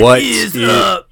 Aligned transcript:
what, 0.00 0.02
what 0.02 0.22
is, 0.22 0.54
is 0.54 0.68
up? 0.68 1.08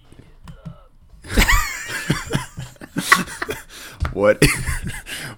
what 4.12 4.44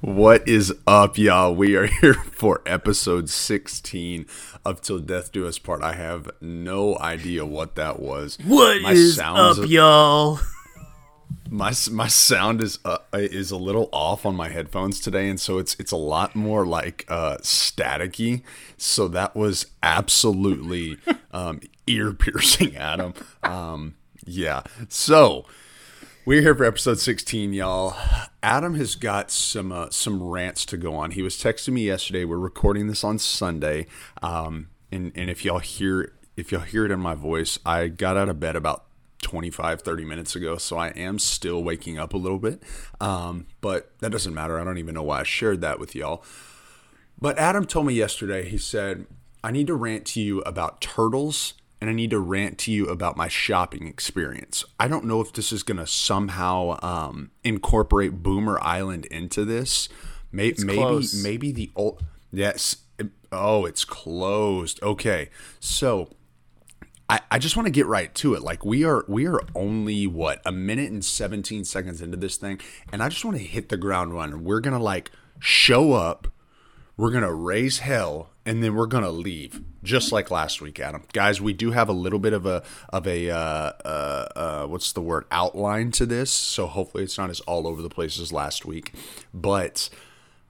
what 0.00 0.48
is 0.48 0.74
up 0.86 1.16
y'all? 1.16 1.54
We 1.54 1.76
are 1.76 1.86
here 1.86 2.14
for 2.14 2.62
episode 2.66 3.30
16 3.30 4.26
of 4.64 4.80
till 4.80 4.98
death 4.98 5.30
do 5.30 5.46
us 5.46 5.58
part. 5.58 5.82
I 5.82 5.92
have 5.92 6.30
no 6.40 6.98
idea 6.98 7.46
what 7.46 7.76
that 7.76 8.00
was. 8.00 8.36
What 8.44 8.82
my 8.82 8.92
is 8.92 9.18
up 9.18 9.58
y'all 9.68 10.40
my 11.50 11.72
my 11.90 12.08
sound 12.08 12.62
is 12.62 12.78
uh, 12.84 12.98
is 13.12 13.50
a 13.50 13.56
little 13.56 13.88
off 13.92 14.26
on 14.26 14.34
my 14.34 14.48
headphones 14.48 15.00
today, 15.00 15.28
and 15.28 15.40
so 15.40 15.58
it's 15.58 15.76
it's 15.78 15.92
a 15.92 15.96
lot 15.96 16.34
more 16.34 16.66
like 16.66 17.04
uh, 17.08 17.36
staticky. 17.38 18.42
So 18.76 19.08
that 19.08 19.34
was 19.36 19.66
absolutely 19.82 20.98
um, 21.32 21.60
ear 21.86 22.12
piercing, 22.12 22.76
Adam. 22.76 23.14
Um, 23.42 23.94
yeah. 24.24 24.62
So 24.88 25.46
we're 26.24 26.42
here 26.42 26.56
for 26.56 26.64
episode 26.64 26.98
16, 26.98 27.52
y'all. 27.52 27.94
Adam 28.42 28.74
has 28.74 28.96
got 28.96 29.30
some 29.30 29.70
uh, 29.70 29.90
some 29.90 30.22
rants 30.22 30.64
to 30.66 30.76
go 30.76 30.94
on. 30.96 31.12
He 31.12 31.22
was 31.22 31.36
texting 31.36 31.74
me 31.74 31.86
yesterday. 31.86 32.24
We're 32.24 32.38
recording 32.38 32.88
this 32.88 33.04
on 33.04 33.18
Sunday, 33.18 33.86
um, 34.22 34.68
and 34.90 35.12
and 35.14 35.30
if 35.30 35.44
y'all 35.44 35.60
hear 35.60 36.12
if 36.36 36.52
y'all 36.52 36.62
hear 36.62 36.84
it 36.84 36.90
in 36.90 37.00
my 37.00 37.14
voice, 37.14 37.58
I 37.64 37.88
got 37.88 38.16
out 38.16 38.28
of 38.28 38.40
bed 38.40 38.56
about 38.56 38.85
25, 39.26 39.82
30 39.82 40.04
minutes 40.04 40.36
ago. 40.36 40.56
So 40.56 40.78
I 40.78 40.90
am 40.90 41.18
still 41.18 41.64
waking 41.64 41.98
up 41.98 42.14
a 42.14 42.16
little 42.16 42.38
bit. 42.38 42.62
Um, 43.00 43.48
but 43.60 43.90
that 43.98 44.10
doesn't 44.10 44.32
matter. 44.32 44.60
I 44.60 44.62
don't 44.62 44.78
even 44.78 44.94
know 44.94 45.02
why 45.02 45.20
I 45.20 45.22
shared 45.24 45.60
that 45.62 45.80
with 45.80 45.96
y'all. 45.96 46.22
But 47.20 47.36
Adam 47.36 47.64
told 47.64 47.86
me 47.86 47.94
yesterday, 47.94 48.48
he 48.48 48.56
said, 48.56 49.04
I 49.42 49.50
need 49.50 49.66
to 49.66 49.74
rant 49.74 50.06
to 50.06 50.20
you 50.20 50.42
about 50.42 50.80
turtles 50.80 51.54
and 51.80 51.90
I 51.90 51.92
need 51.92 52.10
to 52.10 52.20
rant 52.20 52.56
to 52.58 52.70
you 52.70 52.86
about 52.86 53.16
my 53.16 53.26
shopping 53.26 53.88
experience. 53.88 54.64
I 54.78 54.86
don't 54.86 55.04
know 55.04 55.20
if 55.20 55.32
this 55.32 55.52
is 55.52 55.64
going 55.64 55.78
to 55.78 55.88
somehow 55.88 56.78
um, 56.80 57.32
incorporate 57.42 58.22
Boomer 58.22 58.60
Island 58.62 59.06
into 59.06 59.44
this. 59.44 59.88
Maybe, 60.30 60.62
maybe, 60.62 60.78
close. 60.78 61.20
maybe 61.20 61.50
the 61.50 61.72
old, 61.74 62.04
yes. 62.32 62.76
Oh, 63.32 63.64
it's 63.64 63.84
closed. 63.84 64.80
Okay. 64.84 65.30
So 65.58 66.10
I, 67.08 67.20
I 67.30 67.38
just 67.38 67.56
want 67.56 67.66
to 67.66 67.72
get 67.72 67.86
right 67.86 68.12
to 68.16 68.34
it. 68.34 68.42
Like 68.42 68.64
we 68.64 68.84
are 68.84 69.04
we 69.08 69.26
are 69.26 69.40
only 69.54 70.06
what 70.06 70.40
a 70.44 70.52
minute 70.52 70.90
and 70.90 71.04
17 71.04 71.64
seconds 71.64 72.02
into 72.02 72.16
this 72.16 72.36
thing, 72.36 72.60
and 72.92 73.02
I 73.02 73.08
just 73.08 73.24
want 73.24 73.36
to 73.36 73.42
hit 73.42 73.68
the 73.68 73.76
ground 73.76 74.12
running. 74.12 74.44
We're 74.44 74.60
gonna 74.60 74.82
like 74.82 75.10
show 75.38 75.92
up, 75.92 76.28
we're 76.96 77.12
gonna 77.12 77.32
raise 77.32 77.78
hell, 77.78 78.30
and 78.44 78.62
then 78.62 78.74
we're 78.74 78.86
gonna 78.86 79.10
leave, 79.10 79.62
just 79.84 80.10
like 80.10 80.30
last 80.30 80.60
week, 80.60 80.80
Adam. 80.80 81.04
Guys, 81.12 81.40
we 81.40 81.52
do 81.52 81.70
have 81.70 81.88
a 81.88 81.92
little 81.92 82.18
bit 82.18 82.32
of 82.32 82.44
a 82.44 82.64
of 82.88 83.06
a 83.06 83.30
uh, 83.30 83.36
uh, 83.84 84.28
uh, 84.34 84.66
what's 84.66 84.92
the 84.92 85.02
word 85.02 85.26
outline 85.30 85.92
to 85.92 86.06
this, 86.06 86.30
so 86.32 86.66
hopefully 86.66 87.04
it's 87.04 87.18
not 87.18 87.30
as 87.30 87.40
all 87.40 87.68
over 87.68 87.82
the 87.82 87.90
place 87.90 88.18
as 88.18 88.32
last 88.32 88.66
week. 88.66 88.92
But 89.32 89.90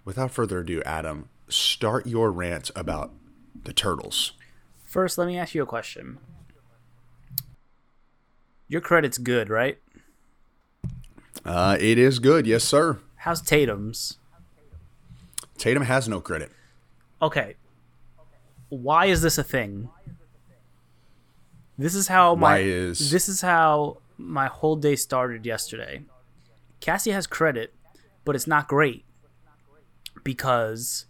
without 0.07 0.31
further 0.31 0.61
ado, 0.61 0.83
Adam, 0.87 1.29
start 1.49 2.07
your 2.07 2.31
rant 2.33 2.71
about 2.75 3.13
the 3.65 3.75
turtles. 3.75 4.33
First, 4.87 5.19
let 5.19 5.27
me 5.27 5.37
ask 5.37 5.55
you 5.55 5.63
a 5.63 5.67
question. 5.67 6.19
Your 8.69 8.81
credit's 8.81 9.19
good, 9.19 9.49
right? 9.49 9.79
Uh, 11.45 11.77
it 11.79 11.99
is 11.99 12.19
good, 12.19 12.47
yes, 12.47 12.65
sir. 12.65 12.99
How's 13.17 13.41
Tatum's? 13.41 14.19
Tatum 15.57 15.85
has 15.85 16.09
no 16.09 16.21
credit. 16.21 16.51
Okay. 17.23 17.55
Why 18.69 19.07
is 19.07 19.23
this 19.23 19.39
a 19.39 19.45
thing? 19.45 19.89
This 21.79 21.95
is 21.95 22.09
how 22.09 22.35
my 22.35 22.53
Why 22.53 22.59
is... 22.59 23.11
this 23.11 23.29
is 23.29 23.43
how 23.43 23.99
my 24.19 24.47
whole 24.47 24.77
day 24.77 24.97
started 24.97 25.47
yesterday. 25.47 26.03
Cassie 26.81 27.13
has 27.13 27.27
credit, 27.27 27.75
but 28.25 28.35
it's 28.35 28.47
not 28.47 28.69
great 28.69 29.05
because 30.25 31.07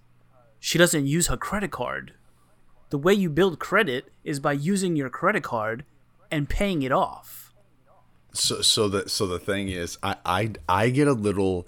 she 0.60 0.76
doesn't 0.76 1.06
use 1.06 1.28
her 1.28 1.36
credit 1.36 1.70
card. 1.70 2.12
The 2.90 2.98
way 2.98 3.14
you 3.14 3.30
build 3.30 3.58
credit 3.58 4.12
is 4.24 4.40
by 4.40 4.52
using 4.52 4.96
your 4.96 5.08
credit 5.08 5.42
card 5.42 5.84
and 6.30 6.48
paying 6.48 6.82
it 6.82 6.92
off 6.92 7.35
so 8.36 8.60
so 8.60 8.88
the 8.88 9.08
so 9.08 9.26
the 9.26 9.38
thing 9.38 9.68
is 9.68 9.98
I, 10.02 10.16
I 10.24 10.52
I 10.68 10.90
get 10.90 11.08
a 11.08 11.12
little 11.12 11.66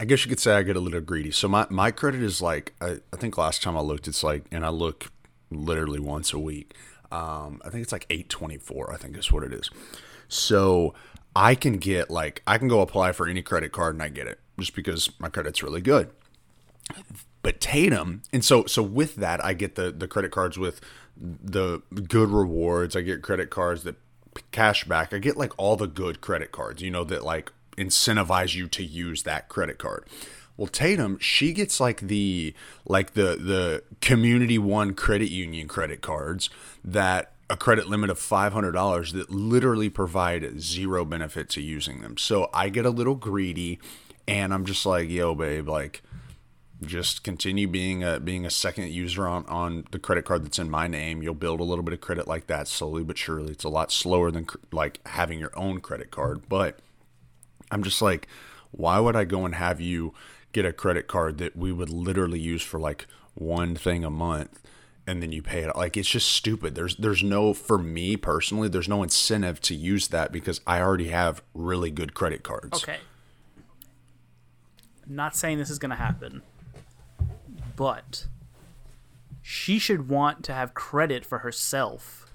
I 0.00 0.04
guess 0.04 0.24
you 0.24 0.28
could 0.28 0.40
say 0.40 0.52
I 0.52 0.62
get 0.62 0.76
a 0.76 0.80
little 0.80 1.00
greedy. 1.00 1.30
So 1.30 1.46
my, 1.46 1.66
my 1.70 1.90
credit 1.90 2.22
is 2.22 2.42
like 2.42 2.74
I, 2.80 2.98
I 3.12 3.16
think 3.16 3.38
last 3.38 3.62
time 3.62 3.76
I 3.76 3.80
looked 3.80 4.08
it's 4.08 4.22
like 4.22 4.44
and 4.50 4.64
I 4.64 4.70
look 4.70 5.12
literally 5.50 6.00
once 6.00 6.32
a 6.32 6.38
week. 6.38 6.74
Um, 7.12 7.62
I 7.64 7.70
think 7.70 7.82
it's 7.82 7.92
like 7.92 8.06
824, 8.10 8.92
I 8.92 8.96
think 8.96 9.16
is 9.16 9.30
what 9.30 9.44
it 9.44 9.52
is. 9.52 9.70
So 10.28 10.94
I 11.36 11.54
can 11.54 11.78
get 11.78 12.10
like 12.10 12.42
I 12.46 12.58
can 12.58 12.68
go 12.68 12.80
apply 12.80 13.12
for 13.12 13.28
any 13.28 13.42
credit 13.42 13.72
card 13.72 13.94
and 13.94 14.02
I 14.02 14.08
get 14.08 14.26
it 14.26 14.40
just 14.58 14.74
because 14.74 15.10
my 15.18 15.28
credit's 15.28 15.62
really 15.62 15.80
good. 15.80 16.10
But 17.42 17.60
Tatum, 17.60 18.22
and 18.32 18.44
so 18.44 18.64
so 18.66 18.82
with 18.82 19.16
that 19.16 19.44
I 19.44 19.54
get 19.54 19.74
the 19.76 19.90
the 19.90 20.08
credit 20.08 20.32
cards 20.32 20.58
with 20.58 20.80
the 21.16 21.82
good 22.08 22.30
rewards. 22.30 22.96
I 22.96 23.02
get 23.02 23.22
credit 23.22 23.50
cards 23.50 23.84
that 23.84 23.96
cash 24.50 24.84
back. 24.84 25.12
I 25.12 25.18
get 25.18 25.36
like 25.36 25.52
all 25.56 25.76
the 25.76 25.86
good 25.86 26.20
credit 26.20 26.52
cards, 26.52 26.82
you 26.82 26.90
know, 26.90 27.04
that 27.04 27.24
like 27.24 27.52
incentivize 27.76 28.54
you 28.54 28.68
to 28.68 28.84
use 28.84 29.22
that 29.24 29.48
credit 29.48 29.78
card. 29.78 30.04
Well, 30.56 30.68
Tatum, 30.68 31.18
she 31.18 31.52
gets 31.52 31.80
like 31.80 32.00
the 32.00 32.54
like 32.86 33.14
the 33.14 33.36
the 33.36 33.82
community 34.00 34.58
one 34.58 34.94
credit 34.94 35.30
union 35.30 35.66
credit 35.66 36.00
cards 36.00 36.48
that 36.84 37.32
a 37.50 37.56
credit 37.56 37.88
limit 37.88 38.08
of 38.08 38.18
$500 38.18 39.12
that 39.12 39.30
literally 39.30 39.90
provide 39.90 40.60
zero 40.60 41.04
benefit 41.04 41.50
to 41.50 41.60
using 41.60 42.00
them. 42.00 42.16
So 42.16 42.48
I 42.54 42.70
get 42.70 42.86
a 42.86 42.90
little 42.90 43.16
greedy 43.16 43.78
and 44.26 44.54
I'm 44.54 44.64
just 44.64 44.86
like, 44.86 45.10
"Yo, 45.10 45.34
babe, 45.34 45.68
like 45.68 46.02
just 46.86 47.24
continue 47.24 47.66
being 47.66 48.02
a 48.02 48.20
being 48.20 48.44
a 48.46 48.50
second 48.50 48.90
user 48.90 49.26
on 49.26 49.46
on 49.46 49.84
the 49.90 49.98
credit 49.98 50.24
card 50.24 50.44
that's 50.44 50.58
in 50.58 50.70
my 50.70 50.86
name. 50.86 51.22
You'll 51.22 51.34
build 51.34 51.60
a 51.60 51.64
little 51.64 51.84
bit 51.84 51.94
of 51.94 52.00
credit 52.00 52.26
like 52.28 52.46
that 52.46 52.68
slowly 52.68 53.02
but 53.02 53.18
surely. 53.18 53.52
It's 53.52 53.64
a 53.64 53.68
lot 53.68 53.92
slower 53.92 54.30
than 54.30 54.46
like 54.72 55.00
having 55.06 55.38
your 55.38 55.56
own 55.56 55.80
credit 55.80 56.10
card 56.10 56.48
but 56.48 56.78
i'm 57.70 57.82
just 57.82 58.02
like 58.02 58.28
why 58.70 58.98
would 58.98 59.16
i 59.16 59.24
go 59.24 59.44
and 59.44 59.54
have 59.54 59.80
you 59.80 60.12
get 60.52 60.64
a 60.64 60.72
credit 60.72 61.06
card 61.06 61.38
that 61.38 61.56
we 61.56 61.72
would 61.72 61.90
literally 61.90 62.38
use 62.40 62.62
for 62.62 62.78
like 62.78 63.06
one 63.34 63.74
thing 63.74 64.04
a 64.04 64.10
month 64.10 64.60
and 65.06 65.22
then 65.22 65.32
you 65.32 65.42
pay 65.42 65.62
it? 65.62 65.76
Like 65.76 65.96
it's 65.96 66.08
just 66.08 66.28
stupid. 66.28 66.74
There's 66.74 66.96
there's 66.96 67.22
no 67.22 67.52
for 67.54 67.78
me 67.78 68.16
personally 68.16 68.68
there's 68.68 68.88
no 68.88 69.02
incentive 69.02 69.60
to 69.62 69.74
use 69.74 70.08
that 70.08 70.32
because 70.32 70.60
i 70.66 70.80
already 70.80 71.08
have 71.08 71.42
really 71.54 71.90
good 71.90 72.14
credit 72.14 72.42
cards. 72.42 72.82
Okay. 72.82 72.98
Not 75.06 75.36
saying 75.36 75.58
this 75.58 75.70
is 75.70 75.78
going 75.78 75.90
to 75.90 75.96
happen 75.96 76.42
but 77.76 78.26
she 79.42 79.78
should 79.78 80.08
want 80.08 80.44
to 80.44 80.52
have 80.52 80.74
credit 80.74 81.24
for 81.24 81.38
herself 81.38 82.32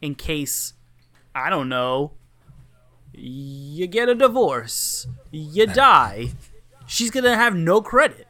in 0.00 0.14
case 0.14 0.74
I 1.34 1.48
don't 1.48 1.68
know 1.68 2.12
you 3.14 3.86
get 3.86 4.08
a 4.08 4.14
divorce, 4.14 5.06
you 5.30 5.66
die. 5.66 6.30
She's 6.86 7.10
going 7.10 7.24
to 7.24 7.36
have 7.36 7.54
no 7.54 7.80
credit. 7.80 8.26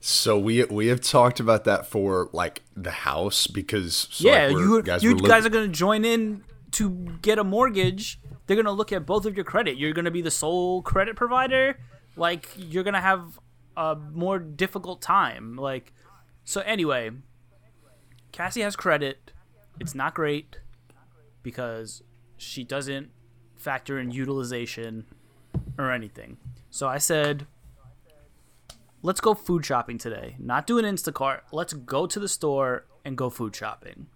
So 0.00 0.38
we 0.38 0.64
we 0.64 0.86
have 0.88 1.00
talked 1.00 1.40
about 1.40 1.64
that 1.64 1.86
for 1.86 2.30
like 2.32 2.62
the 2.76 2.90
house 2.90 3.46
because 3.46 4.08
so 4.10 4.28
yeah, 4.28 4.46
like 4.46 4.52
you 4.52 4.82
guys, 4.82 5.02
you 5.02 5.16
guys 5.16 5.44
are 5.44 5.50
going 5.50 5.66
to 5.66 5.76
join 5.76 6.04
in 6.04 6.44
to 6.72 6.90
get 7.20 7.38
a 7.38 7.44
mortgage. 7.44 8.20
They're 8.46 8.56
going 8.56 8.66
to 8.66 8.72
look 8.72 8.92
at 8.92 9.04
both 9.04 9.26
of 9.26 9.36
your 9.36 9.44
credit. 9.44 9.76
You're 9.76 9.92
going 9.92 10.04
to 10.04 10.10
be 10.10 10.22
the 10.22 10.30
sole 10.30 10.82
credit 10.82 11.16
provider. 11.16 11.78
Like 12.16 12.48
you're 12.56 12.84
going 12.84 12.94
to 12.94 13.00
have 13.00 13.38
a 13.78 13.94
more 13.94 14.38
difficult 14.40 15.00
time. 15.00 15.56
Like, 15.56 15.94
so 16.44 16.60
anyway, 16.62 17.10
Cassie 18.32 18.62
has 18.62 18.74
credit. 18.74 19.32
It's 19.80 19.94
not 19.94 20.14
great 20.14 20.58
because 21.42 22.02
she 22.36 22.64
doesn't 22.64 23.10
factor 23.56 23.98
in 23.98 24.10
utilization 24.10 25.06
or 25.78 25.92
anything. 25.92 26.36
So 26.70 26.88
I 26.88 26.98
said, 26.98 27.46
let's 29.02 29.20
go 29.20 29.32
food 29.34 29.64
shopping 29.64 29.96
today. 29.96 30.34
Not 30.38 30.66
do 30.66 30.78
an 30.78 30.84
Instacart. 30.84 31.42
Let's 31.52 31.72
go 31.72 32.06
to 32.06 32.18
the 32.18 32.28
store 32.28 32.84
and 33.04 33.16
go 33.16 33.30
food 33.30 33.54
shopping. 33.54 34.08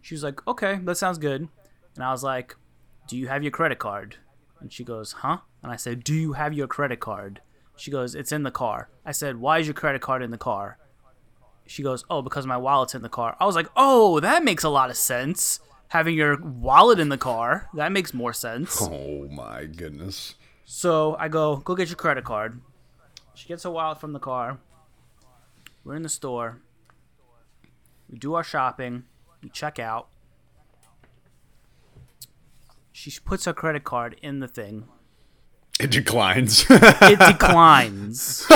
She 0.00 0.14
was 0.14 0.22
like, 0.22 0.46
okay, 0.48 0.80
that 0.84 0.96
sounds 0.96 1.18
good. 1.18 1.48
And 1.94 2.04
I 2.04 2.10
was 2.10 2.24
like, 2.24 2.56
do 3.06 3.16
you 3.16 3.28
have 3.28 3.42
your 3.42 3.52
credit 3.52 3.78
card? 3.78 4.16
And 4.60 4.72
she 4.72 4.82
goes, 4.82 5.12
huh? 5.12 5.38
And 5.62 5.70
I 5.70 5.76
said, 5.76 6.02
do 6.04 6.14
you 6.14 6.32
have 6.32 6.54
your 6.54 6.66
credit 6.66 7.00
card? 7.00 7.42
She 7.76 7.90
goes, 7.90 8.14
It's 8.14 8.32
in 8.32 8.42
the 8.42 8.50
car. 8.50 8.88
I 9.04 9.12
said, 9.12 9.36
Why 9.36 9.58
is 9.58 9.66
your 9.66 9.74
credit 9.74 10.00
card 10.02 10.22
in 10.22 10.30
the 10.30 10.38
car? 10.38 10.78
She 11.66 11.82
goes, 11.82 12.04
Oh, 12.08 12.22
because 12.22 12.46
my 12.46 12.56
wallet's 12.56 12.94
in 12.94 13.02
the 13.02 13.08
car. 13.08 13.36
I 13.38 13.46
was 13.46 13.54
like, 13.54 13.68
Oh, 13.76 14.20
that 14.20 14.42
makes 14.44 14.64
a 14.64 14.68
lot 14.68 14.90
of 14.90 14.96
sense. 14.96 15.60
Having 15.88 16.16
your 16.16 16.36
wallet 16.40 16.98
in 16.98 17.10
the 17.10 17.18
car. 17.18 17.68
That 17.74 17.92
makes 17.92 18.12
more 18.14 18.32
sense. 18.32 18.80
Oh 18.90 19.28
my 19.28 19.64
goodness. 19.66 20.34
So 20.64 21.16
I 21.18 21.28
go, 21.28 21.56
Go 21.56 21.74
get 21.74 21.88
your 21.88 21.96
credit 21.96 22.24
card. 22.24 22.60
She 23.34 23.48
gets 23.48 23.64
her 23.64 23.70
wallet 23.70 24.00
from 24.00 24.12
the 24.12 24.18
car. 24.18 24.58
We're 25.84 25.94
in 25.96 26.02
the 26.02 26.08
store. 26.08 26.58
We 28.10 28.18
do 28.18 28.34
our 28.34 28.42
shopping. 28.44 29.04
We 29.42 29.50
check 29.50 29.78
out. 29.78 30.08
She 32.92 33.12
puts 33.24 33.44
her 33.44 33.52
credit 33.52 33.84
card 33.84 34.16
in 34.22 34.40
the 34.40 34.48
thing. 34.48 34.88
It 35.78 35.90
declines. 35.90 36.64
It 36.70 37.18
declines. 37.18 38.46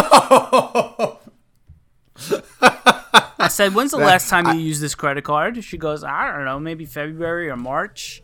I 3.38 3.48
said, 3.48 3.74
"When's 3.74 3.90
the 3.90 3.98
last 3.98 4.28
time 4.28 4.46
you 4.54 4.60
used 4.60 4.80
this 4.80 4.94
credit 4.94 5.24
card?" 5.24 5.62
She 5.64 5.76
goes, 5.78 6.04
"I 6.04 6.32
don't 6.32 6.44
know, 6.44 6.58
maybe 6.58 6.84
February 6.84 7.48
or 7.50 7.56
March." 7.56 8.22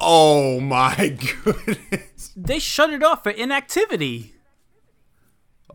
oh 0.00 0.60
my 0.60 1.16
goodness. 1.44 2.32
They 2.36 2.58
shut 2.58 2.90
it 2.90 3.02
off 3.02 3.22
for 3.22 3.30
inactivity. 3.30 4.34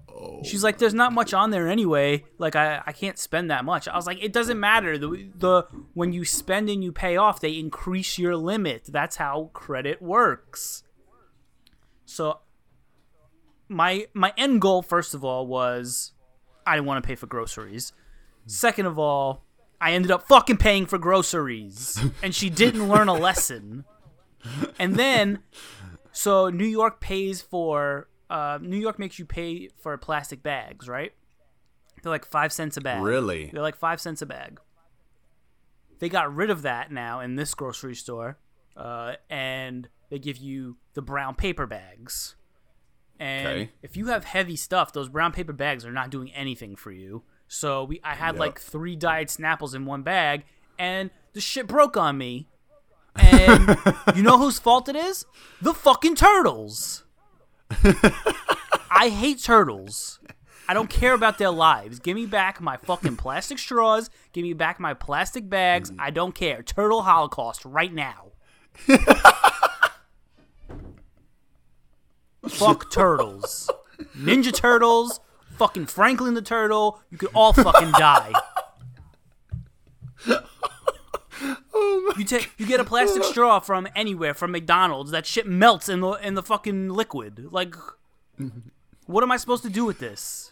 Oh 0.07 0.43
She's 0.43 0.63
like, 0.63 0.77
"There's 0.77 0.93
not 0.93 1.11
much 1.13 1.33
on 1.33 1.49
there 1.49 1.67
anyway. 1.67 2.25
Like, 2.37 2.55
I, 2.55 2.83
I 2.85 2.91
can't 2.91 3.17
spend 3.17 3.49
that 3.49 3.65
much." 3.65 3.87
I 3.87 3.95
was 3.95 4.05
like, 4.05 4.23
"It 4.23 4.33
doesn't 4.33 4.59
matter. 4.59 4.97
The 4.97 5.29
the 5.35 5.63
when 5.93 6.13
you 6.13 6.23
spend 6.25 6.69
and 6.69 6.83
you 6.83 6.91
pay 6.91 7.17
off, 7.17 7.39
they 7.39 7.57
increase 7.57 8.17
your 8.19 8.35
limit. 8.35 8.85
That's 8.87 9.15
how 9.15 9.49
credit 9.53 10.01
works." 10.01 10.83
So, 12.11 12.39
my 13.69 14.07
my 14.13 14.33
end 14.37 14.59
goal, 14.59 14.81
first 14.81 15.13
of 15.13 15.23
all, 15.23 15.47
was 15.47 16.11
I 16.65 16.75
didn't 16.75 16.87
want 16.87 17.01
to 17.01 17.07
pay 17.07 17.15
for 17.15 17.27
groceries. 17.27 17.93
Second 18.45 18.85
of 18.85 18.99
all, 18.99 19.45
I 19.79 19.93
ended 19.93 20.11
up 20.11 20.27
fucking 20.27 20.57
paying 20.57 20.85
for 20.85 20.97
groceries, 20.97 22.03
and 22.23 22.35
she 22.35 22.49
didn't 22.49 22.89
learn 22.89 23.07
a 23.07 23.13
lesson. 23.13 23.85
And 24.77 24.95
then, 24.95 25.39
so 26.11 26.49
New 26.49 26.65
York 26.65 26.99
pays 26.99 27.41
for 27.41 28.09
uh, 28.29 28.59
New 28.61 28.77
York 28.77 28.99
makes 28.99 29.17
you 29.17 29.25
pay 29.25 29.69
for 29.79 29.97
plastic 29.97 30.43
bags, 30.43 30.89
right? 30.89 31.13
They're 32.03 32.11
like 32.11 32.25
five 32.25 32.51
cents 32.51 32.75
a 32.77 32.81
bag. 32.81 33.01
Really? 33.01 33.51
They're 33.53 33.61
like 33.61 33.77
five 33.77 34.01
cents 34.01 34.21
a 34.21 34.25
bag. 34.25 34.59
They 35.99 36.09
got 36.09 36.33
rid 36.35 36.49
of 36.49 36.63
that 36.63 36.91
now 36.91 37.19
in 37.21 37.35
this 37.35 37.53
grocery 37.53 37.95
store, 37.95 38.37
uh, 38.75 39.13
and 39.29 39.87
they 40.11 40.19
give 40.19 40.37
you 40.37 40.77
the 40.93 41.01
brown 41.01 41.33
paper 41.33 41.65
bags. 41.65 42.35
And 43.19 43.47
Okay. 43.47 43.69
if 43.81 43.97
you 43.97 44.07
have 44.07 44.25
heavy 44.25 44.55
stuff, 44.55 44.93
those 44.93 45.09
brown 45.09 45.31
paper 45.31 45.53
bags 45.53 45.85
are 45.85 45.91
not 45.91 46.09
doing 46.11 46.31
anything 46.33 46.75
for 46.75 46.91
you. 46.91 47.23
So 47.47 47.83
we, 47.85 47.99
I 48.03 48.13
had 48.15 48.35
Yep. 48.35 48.39
like 48.39 48.59
three 48.59 48.95
diet 48.95 49.29
Snapples 49.29 49.73
in 49.73 49.85
one 49.85 50.03
bag, 50.03 50.43
and 50.77 51.09
the 51.33 51.41
shit 51.41 51.65
broke 51.67 51.97
on 51.97 52.17
me. 52.17 52.47
And 53.15 53.77
you 54.15 54.21
know 54.23 54.37
whose 54.37 54.59
fault 54.59 54.87
it 54.89 54.95
is? 54.95 55.25
The 55.61 55.73
fucking 55.73 56.15
turtles. 56.15 57.03
I 58.89 59.09
hate 59.09 59.41
turtles. 59.41 60.19
I 60.67 60.73
don't 60.73 60.89
care 60.89 61.13
about 61.13 61.37
their 61.37 61.51
lives. 61.51 61.99
Give 61.99 62.15
me 62.15 62.25
back 62.25 62.61
my 62.61 62.77
fucking 62.77 63.17
plastic 63.17 63.59
straws. 63.59 64.09
Give 64.31 64.43
me 64.43 64.53
back 64.53 64.79
my 64.79 64.93
plastic 64.93 65.49
bags. 65.49 65.91
Mm. 65.91 65.95
I 65.99 66.09
don't 66.11 66.33
care. 66.35 66.63
Turtle 66.63 67.01
Holocaust 67.03 67.65
right 67.65 67.93
now. 67.93 68.31
Fuck 72.47 72.91
turtles. 72.91 73.69
Ninja 74.17 74.53
Turtles, 74.53 75.19
fucking 75.57 75.85
Franklin 75.85 76.33
the 76.33 76.41
Turtle, 76.41 76.99
you 77.11 77.17
could 77.17 77.29
all 77.33 77.53
fucking 77.53 77.91
die. 77.91 78.33
Oh 81.73 82.13
you 82.17 82.23
take 82.23 82.51
you 82.57 82.67
get 82.67 82.79
a 82.79 82.83
plastic 82.83 83.23
straw 83.23 83.59
from 83.59 83.87
anywhere 83.95 84.33
from 84.33 84.51
McDonald's. 84.51 85.11
That 85.11 85.25
shit 85.25 85.47
melts 85.47 85.89
in 85.89 86.01
the 86.01 86.11
in 86.13 86.35
the 86.35 86.43
fucking 86.43 86.89
liquid. 86.89 87.47
Like, 87.51 87.75
what 89.05 89.23
am 89.23 89.31
I 89.31 89.37
supposed 89.37 89.63
to 89.63 89.69
do 89.69 89.85
with 89.85 89.99
this? 89.99 90.51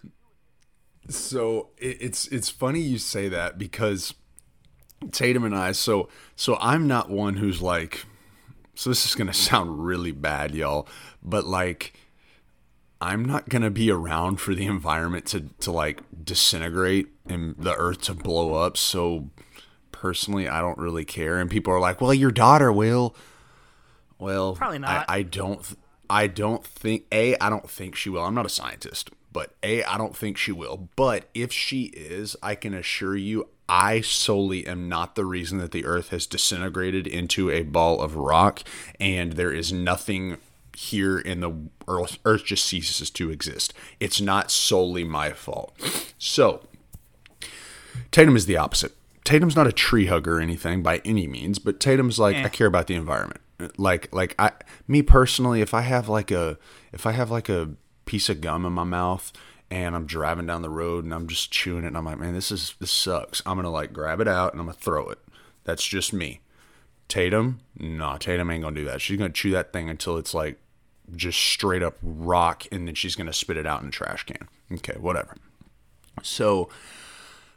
So 1.09 1.69
it, 1.77 1.97
it's 2.01 2.27
it's 2.27 2.49
funny 2.49 2.79
you 2.79 2.97
say 2.97 3.29
that 3.29 3.57
because 3.57 4.13
Tatum 5.11 5.43
and 5.43 5.55
I. 5.55 5.73
So 5.73 6.09
so 6.35 6.57
I'm 6.59 6.87
not 6.87 7.09
one 7.09 7.35
who's 7.35 7.61
like. 7.61 8.05
So 8.79 8.89
this 8.89 9.05
is 9.05 9.13
gonna 9.13 9.33
sound 9.49 9.85
really 9.85 10.13
bad, 10.13 10.55
y'all, 10.55 10.87
but 11.21 11.45
like. 11.45 11.93
I'm 13.01 13.23
not 13.23 13.47
gonna 13.47 13.69
be 13.69 13.89
around 13.89 14.41
for 14.41 14.53
the 14.53 14.65
environment 14.65 15.25
to, 15.27 15.45
to 15.61 15.71
like 15.71 16.01
disintegrate 16.21 17.07
and 17.29 17.55
the 17.57 17.73
earth 17.73 18.01
to 18.01 18.13
blow 18.13 18.55
up. 18.55 18.75
So 18.75 19.29
personally, 19.93 20.49
I 20.49 20.59
don't 20.59 20.77
really 20.77 21.05
care. 21.05 21.39
And 21.39 21.49
people 21.49 21.71
are 21.71 21.79
like, 21.79 22.01
"Well, 22.01 22.13
your 22.13 22.29
daughter 22.29 22.73
will." 22.73 23.15
Well, 24.17 24.55
Probably 24.55 24.79
not. 24.79 25.05
I, 25.07 25.19
I 25.19 25.21
don't. 25.21 25.63
th- 25.63 25.79
I 26.09 26.27
don't 26.27 26.65
think 26.65 27.05
a. 27.09 27.37
I 27.37 27.49
don't 27.49 27.69
think 27.69 27.95
she 27.95 28.09
will. 28.09 28.25
I'm 28.25 28.35
not 28.35 28.45
a 28.45 28.49
scientist, 28.49 29.11
but 29.31 29.55
a. 29.63 29.81
I 29.83 29.97
don't 29.97 30.13
think 30.15 30.37
she 30.37 30.51
will. 30.51 30.89
But 30.97 31.29
if 31.33 31.53
she 31.53 31.83
is, 31.83 32.35
I 32.43 32.55
can 32.55 32.73
assure 32.73 33.15
you, 33.15 33.47
I 33.69 34.01
solely 34.01 34.65
am 34.65 34.89
not 34.89 35.15
the 35.15 35.25
reason 35.25 35.59
that 35.59 35.71
the 35.71 35.85
Earth 35.85 36.09
has 36.09 36.25
disintegrated 36.25 37.05
into 37.05 37.51
a 37.51 37.61
ball 37.61 38.01
of 38.01 38.15
rock, 38.15 38.63
and 38.99 39.33
there 39.33 39.53
is 39.53 39.71
nothing 39.71 40.37
here 40.75 41.19
in 41.19 41.41
the 41.41 41.53
Earth. 41.87 42.17
Earth 42.25 42.45
just 42.45 42.65
ceases 42.65 43.09
to 43.11 43.29
exist. 43.29 43.73
It's 43.99 44.19
not 44.19 44.49
solely 44.49 45.03
my 45.03 45.33
fault. 45.33 45.75
So 46.17 46.67
Tatum 48.11 48.35
is 48.35 48.47
the 48.47 48.57
opposite. 48.57 48.95
Tatum's 49.23 49.55
not 49.55 49.67
a 49.67 49.71
tree 49.71 50.07
hugger 50.07 50.37
or 50.37 50.41
anything 50.41 50.81
by 50.81 51.01
any 51.05 51.27
means, 51.27 51.59
but 51.59 51.79
Tatum's 51.79 52.17
like 52.17 52.37
I 52.37 52.49
care 52.49 52.67
about 52.67 52.87
the 52.87 52.95
environment. 52.95 53.41
Like 53.77 54.13
like 54.13 54.33
I 54.39 54.51
me 54.87 55.03
personally, 55.03 55.61
if 55.61 55.73
I 55.73 55.81
have 55.81 56.09
like 56.09 56.31
a 56.31 56.57
if 56.91 57.05
I 57.05 57.11
have 57.11 57.29
like 57.29 57.49
a 57.49 57.71
piece 58.05 58.29
of 58.29 58.41
gum 58.41 58.65
in 58.65 58.73
my 58.73 58.83
mouth 58.83 59.31
and 59.71 59.95
I'm 59.95 60.05
driving 60.05 60.47
down 60.47 60.61
the 60.61 60.69
road 60.69 61.03
and 61.03 61.13
I'm 61.13 61.27
just 61.27 61.51
chewing 61.51 61.83
it 61.83 61.87
and 61.87 61.97
I'm 61.97 62.05
like, 62.05 62.19
man, 62.19 62.33
this 62.33 62.51
is 62.51 62.75
this 62.79 62.91
sucks. 62.91 63.41
I'm 63.45 63.57
gonna 63.57 63.69
like 63.69 63.93
grab 63.93 64.19
it 64.19 64.27
out 64.27 64.53
and 64.53 64.59
I'm 64.59 64.67
gonna 64.67 64.77
throw 64.77 65.09
it. 65.09 65.19
That's 65.63 65.85
just 65.85 66.13
me. 66.13 66.41
Tatum, 67.07 67.61
no, 67.77 68.17
Tatum 68.17 68.49
ain't 68.51 68.63
gonna 68.63 68.75
do 68.75 68.85
that. 68.85 69.01
She's 69.01 69.17
gonna 69.17 69.29
chew 69.31 69.51
that 69.51 69.73
thing 69.73 69.89
until 69.89 70.17
it's 70.17 70.33
like 70.33 70.59
just 71.15 71.39
straight 71.39 71.81
up 71.81 71.97
rock, 72.03 72.65
and 72.71 72.87
then 72.87 72.95
she's 72.95 73.15
gonna 73.15 73.33
spit 73.33 73.57
it 73.57 73.65
out 73.65 73.81
in 73.81 73.87
the 73.87 73.91
trash 73.91 74.25
can. 74.25 74.47
Okay, 74.71 74.97
whatever. 74.99 75.35
So 76.21 76.69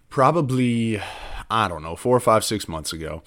probably 0.09 1.01
I 1.51 1.69
don't 1.69 1.83
know, 1.83 1.97
four 1.97 2.17
or 2.17 2.21
five, 2.21 2.45
six 2.45 2.69
months 2.69 2.93
ago, 2.93 3.23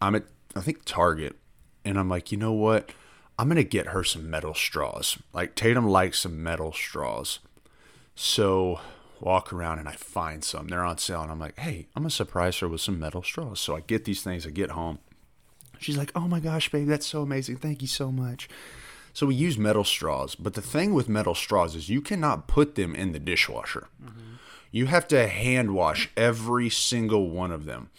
I'm 0.00 0.14
at 0.14 0.24
I 0.56 0.60
think 0.60 0.84
Target, 0.84 1.36
and 1.84 1.98
I'm 1.98 2.08
like, 2.08 2.30
you 2.30 2.38
know 2.38 2.52
what? 2.52 2.90
I'm 3.36 3.48
gonna 3.48 3.64
get 3.64 3.88
her 3.88 4.04
some 4.04 4.30
metal 4.30 4.54
straws. 4.54 5.18
Like 5.32 5.54
Tatum 5.54 5.88
likes 5.88 6.20
some 6.20 6.42
metal 6.42 6.72
straws. 6.72 7.40
So 8.14 8.80
walk 9.20 9.52
around 9.52 9.78
and 9.78 9.88
I 9.88 9.92
find 9.92 10.44
some. 10.44 10.68
They're 10.68 10.84
on 10.84 10.98
sale, 10.98 11.22
and 11.22 11.30
I'm 11.30 11.40
like, 11.40 11.58
hey, 11.58 11.88
I'm 11.96 12.02
gonna 12.02 12.10
surprise 12.10 12.58
her 12.58 12.68
with 12.68 12.80
some 12.80 12.98
metal 13.00 13.22
straws. 13.22 13.60
So 13.60 13.76
I 13.76 13.80
get 13.80 14.04
these 14.04 14.22
things. 14.22 14.46
I 14.46 14.50
get 14.50 14.70
home. 14.70 14.98
She's 15.78 15.96
like, 15.96 16.12
oh 16.14 16.28
my 16.28 16.40
gosh, 16.40 16.70
baby, 16.70 16.86
that's 16.86 17.06
so 17.06 17.22
amazing. 17.22 17.56
Thank 17.56 17.82
you 17.82 17.88
so 17.88 18.10
much. 18.12 18.48
So 19.12 19.26
we 19.26 19.34
use 19.34 19.58
metal 19.58 19.84
straws, 19.84 20.34
but 20.34 20.54
the 20.54 20.62
thing 20.62 20.92
with 20.92 21.08
metal 21.08 21.34
straws 21.34 21.76
is 21.76 21.88
you 21.88 22.00
cannot 22.00 22.48
put 22.48 22.74
them 22.74 22.94
in 22.94 23.12
the 23.12 23.20
dishwasher. 23.20 23.88
Mm-hmm. 24.02 24.34
You 24.72 24.86
have 24.86 25.06
to 25.08 25.28
hand 25.28 25.72
wash 25.72 26.10
every 26.16 26.68
single 26.68 27.30
one 27.30 27.52
of 27.52 27.64
them. 27.64 27.90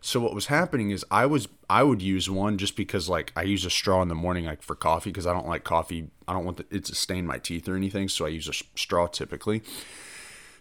So 0.00 0.20
what 0.20 0.34
was 0.34 0.46
happening 0.46 0.90
is 0.90 1.04
I 1.10 1.26
was 1.26 1.48
I 1.68 1.82
would 1.82 2.00
use 2.00 2.30
one 2.30 2.56
just 2.56 2.76
because 2.76 3.08
like 3.08 3.32
I 3.36 3.42
use 3.42 3.64
a 3.64 3.70
straw 3.70 4.00
in 4.02 4.08
the 4.08 4.14
morning 4.14 4.44
like 4.44 4.62
for 4.62 4.74
coffee 4.74 5.10
because 5.10 5.26
I 5.26 5.32
don't 5.32 5.48
like 5.48 5.64
coffee. 5.64 6.10
I 6.26 6.32
don't 6.32 6.44
want 6.44 6.58
the, 6.58 6.66
it 6.70 6.84
to 6.86 6.94
stain 6.94 7.26
my 7.26 7.38
teeth 7.38 7.68
or 7.68 7.76
anything, 7.76 8.08
so 8.08 8.26
I 8.26 8.28
use 8.28 8.48
a 8.48 8.78
straw 8.78 9.06
typically. 9.06 9.62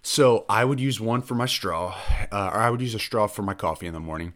So 0.01 0.45
I 0.47 0.63
would 0.63 0.79
use 0.79 0.99
one 0.99 1.21
for 1.21 1.35
my 1.35 1.47
straw, 1.47 1.95
uh, 2.31 2.51
or 2.53 2.59
I 2.59 2.69
would 2.69 2.81
use 2.81 2.95
a 2.95 2.99
straw 2.99 3.27
for 3.27 3.41
my 3.41 3.53
coffee 3.53 3.87
in 3.87 3.93
the 3.93 3.99
morning 3.99 4.33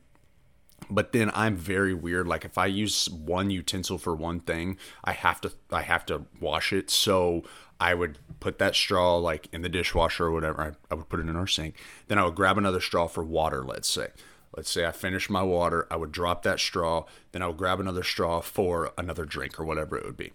but 0.92 1.14
then 1.14 1.32
I'm 1.34 1.56
very 1.56 1.94
weird. 1.94 2.28
Like 2.28 2.46
if 2.46 2.58
I 2.58 2.66
use 2.66 3.10
one 3.10 3.50
utensil 3.50 3.98
for 3.98 4.16
one 4.16 4.40
thing, 4.42 4.78
I 5.04 5.14
have 5.14 5.42
to 5.42 5.52
I 5.72 5.82
have 5.82 6.06
to 6.08 6.26
wash 6.40 6.74
it. 6.74 6.90
So 6.90 7.44
I 7.80 7.94
would 7.94 8.20
put 8.40 8.60
that 8.60 8.76
straw 8.76 9.18
like 9.18 9.48
in 9.54 9.62
the 9.62 9.70
dishwasher 9.70 10.26
or 10.26 10.32
whatever. 10.32 10.62
I, 10.62 10.72
I 10.94 10.96
would 10.96 11.10
put 11.10 11.20
it 11.20 11.30
in 11.30 11.36
our 11.36 11.48
sink. 11.48 11.76
Then 12.08 12.18
I 12.18 12.26
would 12.26 12.36
grab 12.36 12.58
another 12.58 12.82
straw 12.82 13.08
for 13.08 13.24
water. 13.24 13.64
Let's 13.64 13.88
say, 13.88 14.10
let's 14.56 14.70
say 14.70 14.86
I 14.86 14.92
finished 14.92 15.30
my 15.30 15.44
water. 15.44 15.88
I 15.90 15.96
would 15.96 16.12
drop 16.12 16.44
that 16.44 16.60
straw. 16.60 17.06
Then 17.32 17.42
I 17.42 17.48
would 17.48 17.58
grab 17.58 17.80
another 17.80 18.04
straw 18.04 18.42
for 18.42 18.92
another 18.98 19.26
drink 19.26 19.60
or 19.60 19.66
whatever 19.66 19.98
it 19.98 20.06
would 20.06 20.18
be. 20.18 20.34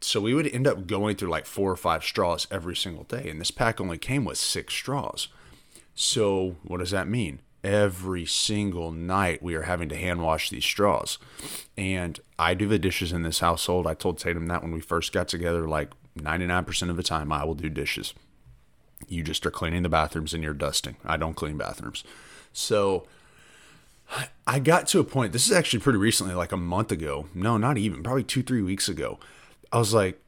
So 0.00 0.20
we 0.20 0.34
would 0.34 0.46
end 0.46 0.66
up 0.66 0.86
going 0.86 1.16
through 1.16 1.30
like 1.30 1.46
four 1.46 1.70
or 1.70 1.76
five 1.76 2.04
straws 2.04 2.46
every 2.50 2.76
single 2.76 3.04
day. 3.04 3.28
And 3.28 3.40
this 3.40 3.50
pack 3.50 3.80
only 3.80 3.98
came 3.98 4.24
with 4.24 4.38
six 4.38 4.74
straws. 4.74 5.28
So 5.94 6.56
what 6.62 6.78
does 6.78 6.92
that 6.92 7.08
mean? 7.08 7.40
Every 7.64 8.24
single 8.24 8.92
night 8.92 9.42
we 9.42 9.56
are 9.56 9.62
having 9.62 9.88
to 9.88 9.96
hand 9.96 10.22
wash 10.22 10.48
these 10.48 10.64
straws. 10.64 11.18
And 11.76 12.20
I 12.38 12.54
do 12.54 12.68
the 12.68 12.78
dishes 12.78 13.12
in 13.12 13.22
this 13.22 13.40
household. 13.40 13.86
I 13.86 13.94
told 13.94 14.18
Tatum 14.18 14.46
that 14.46 14.62
when 14.62 14.70
we 14.72 14.80
first 14.80 15.12
got 15.12 15.26
together, 15.26 15.66
like 15.66 15.90
99% 16.16 16.90
of 16.90 16.96
the 16.96 17.02
time 17.02 17.32
I 17.32 17.44
will 17.44 17.54
do 17.54 17.68
dishes. 17.68 18.14
You 19.08 19.24
just 19.24 19.44
are 19.44 19.50
cleaning 19.50 19.82
the 19.82 19.88
bathrooms 19.88 20.32
and 20.32 20.42
you're 20.42 20.54
dusting. 20.54 20.96
I 21.04 21.16
don't 21.16 21.34
clean 21.34 21.56
bathrooms. 21.56 22.04
So 22.52 23.06
I 24.46 24.58
got 24.60 24.86
to 24.88 24.98
a 24.98 25.04
point, 25.04 25.32
this 25.32 25.46
is 25.46 25.52
actually 25.52 25.80
pretty 25.80 25.98
recently, 25.98 26.34
like 26.34 26.52
a 26.52 26.56
month 26.56 26.90
ago. 26.90 27.28
No, 27.34 27.58
not 27.58 27.76
even, 27.76 28.02
probably 28.02 28.24
two, 28.24 28.42
three 28.42 28.62
weeks 28.62 28.88
ago. 28.88 29.18
I 29.70 29.78
was 29.78 29.92
like, 29.92 30.20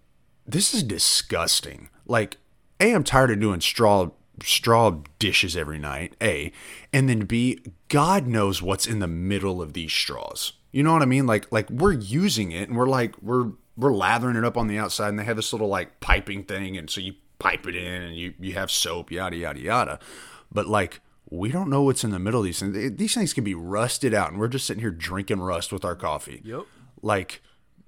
this 0.46 0.74
is 0.74 0.82
disgusting. 0.82 1.88
Like, 2.06 2.36
A, 2.80 2.92
I'm 2.92 3.04
tired 3.04 3.30
of 3.30 3.40
doing 3.40 3.60
straw 3.60 4.10
straw 4.42 4.98
dishes 5.18 5.56
every 5.56 5.78
night, 5.78 6.16
A. 6.22 6.52
And 6.92 7.08
then 7.08 7.20
B, 7.20 7.60
God 7.88 8.26
knows 8.26 8.62
what's 8.62 8.86
in 8.86 8.98
the 8.98 9.08
middle 9.08 9.60
of 9.60 9.72
these 9.72 9.92
straws. 9.92 10.54
You 10.72 10.82
know 10.82 10.92
what 10.92 11.02
I 11.02 11.06
mean? 11.06 11.26
Like 11.26 11.50
like 11.50 11.68
we're 11.70 11.92
using 11.92 12.52
it 12.52 12.68
and 12.68 12.78
we're 12.78 12.88
like 12.88 13.14
we're 13.20 13.50
we're 13.76 13.92
lathering 13.92 14.36
it 14.36 14.44
up 14.44 14.56
on 14.56 14.66
the 14.66 14.78
outside 14.78 15.08
and 15.08 15.18
they 15.18 15.24
have 15.24 15.36
this 15.36 15.52
little 15.52 15.68
like 15.68 16.00
piping 16.00 16.44
thing 16.44 16.76
and 16.76 16.88
so 16.88 17.00
you 17.00 17.14
pipe 17.38 17.66
it 17.66 17.74
in 17.74 18.02
and 18.02 18.16
you 18.16 18.34
you 18.38 18.54
have 18.54 18.70
soap 18.70 19.10
yada 19.10 19.36
yada 19.36 19.60
yada. 19.60 19.98
But 20.52 20.68
like 20.68 21.00
we 21.30 21.50
don't 21.50 21.70
know 21.70 21.82
what's 21.82 22.04
in 22.04 22.10
the 22.10 22.18
middle 22.18 22.40
of 22.40 22.44
these 22.44 22.58
things. 22.60 22.96
These 22.96 23.14
things 23.14 23.32
can 23.32 23.44
be 23.44 23.54
rusted 23.54 24.12
out 24.12 24.30
and 24.30 24.40
we're 24.40 24.48
just 24.48 24.66
sitting 24.66 24.80
here 24.82 24.90
drinking 24.90 25.40
rust 25.40 25.72
with 25.72 25.84
our 25.84 25.94
coffee. 25.94 26.42
Yep. 26.44 26.62
Like 27.02 27.40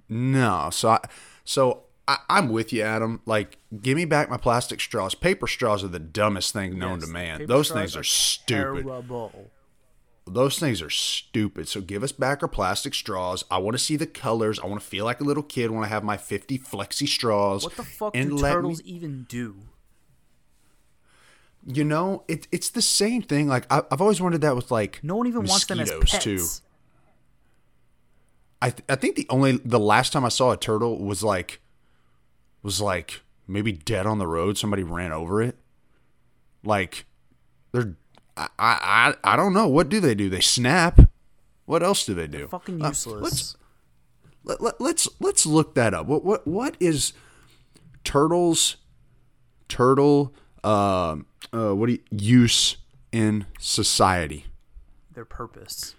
no. 0.09 0.69
So 0.71 0.89
I 0.89 0.99
so 1.43 1.83
I, 2.07 2.17
I'm 2.29 2.49
with 2.49 2.73
you, 2.73 2.81
Adam. 2.81 3.21
Like, 3.25 3.57
give 3.81 3.95
me 3.95 4.05
back 4.05 4.29
my 4.29 4.37
plastic 4.37 4.81
straws. 4.81 5.15
Paper 5.15 5.47
straws 5.47 5.83
are 5.83 5.89
the 5.89 5.99
dumbest 5.99 6.53
thing 6.53 6.77
known 6.77 6.99
to 6.99 7.07
man. 7.07 7.45
Those 7.45 7.71
things 7.71 7.95
are 7.95 8.03
stupid. 8.03 8.83
Terrible. 8.85 9.51
Those 10.25 10.57
things 10.57 10.81
are 10.81 10.89
stupid. 10.89 11.67
So 11.67 11.81
give 11.81 12.01
us 12.01 12.13
back 12.13 12.41
our 12.41 12.47
plastic 12.47 12.93
straws. 12.93 13.43
I 13.51 13.57
want 13.57 13.75
to 13.75 13.83
see 13.83 13.97
the 13.97 14.07
colors. 14.07 14.57
I 14.59 14.67
want 14.67 14.81
to 14.81 14.87
feel 14.87 15.03
like 15.03 15.19
a 15.19 15.23
little 15.25 15.43
kid. 15.43 15.71
when 15.71 15.83
I 15.83 15.87
have 15.87 16.03
my 16.03 16.15
50 16.15 16.59
flexi 16.59 17.07
straws. 17.07 17.63
What 17.65 17.75
the 17.75 17.83
fuck 17.83 18.15
and 18.15 18.29
do 18.29 18.35
let 18.37 18.49
me- 18.49 18.55
turtles 18.55 18.81
even 18.83 19.25
do? 19.27 19.55
You 21.65 21.83
know, 21.83 22.23
it, 22.27 22.47
it's 22.51 22.69
the 22.69 22.81
same 22.81 23.21
thing. 23.21 23.47
Like 23.47 23.65
I, 23.71 23.81
I've 23.91 24.01
always 24.01 24.19
wondered 24.21 24.41
that 24.41 24.55
with 24.55 24.71
like 24.71 24.99
No 25.03 25.15
one 25.15 25.27
even 25.27 25.43
wants 25.45 25.65
them 25.65 25.79
as 25.79 25.91
pets. 25.91 26.23
too. 26.23 26.45
I 28.61 28.69
th- 28.69 28.83
I 28.87 28.95
think 28.95 29.15
the 29.15 29.25
only 29.29 29.57
the 29.57 29.79
last 29.79 30.13
time 30.13 30.23
I 30.25 30.29
saw 30.29 30.51
a 30.51 30.57
turtle 30.57 30.97
was 31.03 31.23
like 31.23 31.59
was 32.61 32.79
like 32.79 33.21
maybe 33.47 33.71
dead 33.73 34.05
on 34.05 34.19
the 34.19 34.27
road. 34.27 34.57
Somebody 34.57 34.83
ran 34.83 35.11
over 35.11 35.41
it. 35.41 35.57
Like 36.63 37.05
they're 37.73 37.95
I 38.37 38.47
I 38.57 39.15
I 39.23 39.35
don't 39.35 39.53
know 39.53 39.67
what 39.67 39.89
do 39.89 39.99
they 39.99 40.15
do? 40.15 40.29
They 40.29 40.39
snap. 40.41 40.99
What 41.65 41.83
else 41.83 42.05
do 42.05 42.13
they 42.13 42.27
do? 42.27 42.47
Fucking 42.47 42.81
Uh, 42.83 42.89
useless. 42.89 43.21
let's 43.21 43.57
let, 44.45 44.61
let, 44.61 44.81
let's 44.81 45.07
let's 45.19 45.45
look 45.45 45.75
that 45.75 45.93
up. 45.93 46.07
What 46.07 46.23
what 46.23 46.47
what 46.47 46.77
is 46.79 47.13
turtles 48.03 48.77
turtle 49.67 50.33
um 50.63 51.25
uh 51.51 51.73
what 51.75 51.87
do 51.87 51.93
you, 51.93 51.99
use 52.11 52.77
in 53.11 53.45
society? 53.59 54.45
Their 55.13 55.25
purpose. 55.25 55.95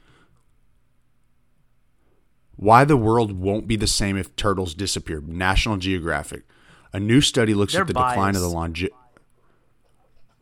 Why 2.56 2.84
the 2.84 2.96
world 2.96 3.32
won't 3.32 3.66
be 3.66 3.76
the 3.76 3.86
same 3.86 4.16
if 4.16 4.34
turtles 4.36 4.74
disappear. 4.74 5.20
National 5.20 5.76
Geographic. 5.76 6.44
A 6.92 7.00
new 7.00 7.20
study 7.20 7.52
looks 7.54 7.72
They're 7.72 7.82
at 7.82 7.88
the 7.88 7.94
decline 7.94 8.36
of 8.36 8.42
the 8.42 8.48
biased. 8.48 8.54
longe. 8.54 8.88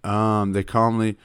Um, 0.04 0.52
they 0.52 0.62
calmly. 0.62 1.16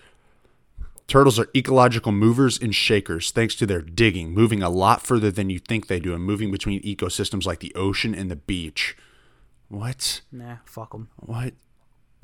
Turtles 1.08 1.40
are 1.40 1.50
ecological 1.56 2.12
movers 2.12 2.58
and 2.60 2.76
shakers 2.76 3.32
thanks 3.32 3.56
to 3.56 3.66
their 3.66 3.82
digging, 3.82 4.34
moving 4.34 4.62
a 4.62 4.70
lot 4.70 5.02
further 5.02 5.32
than 5.32 5.50
you 5.50 5.60
think 5.60 5.88
they 5.88 6.00
do, 6.00 6.14
and 6.14 6.24
moving 6.24 6.52
between 6.52 6.82
ecosystems 6.84 7.46
like 7.46 7.60
the 7.60 7.74
ocean 7.76 8.14
and 8.14 8.30
the 8.30 8.36
beach. 8.36 8.96
What? 9.70 10.22
Nah, 10.32 10.58
fuck 10.66 10.92
them. 10.92 11.10
What? 11.18 11.54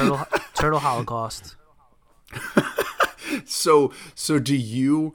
Turtle, 0.00 0.26
turtle 0.54 0.78
Holocaust. 0.80 1.56
So 3.44 3.92
so 4.14 4.38
do 4.38 4.56
you 4.56 5.12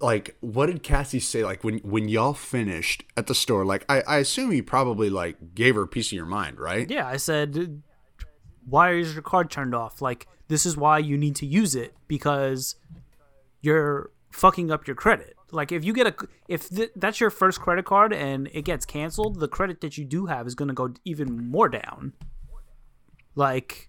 like 0.00 0.36
what 0.40 0.66
did 0.66 0.82
Cassie 0.82 1.20
say 1.20 1.44
like 1.44 1.64
when 1.64 1.78
when 1.78 2.08
y'all 2.08 2.34
finished 2.34 3.04
at 3.16 3.26
the 3.26 3.34
store 3.34 3.64
like 3.64 3.84
I, 3.88 4.02
I 4.02 4.16
assume 4.18 4.52
you 4.52 4.62
probably 4.62 5.08
like 5.08 5.54
gave 5.54 5.74
her 5.74 5.82
a 5.82 5.88
piece 5.88 6.08
of 6.08 6.12
your 6.12 6.26
mind 6.26 6.58
right 6.60 6.88
Yeah, 6.90 7.06
I 7.06 7.16
said, 7.16 7.82
why 8.68 8.92
is 8.92 9.14
your 9.14 9.22
card 9.22 9.50
turned 9.50 9.74
off? 9.74 10.02
Like, 10.02 10.26
this 10.48 10.66
is 10.66 10.76
why 10.76 10.98
you 10.98 11.16
need 11.16 11.36
to 11.36 11.46
use 11.46 11.74
it 11.74 11.94
because 12.06 12.76
you're 13.60 14.10
fucking 14.30 14.70
up 14.70 14.86
your 14.86 14.96
credit. 14.96 15.34
Like, 15.50 15.72
if 15.72 15.84
you 15.84 15.94
get 15.94 16.06
a, 16.06 16.14
if 16.48 16.68
th- 16.68 16.90
that's 16.94 17.20
your 17.20 17.30
first 17.30 17.60
credit 17.60 17.86
card 17.86 18.12
and 18.12 18.48
it 18.52 18.62
gets 18.62 18.84
canceled, 18.84 19.40
the 19.40 19.48
credit 19.48 19.80
that 19.80 19.96
you 19.96 20.04
do 20.04 20.26
have 20.26 20.46
is 20.46 20.54
going 20.54 20.68
to 20.68 20.74
go 20.74 20.92
even 21.04 21.48
more 21.48 21.70
down. 21.70 22.12
Like, 23.34 23.87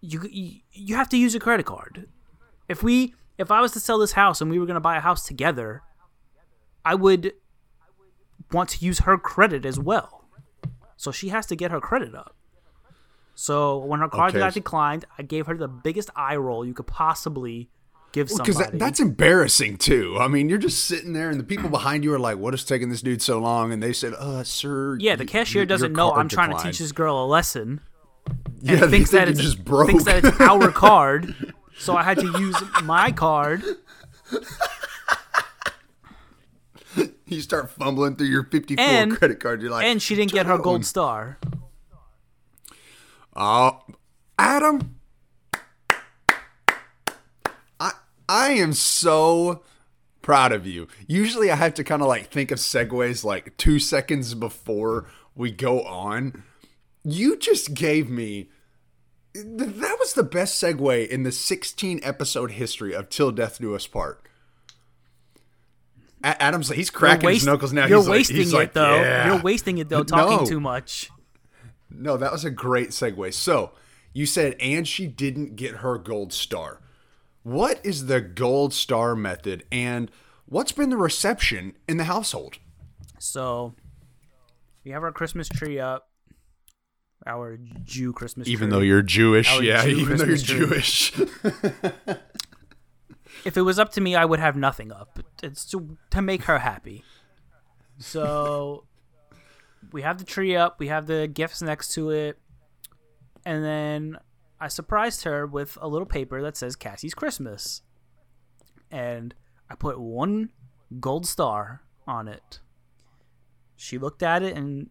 you, 0.00 0.22
you 0.30 0.60
you 0.72 0.96
have 0.96 1.08
to 1.10 1.16
use 1.16 1.34
a 1.34 1.40
credit 1.40 1.66
card. 1.66 2.08
If 2.68 2.82
we, 2.82 3.14
if 3.38 3.50
I 3.50 3.60
was 3.60 3.72
to 3.72 3.80
sell 3.80 3.98
this 3.98 4.12
house 4.12 4.40
and 4.40 4.50
we 4.50 4.58
were 4.58 4.66
going 4.66 4.74
to 4.74 4.80
buy 4.80 4.96
a 4.96 5.00
house 5.00 5.26
together, 5.26 5.82
I 6.84 6.94
would 6.94 7.32
want 8.52 8.70
to 8.70 8.84
use 8.84 9.00
her 9.00 9.16
credit 9.18 9.64
as 9.64 9.78
well. 9.78 10.24
So 10.96 11.10
she 11.12 11.28
has 11.28 11.46
to 11.46 11.56
get 11.56 11.70
her 11.70 11.80
credit 11.80 12.14
up. 12.14 12.34
So 13.34 13.78
when 13.78 14.00
her 14.00 14.08
card 14.08 14.30
Okay. 14.30 14.40
got 14.40 14.54
declined, 14.54 15.04
I 15.16 15.22
gave 15.22 15.46
her 15.46 15.56
the 15.56 15.68
biggest 15.68 16.10
eye 16.16 16.36
roll 16.36 16.64
you 16.66 16.74
could 16.74 16.86
possibly 16.88 17.70
give 18.12 18.28
somebody. 18.30 18.52
because 18.52 18.70
that, 18.72 18.78
that's 18.78 19.00
embarrassing 19.00 19.76
too 19.76 20.16
I 20.18 20.28
mean 20.28 20.48
you're 20.48 20.56
just 20.56 20.86
sitting 20.86 21.12
there 21.12 21.28
and 21.28 21.38
the 21.38 21.44
people 21.44 21.68
behind 21.68 22.04
you 22.04 22.14
are 22.14 22.18
like 22.18 22.38
what 22.38 22.54
is 22.54 22.64
taking 22.64 22.88
this 22.88 23.02
dude 23.02 23.20
so 23.20 23.38
long 23.38 23.70
and 23.70 23.82
they 23.82 23.92
said 23.92 24.14
uh 24.14 24.42
sir 24.44 24.96
yeah, 24.98 25.14
the 25.14 25.26
cashier 25.26 25.60
y- 25.62 25.66
doesn't 25.66 25.92
know 25.92 26.10
I'm 26.14 26.26
trying 26.26 26.56
to 26.56 26.62
teach 26.62 26.78
this 26.78 26.90
girl 26.92 27.22
a 27.22 27.26
lesson. 27.26 27.80
Yeah 28.60 28.86
thinks 28.88 29.10
that 29.12 29.28
it's 29.28 29.40
just 29.40 29.64
broke 29.64 29.88
thinks 29.88 30.04
that 30.04 30.24
it's 30.24 30.40
our 30.40 30.70
card. 30.72 31.54
So 31.78 31.96
I 31.96 32.02
had 32.02 32.18
to 32.18 32.26
use 32.40 32.56
my 32.84 33.12
card. 33.12 33.62
you 37.26 37.40
start 37.40 37.70
fumbling 37.70 38.16
through 38.16 38.26
your 38.28 38.44
54 38.44 38.84
And- 38.84 39.16
credit 39.16 39.40
card 39.40 39.60
you're 39.62 39.70
like 39.70 39.84
And 39.86 40.00
she 40.02 40.14
didn't 40.14 40.32
get 40.32 40.46
her 40.46 40.58
gold 40.58 40.84
star. 40.84 41.38
Oh, 43.40 43.78
Adam, 44.38 44.96
I 47.78 47.92
I 48.28 48.50
am 48.52 48.72
so 48.72 49.62
proud 50.22 50.50
of 50.52 50.66
you. 50.66 50.88
Usually, 51.06 51.48
I 51.50 51.54
have 51.56 51.74
to 51.74 51.84
kind 51.84 52.02
of 52.02 52.08
like 52.08 52.30
think 52.32 52.50
of 52.50 52.58
segues 52.58 53.22
like 53.24 53.56
two 53.56 53.78
seconds 53.78 54.34
before 54.34 55.06
we 55.36 55.52
go 55.52 55.82
on. 55.82 56.42
You 57.10 57.36
just 57.38 57.74
gave 57.74 58.10
me. 58.10 58.50
th- 59.34 59.46
That 59.46 59.96
was 59.98 60.14
the 60.14 60.22
best 60.22 60.62
segue 60.62 61.08
in 61.08 61.22
the 61.22 61.32
16 61.32 62.00
episode 62.02 62.52
history 62.52 62.94
of 62.94 63.08
Till 63.08 63.30
Death 63.32 63.58
Do 63.58 63.74
Us 63.74 63.86
Part. 63.86 64.26
A- 66.24 66.40
Adam's 66.42 66.68
he's 66.70 66.90
cracking 66.90 67.24
You're 67.24 67.32
his 67.34 67.46
knuckles 67.46 67.72
now. 67.72 67.86
You're 67.86 67.98
he's 67.98 68.08
like- 68.08 68.18
wasting 68.18 68.36
he's 68.36 68.52
it 68.52 68.56
like, 68.56 68.72
though. 68.72 68.96
"Yeah." 68.96 69.26
You're 69.34 69.42
wasting 69.42 69.78
it 69.78 69.88
though, 69.88 70.02
talking 70.02 70.38
No. 70.38 70.44
too 70.44 70.60
much. 70.60 71.10
No, 71.90 72.16
that 72.16 72.32
was 72.32 72.44
a 72.44 72.50
great 72.50 72.90
segue. 72.90 73.32
So 73.34 73.72
you 74.12 74.26
said, 74.26 74.56
and 74.60 74.86
she 74.86 75.06
didn't 75.06 75.56
get 75.56 75.76
her 75.76 75.96
gold 75.98 76.32
star. 76.32 76.80
What 77.44 77.80
is 77.84 78.06
the 78.06 78.20
gold 78.20 78.74
star 78.74 79.14
method, 79.14 79.64
and 79.70 80.10
what's 80.46 80.72
been 80.72 80.90
the 80.90 80.96
reception 80.96 81.74
in 81.88 81.96
the 81.96 82.04
household? 82.04 82.58
So 83.20 83.74
we 84.84 84.90
have 84.90 85.02
our 85.04 85.12
Christmas 85.12 85.48
tree 85.48 85.78
up. 85.78 86.08
Our 87.26 87.58
Jew 87.84 88.12
Christmas 88.12 88.46
tree. 88.46 88.52
Even 88.52 88.70
though 88.70 88.80
you're 88.80 89.02
Jewish, 89.02 89.52
Our 89.52 89.62
yeah, 89.62 89.84
Jew 89.84 89.90
even 89.90 90.16
though 90.16 90.24
you're 90.24 90.36
tree. 90.36 90.66
Jewish. 90.66 91.18
if 93.44 93.56
it 93.56 93.62
was 93.62 93.78
up 93.78 93.92
to 93.92 94.00
me, 94.00 94.14
I 94.14 94.24
would 94.24 94.40
have 94.40 94.56
nothing 94.56 94.92
up. 94.92 95.18
It's 95.42 95.64
to, 95.66 95.98
to 96.10 96.22
make 96.22 96.44
her 96.44 96.58
happy. 96.58 97.04
So 97.98 98.84
we 99.92 100.02
have 100.02 100.18
the 100.18 100.24
tree 100.24 100.56
up, 100.56 100.78
we 100.78 100.88
have 100.88 101.06
the 101.06 101.26
gifts 101.26 101.60
next 101.60 101.92
to 101.94 102.10
it, 102.10 102.38
and 103.44 103.64
then 103.64 104.18
I 104.60 104.68
surprised 104.68 105.24
her 105.24 105.46
with 105.46 105.78
a 105.80 105.88
little 105.88 106.06
paper 106.06 106.42
that 106.42 106.56
says 106.56 106.76
Cassie's 106.76 107.14
Christmas. 107.14 107.82
And 108.90 109.34
I 109.70 109.74
put 109.74 110.00
one 110.00 110.50
gold 111.00 111.26
star 111.26 111.82
on 112.06 112.28
it. 112.28 112.60
She 113.80 113.96
looked 113.96 114.24
at 114.24 114.42
it, 114.42 114.56
and 114.56 114.90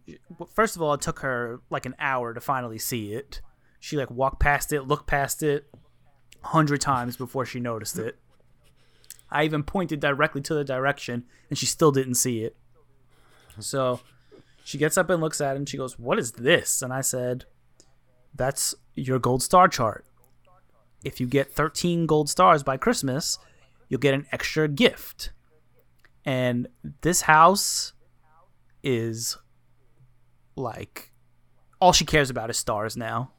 first 0.54 0.74
of 0.74 0.80
all, 0.80 0.94
it 0.94 1.02
took 1.02 1.18
her 1.18 1.60
like 1.68 1.84
an 1.84 1.94
hour 1.98 2.32
to 2.32 2.40
finally 2.40 2.78
see 2.78 3.12
it. 3.12 3.42
She 3.78 3.98
like 3.98 4.10
walked 4.10 4.40
past 4.40 4.72
it, 4.72 4.84
looked 4.84 5.06
past 5.06 5.42
it, 5.42 5.70
a 6.42 6.46
hundred 6.48 6.80
times 6.80 7.14
before 7.14 7.44
she 7.44 7.60
noticed 7.60 7.98
it. 7.98 8.18
I 9.30 9.44
even 9.44 9.62
pointed 9.62 10.00
directly 10.00 10.40
to 10.40 10.54
the 10.54 10.64
direction, 10.64 11.26
and 11.50 11.58
she 11.58 11.66
still 11.66 11.92
didn't 11.92 12.14
see 12.14 12.42
it. 12.42 12.56
So 13.60 14.00
she 14.64 14.78
gets 14.78 14.96
up 14.96 15.10
and 15.10 15.20
looks 15.20 15.42
at 15.42 15.54
it, 15.54 15.58
and 15.58 15.68
she 15.68 15.76
goes, 15.76 15.98
"What 15.98 16.18
is 16.18 16.32
this?" 16.32 16.80
And 16.80 16.90
I 16.90 17.02
said, 17.02 17.44
"That's 18.34 18.74
your 18.94 19.18
gold 19.18 19.42
star 19.42 19.68
chart. 19.68 20.06
If 21.04 21.20
you 21.20 21.26
get 21.26 21.52
13 21.52 22.06
gold 22.06 22.30
stars 22.30 22.62
by 22.62 22.78
Christmas, 22.78 23.38
you'll 23.90 24.00
get 24.00 24.14
an 24.14 24.26
extra 24.32 24.66
gift." 24.66 25.32
And 26.24 26.68
this 27.02 27.20
house 27.22 27.92
is 28.82 29.36
like 30.56 31.12
all 31.80 31.92
she 31.92 32.04
cares 32.04 32.30
about 32.30 32.50
is 32.50 32.56
stars 32.56 32.96
now 32.96 33.30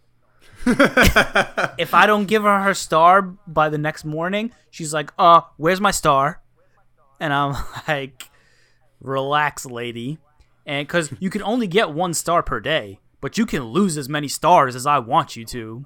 if 0.66 1.94
I 1.94 2.06
don't 2.06 2.26
give 2.26 2.44
her 2.44 2.62
her 2.62 2.74
star 2.74 3.22
by 3.22 3.70
the 3.70 3.78
next 3.78 4.04
morning, 4.04 4.52
she's 4.70 4.94
like, 4.94 5.12
"Uh, 5.18 5.42
where's 5.58 5.80
my 5.80 5.92
star?" 5.92 6.42
And 7.20 7.34
I'm 7.34 7.56
like, 7.88 8.30
"Relax, 9.00 9.66
lady." 9.66 10.18
And 10.66 10.88
cuz 10.88 11.14
you 11.20 11.30
can 11.30 11.42
only 11.44 11.66
get 11.68 11.92
one 11.92 12.14
star 12.14 12.44
per 12.44 12.60
day, 12.60 13.00
but 13.22 13.38
you 13.38 13.46
can 13.46 13.64
lose 13.64 13.98
as 13.98 14.10
many 14.10 14.28
stars 14.28 14.76
as 14.76 14.86
I 14.86 15.00
want 15.00 15.36
you 15.36 15.46
to. 15.46 15.86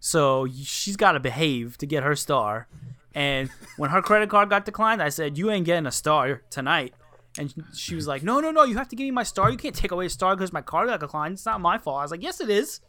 So 0.00 0.46
she's 0.46 0.96
got 0.96 1.12
to 1.12 1.20
behave 1.20 1.78
to 1.78 1.86
get 1.86 2.02
her 2.02 2.16
star. 2.16 2.66
And 3.14 3.50
when 3.76 3.90
her 3.90 4.02
credit 4.02 4.28
card 4.28 4.50
got 4.50 4.64
declined, 4.64 5.02
I 5.02 5.10
said, 5.10 5.36
"You 5.36 5.50
ain't 5.50 5.66
getting 5.66 5.86
a 5.86 5.92
star 5.92 6.42
tonight." 6.50 6.94
And 7.36 7.52
she 7.74 7.94
was 7.94 8.06
like, 8.06 8.22
"No, 8.22 8.40
no, 8.40 8.50
no! 8.50 8.62
You 8.64 8.76
have 8.76 8.88
to 8.88 8.96
give 8.96 9.04
me 9.04 9.10
my 9.10 9.24
star. 9.24 9.50
You 9.50 9.56
can't 9.56 9.74
take 9.74 9.90
away 9.90 10.06
a 10.06 10.10
star 10.10 10.36
because 10.36 10.52
my 10.52 10.62
card 10.62 10.88
got 10.88 11.00
declined. 11.00 11.34
It's 11.34 11.46
not 11.46 11.60
my 11.60 11.78
fault." 11.78 11.98
I 11.98 12.02
was 12.02 12.10
like, 12.10 12.22
"Yes, 12.22 12.40
it 12.40 12.48
is. 12.48 12.80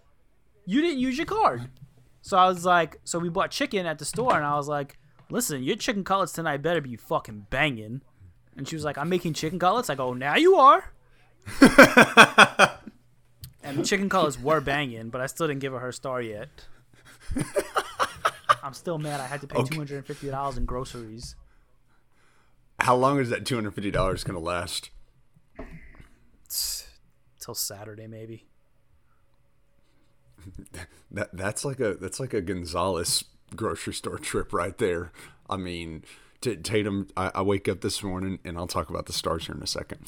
You 0.65 0.81
didn't 0.81 0.99
use 0.99 1.17
your 1.17 1.25
card." 1.25 1.69
So 2.21 2.37
I 2.37 2.47
was 2.47 2.63
like, 2.65 2.99
"So 3.03 3.17
we 3.17 3.29
bought 3.29 3.51
chicken 3.51 3.85
at 3.85 3.97
the 3.97 4.05
store," 4.05 4.35
and 4.35 4.45
I 4.45 4.55
was 4.55 4.67
like, 4.67 4.97
"Listen, 5.29 5.63
your 5.63 5.75
chicken 5.75 6.03
cutlets 6.03 6.31
tonight 6.31 6.61
better 6.61 6.81
be 6.81 6.95
fucking 6.95 7.47
banging." 7.49 8.01
And 8.55 8.67
she 8.67 8.75
was 8.75 8.85
like, 8.85 8.97
"I'm 8.97 9.09
making 9.09 9.33
chicken 9.33 9.57
cutlets." 9.57 9.89
I 9.89 9.95
go, 9.95 10.13
"Now 10.13 10.35
you 10.35 10.55
are." 10.55 10.91
and 13.63 13.77
the 13.77 13.83
chicken 13.83 14.09
cutlets 14.09 14.39
were 14.39 14.61
banging, 14.61 15.09
but 15.09 15.21
I 15.21 15.25
still 15.25 15.47
didn't 15.47 15.61
give 15.61 15.73
her 15.73 15.79
her 15.79 15.91
star 15.91 16.21
yet. 16.21 16.49
I'm 18.63 18.73
still 18.73 18.97
mad. 18.97 19.19
I 19.19 19.27
had 19.27 19.41
to 19.41 19.47
pay 19.47 19.63
two 19.63 19.77
hundred 19.77 19.97
and 19.97 20.05
fifty 20.05 20.29
dollars 20.29 20.57
in 20.57 20.65
groceries. 20.65 21.35
How 22.85 22.95
long 22.95 23.19
is 23.19 23.31
that 23.31 23.47
two 23.47 23.55
hundred 23.55 23.73
fifty 23.73 23.89
dollars 23.89 24.23
going 24.23 24.37
to 24.37 24.45
last? 24.45 24.91
Till 27.39 27.55
Saturday, 27.55 28.05
maybe. 28.05 28.45
That 31.11 31.29
that's 31.33 31.65
like 31.65 31.79
a 31.79 31.95
that's 31.95 32.19
like 32.19 32.33
a 32.33 32.41
Gonzalez 32.41 33.23
grocery 33.55 33.93
store 33.93 34.19
trip 34.19 34.53
right 34.53 34.77
there. 34.77 35.11
I 35.49 35.57
mean, 35.57 36.03
T- 36.41 36.57
Tatum. 36.57 37.07
I, 37.17 37.31
I 37.35 37.41
wake 37.41 37.67
up 37.67 37.81
this 37.81 38.03
morning, 38.03 38.37
and 38.43 38.55
I'll 38.57 38.67
talk 38.67 38.89
about 38.91 39.07
the 39.07 39.13
stars 39.13 39.47
here 39.47 39.55
in 39.55 39.63
a 39.63 39.67
second. 39.67 40.01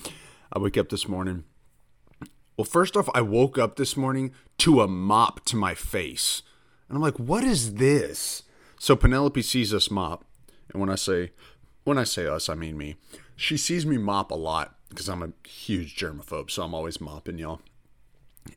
I 0.54 0.60
wake 0.60 0.78
up 0.78 0.90
this 0.90 1.08
morning. 1.08 1.46
Well, 2.58 2.66
first 2.66 2.96
off, 2.98 3.10
I 3.16 3.22
woke 3.22 3.58
up 3.58 3.78
this 3.78 3.96
morning 3.98 4.34
to 4.60 4.82
a 4.82 4.88
mop 4.88 5.46
to 5.46 5.56
my 5.56 5.74
face. 5.74 6.44
And 6.90 6.98
I'm 6.98 7.02
like, 7.02 7.18
what 7.18 7.44
is 7.44 7.76
this? 7.76 8.44
So 8.78 8.96
Penelope 8.96 9.42
sees 9.42 9.74
us 9.74 9.90
mop. 9.90 10.26
And 10.72 10.82
when 10.82 10.90
I 10.90 10.96
say 10.96 11.32
when 11.88 11.98
I 11.98 12.03
say 12.03 12.27
us, 12.27 12.50
I 12.50 12.53
mean 12.53 12.77
me. 12.77 12.98
She 13.38 13.56
sees 13.56 13.86
me 13.86 13.98
mop 13.98 14.29
a 14.29 14.36
lot 14.36 14.75
because 14.89 15.08
I'm 15.08 15.24
a 15.24 15.48
huge 15.48 15.96
germaphobe, 15.96 16.51
so 16.51 16.63
I'm 16.63 16.74
always 16.74 17.00
mopping 17.00 17.39
y'all. 17.39 17.62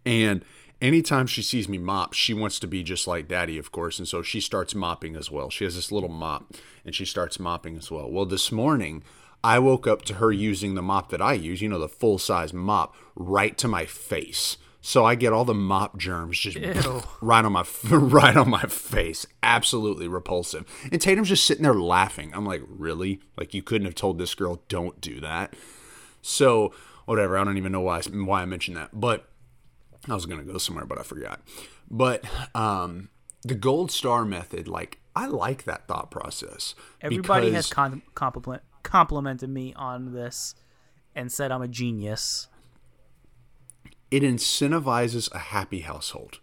And 0.04 0.44
anytime 0.82 1.28
she 1.28 1.40
sees 1.40 1.68
me 1.68 1.78
mop, 1.78 2.12
she 2.12 2.34
wants 2.34 2.58
to 2.58 2.66
be 2.66 2.82
just 2.82 3.06
like 3.06 3.28
daddy, 3.28 3.56
of 3.56 3.70
course. 3.70 4.00
And 4.00 4.08
so 4.08 4.22
she 4.22 4.40
starts 4.40 4.74
mopping 4.74 5.14
as 5.14 5.30
well. 5.30 5.48
She 5.48 5.62
has 5.62 5.76
this 5.76 5.92
little 5.92 6.08
mop 6.08 6.54
and 6.84 6.92
she 6.92 7.04
starts 7.04 7.38
mopping 7.38 7.76
as 7.76 7.88
well. 7.88 8.10
Well, 8.10 8.26
this 8.26 8.50
morning, 8.50 9.04
I 9.44 9.60
woke 9.60 9.86
up 9.86 10.02
to 10.06 10.14
her 10.14 10.32
using 10.32 10.74
the 10.74 10.82
mop 10.82 11.10
that 11.10 11.22
I 11.22 11.34
use, 11.34 11.62
you 11.62 11.68
know, 11.68 11.78
the 11.78 11.88
full 11.88 12.18
size 12.18 12.52
mop, 12.52 12.96
right 13.14 13.56
to 13.58 13.68
my 13.68 13.86
face. 13.86 14.56
So 14.82 15.04
I 15.04 15.14
get 15.14 15.32
all 15.32 15.44
the 15.44 15.54
mop 15.54 15.98
germs 15.98 16.38
just 16.38 16.56
Ew. 16.56 17.02
right 17.20 17.44
on 17.44 17.52
my 17.52 17.64
right 17.90 18.36
on 18.36 18.48
my 18.48 18.62
face. 18.62 19.26
Absolutely 19.42 20.08
repulsive. 20.08 20.64
And 20.90 21.00
Tatum's 21.00 21.28
just 21.28 21.46
sitting 21.46 21.64
there 21.64 21.74
laughing. 21.74 22.32
I'm 22.34 22.46
like, 22.46 22.62
really? 22.66 23.20
Like 23.36 23.52
you 23.52 23.62
couldn't 23.62 23.84
have 23.84 23.94
told 23.94 24.18
this 24.18 24.34
girl 24.34 24.62
don't 24.68 25.00
do 25.00 25.20
that. 25.20 25.54
So 26.22 26.72
whatever. 27.04 27.36
I 27.36 27.44
don't 27.44 27.58
even 27.58 27.72
know 27.72 27.80
why 27.80 27.98
I, 27.98 28.02
why 28.10 28.42
I 28.42 28.46
mentioned 28.46 28.76
that, 28.76 28.90
but 28.92 29.28
I 30.08 30.14
was 30.14 30.26
gonna 30.26 30.44
go 30.44 30.58
somewhere, 30.58 30.86
but 30.86 30.98
I 30.98 31.02
forgot. 31.02 31.40
But 31.90 32.24
um, 32.54 33.10
the 33.42 33.54
gold 33.54 33.90
star 33.90 34.24
method, 34.24 34.68
like 34.68 34.98
I 35.14 35.26
like 35.26 35.64
that 35.64 35.88
thought 35.88 36.10
process. 36.10 36.74
Everybody 37.00 37.52
has 37.52 37.68
con- 37.68 38.02
compliment 38.14 38.62
complimented 38.82 39.50
me 39.50 39.74
on 39.74 40.14
this 40.14 40.54
and 41.14 41.30
said 41.30 41.52
I'm 41.52 41.62
a 41.62 41.68
genius. 41.68 42.48
It 44.10 44.22
incentivizes 44.22 45.32
a 45.32 45.38
happy 45.38 45.80
household. 45.80 46.40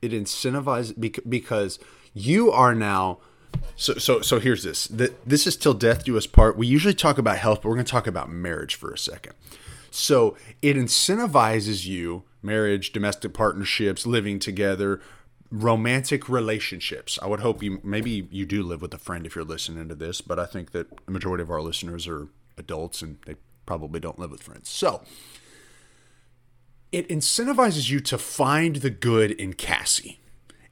It 0.00 0.12
incentivizes 0.12 0.94
because 1.28 1.78
you 2.14 2.50
are 2.50 2.74
now. 2.74 3.18
So 3.74 3.94
so 3.94 4.20
so 4.20 4.38
here's 4.38 4.62
this. 4.62 4.86
This 4.86 5.46
is 5.46 5.56
till 5.56 5.74
death 5.74 6.04
do 6.04 6.16
us 6.16 6.26
part. 6.26 6.56
We 6.56 6.66
usually 6.66 6.94
talk 6.94 7.18
about 7.18 7.38
health, 7.38 7.62
but 7.62 7.68
we're 7.68 7.76
going 7.76 7.86
to 7.86 7.90
talk 7.90 8.06
about 8.06 8.30
marriage 8.30 8.74
for 8.74 8.92
a 8.92 8.98
second. 8.98 9.32
So 9.90 10.36
it 10.60 10.76
incentivizes 10.76 11.86
you 11.86 12.24
marriage, 12.42 12.92
domestic 12.92 13.32
partnerships, 13.32 14.06
living 14.06 14.38
together, 14.38 15.00
romantic 15.50 16.28
relationships. 16.28 17.18
I 17.22 17.26
would 17.26 17.40
hope 17.40 17.62
you 17.62 17.80
maybe 17.82 18.28
you 18.30 18.44
do 18.44 18.62
live 18.62 18.82
with 18.82 18.92
a 18.92 18.98
friend 18.98 19.26
if 19.26 19.34
you're 19.34 19.44
listening 19.44 19.88
to 19.88 19.94
this, 19.94 20.20
but 20.20 20.38
I 20.38 20.44
think 20.44 20.72
that 20.72 21.06
the 21.06 21.12
majority 21.12 21.42
of 21.42 21.50
our 21.50 21.62
listeners 21.62 22.06
are 22.06 22.28
adults 22.58 23.00
and 23.02 23.18
they 23.26 23.36
probably 23.64 24.00
don't 24.00 24.18
live 24.18 24.30
with 24.30 24.42
friends. 24.42 24.68
So 24.68 25.02
it 26.96 27.08
incentivizes 27.10 27.90
you 27.90 28.00
to 28.00 28.16
find 28.16 28.76
the 28.76 28.88
good 28.88 29.32
in 29.32 29.52
Cassie. 29.52 30.18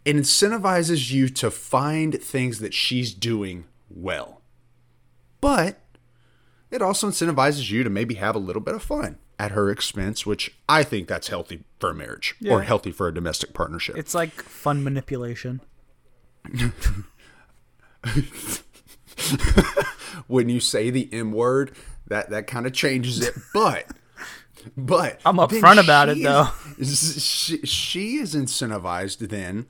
It 0.06 0.16
incentivizes 0.16 1.10
you 1.10 1.28
to 1.28 1.50
find 1.50 2.18
things 2.18 2.60
that 2.60 2.72
she's 2.72 3.12
doing 3.12 3.66
well. 3.90 4.40
But 5.42 5.80
it 6.70 6.80
also 6.80 7.10
incentivizes 7.10 7.70
you 7.70 7.84
to 7.84 7.90
maybe 7.90 8.14
have 8.14 8.34
a 8.34 8.38
little 8.38 8.62
bit 8.62 8.74
of 8.74 8.82
fun 8.82 9.18
at 9.38 9.50
her 9.50 9.68
expense, 9.70 10.24
which 10.24 10.56
I 10.66 10.82
think 10.82 11.08
that's 11.08 11.28
healthy 11.28 11.64
for 11.78 11.90
a 11.90 11.94
marriage 11.94 12.34
or 12.48 12.62
healthy 12.62 12.90
for 12.90 13.06
a 13.06 13.12
domestic 13.12 13.52
partnership. 13.52 13.98
It's 13.98 14.14
like 14.14 14.32
fun 14.32 14.82
manipulation. 14.82 15.60
when 20.26 20.48
you 20.48 20.60
say 20.60 20.88
the 20.88 21.06
M 21.12 21.32
word, 21.32 21.76
that 22.06 22.30
that 22.30 22.46
kind 22.46 22.64
of 22.64 22.72
changes 22.72 23.20
it. 23.20 23.34
But 23.52 23.88
but 24.76 25.20
I'm 25.24 25.36
upfront 25.36 25.82
about 25.82 26.08
it, 26.08 26.22
though. 26.22 26.48
Is, 26.78 27.22
she, 27.24 27.58
she 27.58 28.16
is 28.16 28.34
incentivized 28.34 29.28
then 29.28 29.66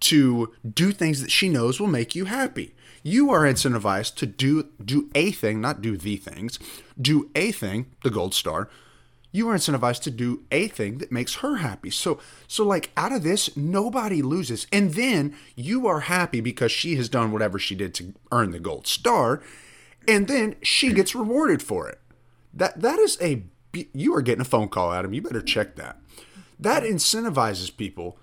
to 0.00 0.54
do 0.68 0.92
things 0.92 1.20
that 1.20 1.30
she 1.30 1.48
knows 1.48 1.80
will 1.80 1.88
make 1.88 2.14
you 2.14 2.26
happy. 2.26 2.74
You 3.02 3.30
are 3.30 3.42
incentivized 3.42 4.16
to 4.16 4.26
do 4.26 4.68
do 4.84 5.10
a 5.14 5.30
thing, 5.30 5.60
not 5.60 5.82
do 5.82 5.96
the 5.96 6.16
things. 6.16 6.58
Do 7.00 7.30
a 7.34 7.52
thing, 7.52 7.86
the 8.02 8.10
gold 8.10 8.34
star. 8.34 8.68
You 9.30 9.48
are 9.50 9.54
incentivized 9.54 10.02
to 10.02 10.10
do 10.10 10.44
a 10.50 10.68
thing 10.68 10.98
that 10.98 11.12
makes 11.12 11.36
her 11.36 11.56
happy. 11.56 11.90
So 11.90 12.18
so 12.46 12.64
like 12.64 12.90
out 12.96 13.12
of 13.12 13.22
this, 13.22 13.56
nobody 13.56 14.22
loses. 14.22 14.66
And 14.72 14.94
then 14.94 15.34
you 15.54 15.86
are 15.86 16.00
happy 16.00 16.40
because 16.40 16.72
she 16.72 16.96
has 16.96 17.08
done 17.08 17.32
whatever 17.32 17.58
she 17.58 17.74
did 17.74 17.94
to 17.94 18.14
earn 18.32 18.50
the 18.50 18.60
gold 18.60 18.86
star, 18.86 19.42
and 20.06 20.26
then 20.26 20.56
she 20.62 20.92
gets 20.92 21.14
rewarded 21.14 21.62
for 21.62 21.88
it. 21.88 22.00
That 22.52 22.80
that 22.80 22.98
is 22.98 23.18
a 23.20 23.44
you 23.92 24.14
are 24.14 24.22
getting 24.22 24.40
a 24.40 24.44
phone 24.44 24.68
call, 24.68 24.92
Adam. 24.92 25.12
You 25.12 25.22
better 25.22 25.42
check 25.42 25.76
that. 25.76 25.98
That 26.58 26.82
incentivizes 26.82 27.74
people 27.76 28.18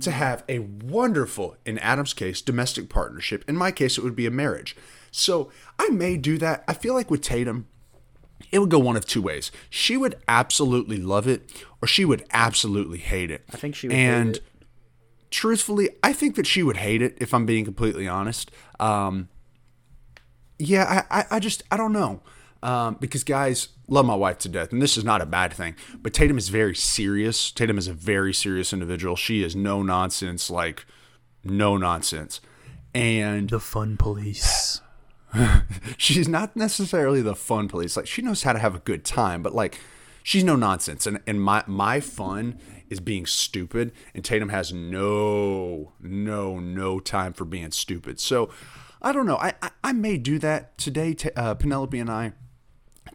to 0.00 0.10
have 0.10 0.42
a 0.48 0.58
wonderful, 0.60 1.56
in 1.64 1.78
Adam's 1.78 2.12
case, 2.12 2.42
domestic 2.42 2.88
partnership. 2.88 3.44
In 3.48 3.56
my 3.56 3.70
case, 3.70 3.96
it 3.96 4.04
would 4.04 4.16
be 4.16 4.26
a 4.26 4.30
marriage. 4.30 4.76
So 5.10 5.50
I 5.78 5.88
may 5.88 6.16
do 6.16 6.38
that. 6.38 6.64
I 6.66 6.74
feel 6.74 6.94
like 6.94 7.10
with 7.10 7.22
Tatum, 7.22 7.68
it 8.50 8.58
would 8.58 8.70
go 8.70 8.78
one 8.78 8.96
of 8.96 9.06
two 9.06 9.22
ways. 9.22 9.50
She 9.70 9.96
would 9.96 10.16
absolutely 10.28 10.98
love 10.98 11.26
it, 11.28 11.50
or 11.80 11.88
she 11.88 12.04
would 12.04 12.24
absolutely 12.32 12.98
hate 12.98 13.30
it. 13.30 13.44
I 13.52 13.56
think 13.56 13.74
she 13.74 13.88
would 13.88 13.96
hate 13.96 14.02
and 14.02 14.40
truthfully, 15.30 15.90
I 16.02 16.12
think 16.12 16.36
that 16.36 16.46
she 16.46 16.62
would 16.62 16.78
hate 16.78 17.02
it 17.02 17.16
if 17.20 17.32
I'm 17.32 17.46
being 17.46 17.64
completely 17.64 18.08
honest. 18.08 18.50
Um, 18.80 19.28
yeah, 20.58 21.04
I, 21.10 21.20
I, 21.20 21.24
I 21.32 21.38
just 21.38 21.62
I 21.70 21.76
don't 21.76 21.92
know. 21.92 22.22
Um, 22.62 22.96
because 23.00 23.22
guys 23.22 23.68
love 23.88 24.06
my 24.06 24.14
wife 24.14 24.38
to 24.38 24.48
death, 24.48 24.72
and 24.72 24.82
this 24.82 24.96
is 24.96 25.04
not 25.04 25.20
a 25.20 25.26
bad 25.26 25.52
thing. 25.52 25.76
But 26.00 26.12
Tatum 26.14 26.38
is 26.38 26.48
very 26.48 26.74
serious. 26.74 27.50
Tatum 27.50 27.78
is 27.78 27.86
a 27.86 27.92
very 27.92 28.34
serious 28.34 28.72
individual. 28.72 29.14
She 29.16 29.42
is 29.42 29.54
no 29.54 29.82
nonsense, 29.82 30.50
like 30.50 30.86
no 31.44 31.76
nonsense, 31.76 32.40
and 32.94 33.50
The 33.50 33.60
fun 33.60 33.96
police. 33.96 34.80
she's 35.96 36.28
not 36.28 36.56
necessarily 36.56 37.22
the 37.22 37.34
fun 37.34 37.68
police. 37.68 37.96
Like 37.96 38.06
she 38.06 38.22
knows 38.22 38.42
how 38.42 38.52
to 38.52 38.58
have 38.58 38.74
a 38.74 38.80
good 38.80 39.04
time, 39.04 39.42
but 39.42 39.54
like 39.54 39.78
she's 40.22 40.44
no 40.44 40.56
nonsense. 40.56 41.06
And 41.06 41.20
and 41.26 41.40
my 41.40 41.62
my 41.66 42.00
fun 42.00 42.58
is 42.88 43.00
being 43.00 43.26
stupid, 43.26 43.92
and 44.14 44.24
Tatum 44.24 44.48
has 44.48 44.72
no 44.72 45.92
no 46.00 46.58
no 46.58 47.00
time 47.00 47.32
for 47.32 47.44
being 47.44 47.70
stupid. 47.70 48.20
So 48.20 48.50
I 49.02 49.12
don't 49.12 49.26
know. 49.26 49.36
I 49.36 49.54
I, 49.62 49.70
I 49.84 49.92
may 49.92 50.16
do 50.16 50.38
that 50.40 50.78
today. 50.78 51.16
Uh, 51.36 51.54
Penelope 51.54 51.98
and 51.98 52.10
I. 52.10 52.32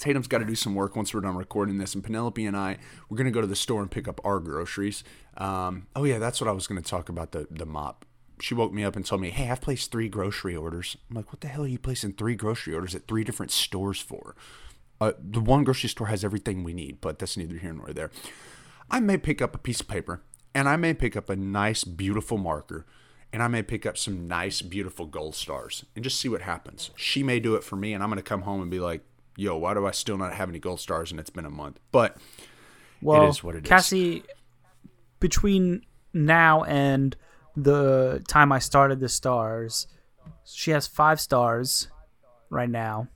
Tatum's 0.02 0.28
got 0.28 0.40
to 0.40 0.46
do 0.46 0.56
some 0.56 0.74
work 0.74 0.96
once 0.96 1.14
we're 1.14 1.22
done 1.22 1.38
recording 1.38 1.78
this, 1.78 1.94
and 1.94 2.04
Penelope 2.04 2.44
and 2.44 2.58
I 2.58 2.78
we're 3.08 3.18
gonna 3.18 3.30
go 3.30 3.40
to 3.40 3.48
the 3.48 3.56
store 3.56 3.82
and 3.82 3.92
pick 3.92 4.08
up 4.08 4.20
our 4.26 4.40
groceries. 4.40 5.04
Um, 5.38 5.86
oh 5.96 6.04
yeah, 6.04 6.18
that's 6.18 6.42
what 6.42 6.48
I 6.48 6.54
was 6.54 6.66
gonna 6.66 6.82
talk 6.82 7.08
about 7.08 7.32
the 7.32 7.48
the 7.52 7.68
mop. 7.68 8.04
She 8.40 8.56
woke 8.56 8.74
me 8.74 8.84
up 8.84 8.96
and 8.96 9.06
told 9.06 9.22
me, 9.22 9.30
"Hey, 9.30 9.52
I've 9.52 9.62
placed 9.62 9.92
three 9.92 10.10
grocery 10.10 10.56
orders." 10.56 10.98
I'm 11.08 11.18
like, 11.18 11.32
"What 11.32 11.42
the 11.42 11.48
hell 11.48 11.64
are 11.64 11.68
you 11.68 11.78
placing 11.78 12.14
three 12.14 12.34
grocery 12.34 12.74
orders 12.74 12.96
at 12.96 13.08
three 13.08 13.24
different 13.24 13.52
stores 13.52 14.00
for?" 14.00 14.36
Uh, 15.00 15.14
the 15.20 15.40
one 15.40 15.64
grocery 15.64 15.90
store 15.90 16.08
has 16.08 16.24
everything 16.24 16.64
we 16.64 16.74
need, 16.74 17.00
but 17.00 17.20
that's 17.20 17.38
neither 17.38 17.60
here 17.60 17.74
nor 17.74 17.94
there. 17.94 18.10
I 18.90 19.00
may 19.00 19.18
pick 19.18 19.40
up 19.40 19.54
a 19.54 19.60
piece 19.60 19.82
of 19.82 19.88
paper, 19.88 20.24
and 20.56 20.68
I 20.68 20.78
may 20.78 20.96
pick 20.96 21.16
up 21.16 21.30
a 21.30 21.36
nice, 21.36 21.84
beautiful 21.84 22.40
marker, 22.40 22.88
and 23.32 23.44
I 23.44 23.48
may 23.48 23.62
pick 23.62 23.86
up 23.86 24.00
some 24.00 24.28
nice, 24.28 24.64
beautiful 24.64 25.06
gold 25.06 25.36
stars, 25.36 25.86
and 25.96 26.04
just 26.04 26.20
see 26.20 26.28
what 26.28 26.42
happens. 26.42 26.90
She 26.96 27.22
may 27.22 27.40
do 27.40 27.54
it 27.54 27.64
for 27.64 27.76
me, 27.76 27.94
and 27.94 28.04
I'm 28.04 28.10
gonna 28.10 28.24
come 28.24 28.42
home 28.42 28.62
and 28.62 28.72
be 28.72 28.80
like, 28.80 29.02
"Yo, 29.36 29.58
why 29.58 29.74
do 29.74 29.86
I 29.86 29.92
still 29.92 30.18
not 30.18 30.34
have 30.34 30.50
any 30.50 30.60
gold 30.60 30.80
stars?" 30.80 31.12
And 31.12 31.20
it's 31.20 31.30
been 31.30 31.46
a 31.46 31.50
month, 31.50 31.80
but 31.92 32.18
Well, 33.02 33.30
is 33.30 33.44
what 33.44 33.56
it 33.56 33.66
is. 33.66 33.70
Cassie, 33.70 34.24
between 35.20 35.86
now 36.14 36.64
and 36.64 37.16
the 37.56 38.24
time 38.28 38.52
I 38.52 38.60
started 38.60 39.00
the 39.00 39.10
stars, 39.10 39.88
she 40.46 40.72
has 40.72 40.88
five 40.88 41.20
stars 41.20 41.88
right 42.50 42.70
now. 42.70 43.08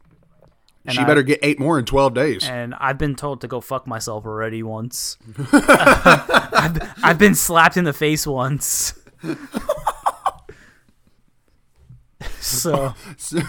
she 0.89 1.03
better 1.03 1.23
get 1.23 1.39
eight 1.41 1.59
more 1.59 1.79
in 1.79 1.85
12 1.85 2.13
days. 2.13 2.47
And 2.47 2.75
I've 2.75 2.97
been 2.97 3.15
told 3.15 3.41
to 3.41 3.47
go 3.47 3.59
fuck 3.59 3.87
myself 3.87 4.25
already 4.25 4.61
once. 4.61 5.17
I've, 5.51 6.93
I've 7.03 7.17
been 7.19 7.35
slapped 7.35 7.75
in 7.77 7.85
the 7.85 7.93
face 7.93 8.27
once. 8.27 8.93
so, 12.45 12.93
so, 13.17 13.39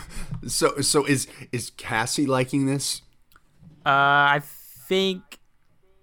so, 0.46 0.80
so 0.80 1.04
is 1.04 1.26
is 1.52 1.70
Cassie 1.70 2.26
liking 2.26 2.66
this? 2.66 3.02
Uh, 3.84 4.38
I 4.38 4.42
think 4.88 5.38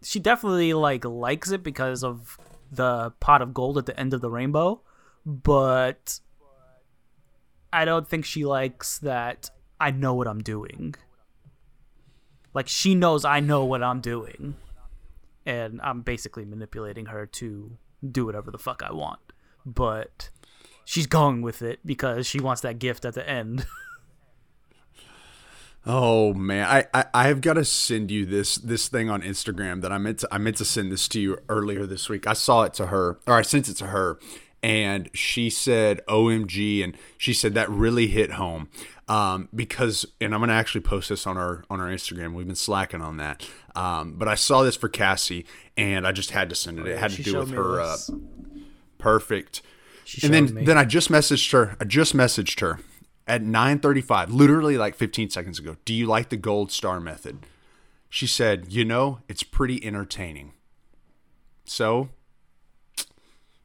she 0.03 0.19
definitely 0.19 0.73
like 0.73 1.06
likes 1.06 1.51
it 1.51 1.63
because 1.63 2.03
of 2.03 2.38
the 2.71 3.12
pot 3.19 3.41
of 3.41 3.53
gold 3.53 3.77
at 3.77 3.86
the 3.86 3.99
end 3.99 4.13
of 4.13 4.21
the 4.21 4.29
rainbow, 4.29 4.82
but 5.25 6.19
I 7.71 7.86
don't 7.86 8.08
think 8.08 8.25
she 8.25 8.45
likes 8.45 8.99
that 8.99 9.49
I 9.79 9.91
know 9.91 10.13
what 10.13 10.27
I'm 10.27 10.41
doing. 10.41 10.95
Like 12.53 12.67
she 12.67 12.95
knows 12.95 13.25
I 13.25 13.39
know 13.39 13.65
what 13.65 13.82
I'm 13.84 13.99
doing. 13.99 14.56
And 15.45 15.82
I'm 15.82 16.01
basically 16.01 16.45
manipulating 16.45 17.08
her 17.08 17.25
to 17.25 17.77
do 18.10 18.25
whatever 18.25 18.49
the 18.51 18.58
fuck 18.58 18.82
I 18.82 18.93
want. 18.93 19.19
But 19.65 20.29
she's 20.85 21.07
going 21.07 21.41
with 21.41 21.61
it 21.61 21.79
because 21.85 22.25
she 22.27 22.39
wants 22.39 22.61
that 22.61 22.79
gift 22.79 23.05
at 23.05 23.13
the 23.13 23.27
end. 23.27 23.65
Oh 25.85 26.33
man, 26.33 26.65
I, 26.65 26.85
I 26.93 27.05
I've 27.13 27.41
got 27.41 27.55
to 27.55 27.65
send 27.65 28.09
you 28.09 28.25
this 28.25 28.55
this 28.55 28.87
thing 28.87 29.09
on 29.09 29.21
Instagram 29.21 29.81
that 29.81 29.91
I 29.91 29.97
meant 29.97 30.19
to 30.19 30.29
I 30.31 30.37
meant 30.37 30.55
to 30.57 30.65
send 30.65 30.93
this 30.93 31.09
to 31.09 31.19
you 31.19 31.39
earlier 31.49 31.85
this 31.85 32.07
week. 32.07 32.25
I 32.25 32.31
saw 32.31 32.63
it 32.63 32.73
to 32.75 32.85
her, 32.85 33.19
or 33.27 33.33
I 33.33 33.41
sent 33.41 33.67
it 33.67 33.73
to 33.73 33.87
her, 33.87 34.17
and 34.61 35.09
she 35.13 35.49
said 35.49 35.99
OMG, 36.07 36.83
and 36.83 36.97
she 37.17 37.33
said 37.33 37.53
that 37.55 37.69
really 37.69 38.07
hit 38.07 38.31
home 38.31 38.69
um, 39.09 39.49
because, 39.53 40.05
and 40.21 40.33
I'm 40.33 40.39
gonna 40.39 40.53
actually 40.53 40.81
post 40.81 41.09
this 41.09 41.27
on 41.27 41.37
our 41.37 41.65
on 41.69 41.81
our 41.81 41.89
Instagram. 41.89 42.33
We've 42.33 42.47
been 42.47 42.55
slacking 42.55 43.01
on 43.01 43.17
that, 43.17 43.45
um, 43.75 44.13
but 44.13 44.29
I 44.29 44.35
saw 44.35 44.63
this 44.63 44.77
for 44.77 44.87
Cassie, 44.87 45.45
and 45.75 46.07
I 46.07 46.13
just 46.13 46.31
had 46.31 46.49
to 46.49 46.55
send 46.55 46.79
it. 46.79 46.87
It 46.87 46.97
had 46.97 47.11
to 47.11 47.23
do 47.23 47.39
with 47.39 47.51
her 47.51 47.81
uh, 47.81 47.97
perfect. 48.97 49.61
And 50.23 50.33
then 50.33 50.53
me. 50.53 50.65
then 50.65 50.77
I 50.77 50.85
just 50.85 51.09
messaged 51.09 51.51
her. 51.51 51.75
I 51.79 51.85
just 51.85 52.15
messaged 52.15 52.59
her 52.59 52.79
at 53.27 53.41
9:35, 53.41 54.29
literally 54.31 54.77
like 54.77 54.95
15 54.95 55.29
seconds 55.29 55.59
ago. 55.59 55.77
Do 55.85 55.93
you 55.93 56.05
like 56.05 56.29
the 56.29 56.37
gold 56.37 56.71
star 56.71 56.99
method? 56.99 57.45
She 58.09 58.27
said, 58.27 58.71
"You 58.71 58.85
know, 58.85 59.19
it's 59.27 59.43
pretty 59.43 59.83
entertaining." 59.85 60.53
So, 61.65 62.09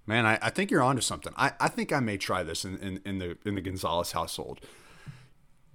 man, 0.07 0.25
I, 0.27 0.39
I 0.41 0.51
think 0.51 0.71
you're 0.71 0.83
onto 0.83 1.03
something. 1.03 1.33
I, 1.37 1.53
I 1.61 1.69
think 1.69 1.93
I 1.93 2.01
may 2.01 2.17
try 2.17 2.43
this 2.43 2.65
in, 2.65 2.79
in, 2.79 3.01
in 3.05 3.19
the 3.19 3.37
in 3.45 3.55
the 3.55 3.61
Gonzalez 3.61 4.13
household. 4.13 4.61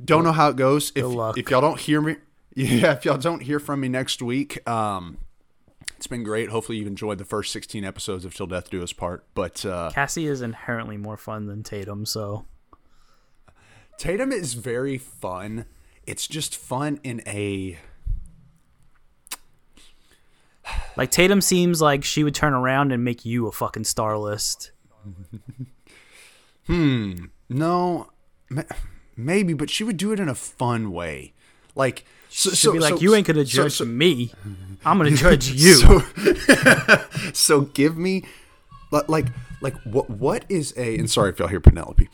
Don't 0.03 0.23
know 0.23 0.31
how 0.31 0.49
it 0.49 0.55
goes. 0.55 0.91
If 0.95 1.05
if 1.37 1.51
y'all 1.51 1.61
don't 1.61 1.79
hear 1.79 2.01
me, 2.01 2.15
yeah, 2.55 2.93
if 2.93 3.05
y'all 3.05 3.17
don't 3.17 3.41
hear 3.41 3.59
from 3.59 3.81
me 3.81 3.89
next 3.89 4.21
week, 4.21 4.67
um, 4.67 5.17
it's 6.03 6.07
been 6.09 6.23
great. 6.23 6.49
Hopefully, 6.49 6.79
you've 6.79 6.87
enjoyed 6.87 7.17
the 7.17 7.23
first 7.23 7.53
16 7.53 7.85
episodes 7.85 8.25
of 8.25 8.35
Till 8.35 8.45
Death 8.45 8.69
Do 8.69 8.83
Us 8.83 8.91
Part. 8.91 9.23
But 9.33 9.65
uh, 9.65 9.89
Cassie 9.93 10.27
is 10.27 10.41
inherently 10.41 10.97
more 10.97 11.15
fun 11.15 11.45
than 11.45 11.63
Tatum, 11.63 12.05
so 12.05 12.43
Tatum 13.97 14.33
is 14.33 14.53
very 14.53 14.97
fun. 14.97 15.63
It's 16.05 16.27
just 16.27 16.57
fun 16.57 16.99
in 17.05 17.21
a 17.25 17.79
like 20.97 21.09
Tatum 21.09 21.39
seems 21.39 21.81
like 21.81 22.03
she 22.03 22.25
would 22.25 22.35
turn 22.35 22.51
around 22.53 22.91
and 22.91 23.05
make 23.05 23.23
you 23.23 23.47
a 23.47 23.53
fucking 23.53 23.85
star 23.85 24.17
list. 24.17 24.71
Hmm. 26.65 27.25
No, 27.49 28.09
ma- 28.49 28.63
maybe, 29.17 29.53
but 29.53 29.69
she 29.69 29.83
would 29.83 29.97
do 29.97 30.13
it 30.13 30.19
in 30.21 30.29
a 30.29 30.33
fun 30.33 30.93
way. 30.93 31.33
Like 31.75 32.05
so, 32.33 32.49
She'd 32.49 32.55
so 32.57 32.71
be 32.73 32.79
like, 32.79 32.95
so- 32.95 32.99
"You 33.01 33.15
ain't 33.15 33.27
gonna 33.27 33.45
judge 33.45 33.73
so- 33.73 33.85
me. 33.85 34.31
I'm 34.85 34.97
gonna 34.97 35.11
judge 35.11 35.49
you." 35.63 35.73
So, 35.75 36.01
so 37.33 37.61
give 37.61 37.97
me, 37.97 38.23
like, 38.91 39.27
like 39.61 39.75
what 39.83 40.09
what 40.09 40.45
is 40.49 40.73
a? 40.77 40.97
And 40.97 41.09
sorry 41.09 41.29
if 41.29 41.39
y'all 41.39 41.47
hear 41.47 41.59
Penelope. 41.59 42.09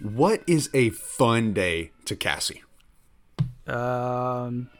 What 0.00 0.42
is 0.46 0.70
a 0.74 0.90
fun 0.90 1.52
day 1.52 1.92
to 2.06 2.16
Cassie? 2.16 2.62
um, 3.66 4.70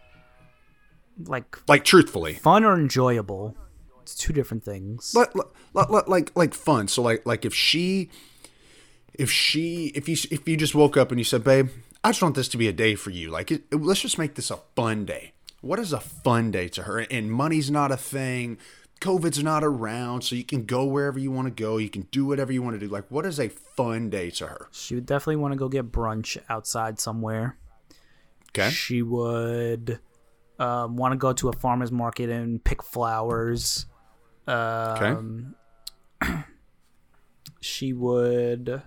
like 1.25 1.57
Like 1.69 1.85
truthfully, 1.85 2.35
fun 2.35 2.65
or 2.65 2.75
enjoyable. 2.79 3.55
It's 4.03 4.15
two 4.15 4.33
different 4.33 4.65
things. 4.65 5.15
like 5.15 5.31
like 5.75 6.09
like 6.09 6.33
like 6.37 6.55
fun. 6.55 6.89
So 6.89 7.03
like 7.03 7.25
like 7.27 7.45
if 7.45 7.55
she, 7.55 8.11
if 9.15 9.31
she, 9.31 9.93
if 9.95 10.09
you 10.09 10.17
if 10.31 10.49
you 10.49 10.57
just 10.57 10.75
woke 10.75 10.97
up 10.97 11.11
and 11.11 11.21
you 11.21 11.25
said, 11.25 11.45
babe, 11.45 11.69
I 12.03 12.11
just 12.11 12.23
want 12.23 12.35
this 12.35 12.49
to 12.49 12.57
be 12.57 12.69
a 12.69 12.73
day 12.73 12.95
for 12.95 13.11
you. 13.11 13.31
Like 13.31 13.51
it, 13.51 13.73
let's 13.73 14.01
just 14.01 14.19
make 14.19 14.35
this 14.35 14.51
a 14.51 14.59
fun 14.75 15.05
day. 15.05 15.33
What 15.61 15.79
is 15.79 15.93
a 15.93 16.01
fun 16.01 16.51
day 16.51 16.69
to 16.69 16.85
her? 16.85 17.01
And 17.01 17.31
money's 17.31 17.71
not 17.71 17.93
a 17.93 17.97
thing. 17.97 18.59
COVID's 19.01 19.43
not 19.43 19.65
around, 19.65 20.23
so 20.23 20.35
you 20.35 20.45
can 20.45 20.65
go 20.65 20.85
wherever 20.85 21.19
you 21.19 21.31
want 21.31 21.47
to 21.47 21.63
go. 21.63 21.79
You 21.79 21.89
can 21.89 22.03
do 22.11 22.27
whatever 22.27 22.53
you 22.53 22.63
want 22.63 22.79
to 22.79 22.87
do. 22.87 22.93
Like, 22.93 23.11
what 23.11 23.25
is 23.25 23.41
a 23.41 23.49
fun 23.49 24.11
day 24.11 24.31
to 24.33 24.47
her? 24.47 24.69
She 24.73 24.95
would 24.95 25.07
definitely 25.07 25.37
want 25.37 25.53
to 25.53 25.59
go 25.59 25.69
get 25.69 25.91
brunch 25.91 26.37
outside 26.51 27.01
somewhere. 27.01 27.57
Okay. 28.51 28.69
She 28.71 29.01
would 29.01 30.01
um, 30.59 30.97
want 30.97 31.13
to 31.13 31.17
go 31.17 31.33
to 31.33 31.49
a 31.49 31.53
farmer's 31.53 31.91
market 31.91 32.29
and 32.29 32.63
pick 32.63 32.83
flowers. 32.83 33.87
Um, 34.47 35.55
she 37.61 37.95
would 37.95 38.83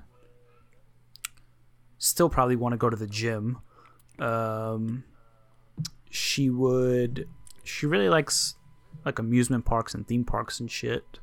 still 2.03 2.29
probably 2.29 2.57
want 2.57 2.73
to 2.73 2.77
go 2.77 2.89
to 2.89 2.97
the 2.97 3.07
gym. 3.07 3.59
Um, 4.19 5.05
she 6.09 6.49
would. 6.49 7.29
She 7.63 7.85
really 7.85 8.09
likes 8.09 8.55
like 9.05 9.19
amusement 9.19 9.63
parks 9.63 9.93
and 9.93 10.05
theme 10.05 10.25
parks 10.25 10.59
and 10.59 10.69
shit. 10.69 11.19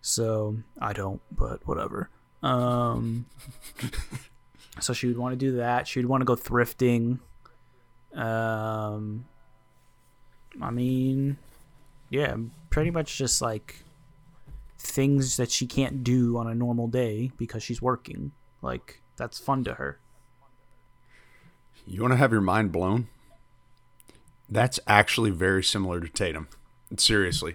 So 0.00 0.56
I 0.80 0.94
don't, 0.94 1.20
but 1.30 1.66
whatever. 1.66 2.08
Um, 2.42 3.26
so 4.80 4.94
she 4.94 5.06
would 5.06 5.18
want 5.18 5.32
to 5.32 5.36
do 5.36 5.56
that. 5.56 5.86
She 5.86 5.98
would 5.98 6.08
want 6.08 6.22
to 6.22 6.24
go 6.24 6.34
thrifting. 6.34 7.18
Um, 8.14 9.26
I 10.62 10.70
mean, 10.70 11.36
yeah, 12.08 12.36
pretty 12.70 12.90
much 12.90 13.18
just 13.18 13.42
like 13.42 13.84
things 14.78 15.36
that 15.36 15.50
she 15.50 15.66
can't 15.66 16.02
do 16.02 16.38
on 16.38 16.46
a 16.46 16.54
normal 16.54 16.88
day 16.88 17.32
because 17.36 17.62
she's 17.62 17.82
working. 17.82 18.32
Like 18.62 18.99
that's 19.20 19.38
fun 19.38 19.62
to 19.64 19.74
her. 19.74 19.98
You 21.86 22.00
want 22.02 22.12
to 22.12 22.16
have 22.16 22.32
your 22.32 22.40
mind 22.40 22.72
blown? 22.72 23.08
That's 24.48 24.80
actually 24.86 25.30
very 25.30 25.62
similar 25.62 26.00
to 26.00 26.08
Tatum. 26.08 26.48
Seriously, 26.96 27.54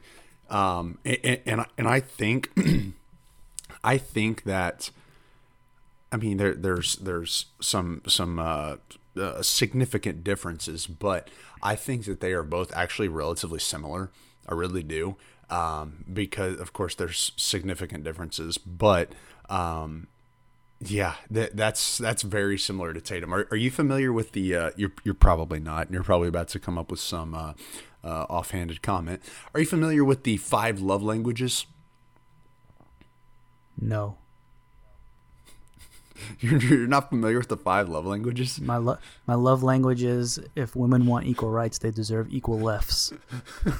um, 0.49 0.97
and 1.03 1.39
and, 1.45 1.61
I- 1.61 1.67
and 1.77 1.87
I 1.89 1.99
think, 1.99 2.49
I 3.83 3.97
think 3.97 4.43
that, 4.43 4.91
I 6.11 6.15
mean, 6.17 6.37
there 6.37 6.53
there's 6.53 6.95
there's 6.95 7.47
some 7.59 8.01
some 8.07 8.39
uh, 8.39 8.75
uh, 9.19 9.41
significant 9.41 10.23
differences, 10.23 10.87
but 10.87 11.29
I 11.61 11.75
think 11.75 12.05
that 12.05 12.21
they 12.21 12.31
are 12.31 12.43
both 12.43 12.73
actually 12.75 13.09
relatively 13.09 13.59
similar. 13.59 14.09
I 14.47 14.53
really 14.53 14.83
do, 14.83 15.17
um, 15.49 16.05
because 16.11 16.57
of 16.59 16.71
course 16.71 16.95
there's 16.95 17.33
significant 17.35 18.05
differences, 18.05 18.57
but 18.57 19.11
um, 19.49 20.07
yeah, 20.85 21.15
that, 21.31 21.55
that's 21.55 21.97
that's 21.97 22.21
very 22.21 22.57
similar 22.57 22.93
to 22.93 23.01
Tatum. 23.01 23.33
Are, 23.33 23.47
are 23.51 23.57
you 23.57 23.71
familiar 23.71 24.11
with 24.13 24.31
the? 24.31 24.55
Uh, 24.55 24.71
you're 24.75 24.93
you're 25.03 25.13
probably 25.13 25.59
not, 25.59 25.87
and 25.87 25.93
you're 25.93 26.03
probably 26.03 26.27
about 26.27 26.47
to 26.49 26.59
come 26.59 26.77
up 26.77 26.91
with 26.91 26.99
some 26.99 27.33
uh, 27.33 27.53
uh, 28.03 28.25
offhanded 28.29 28.81
comment. 28.81 29.21
Are 29.53 29.59
you 29.59 29.65
familiar 29.65 30.03
with 30.03 30.23
the 30.23 30.37
five 30.37 30.79
love 30.79 31.03
languages? 31.03 31.65
No, 33.79 34.17
You're, 36.39 36.59
you're 36.61 36.87
not 36.87 37.09
familiar 37.09 37.37
with 37.37 37.49
the 37.49 37.57
five 37.57 37.89
love 37.89 38.05
languages? 38.05 38.61
my 38.61 38.77
lo- 38.77 38.97
my 39.27 39.35
love 39.35 39.63
language 39.63 40.03
is 40.03 40.39
if 40.55 40.75
women 40.75 41.05
want 41.05 41.25
equal 41.25 41.49
rights, 41.49 41.77
they 41.79 41.91
deserve 41.91 42.31
equal 42.33 42.59
lefts. 42.59 43.11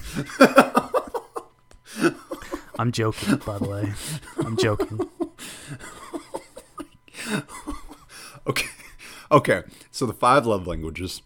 I'm 2.78 2.92
joking, 2.92 3.38
by 3.38 3.58
the 3.58 3.70
way. 3.70 3.94
I'm 4.46 4.58
joking. 4.58 5.00
Okay, 8.48 8.68
okay. 9.32 9.64
So 9.90 10.06
the 10.06 10.14
five 10.14 10.46
love 10.46 10.68
languages. 10.68 11.24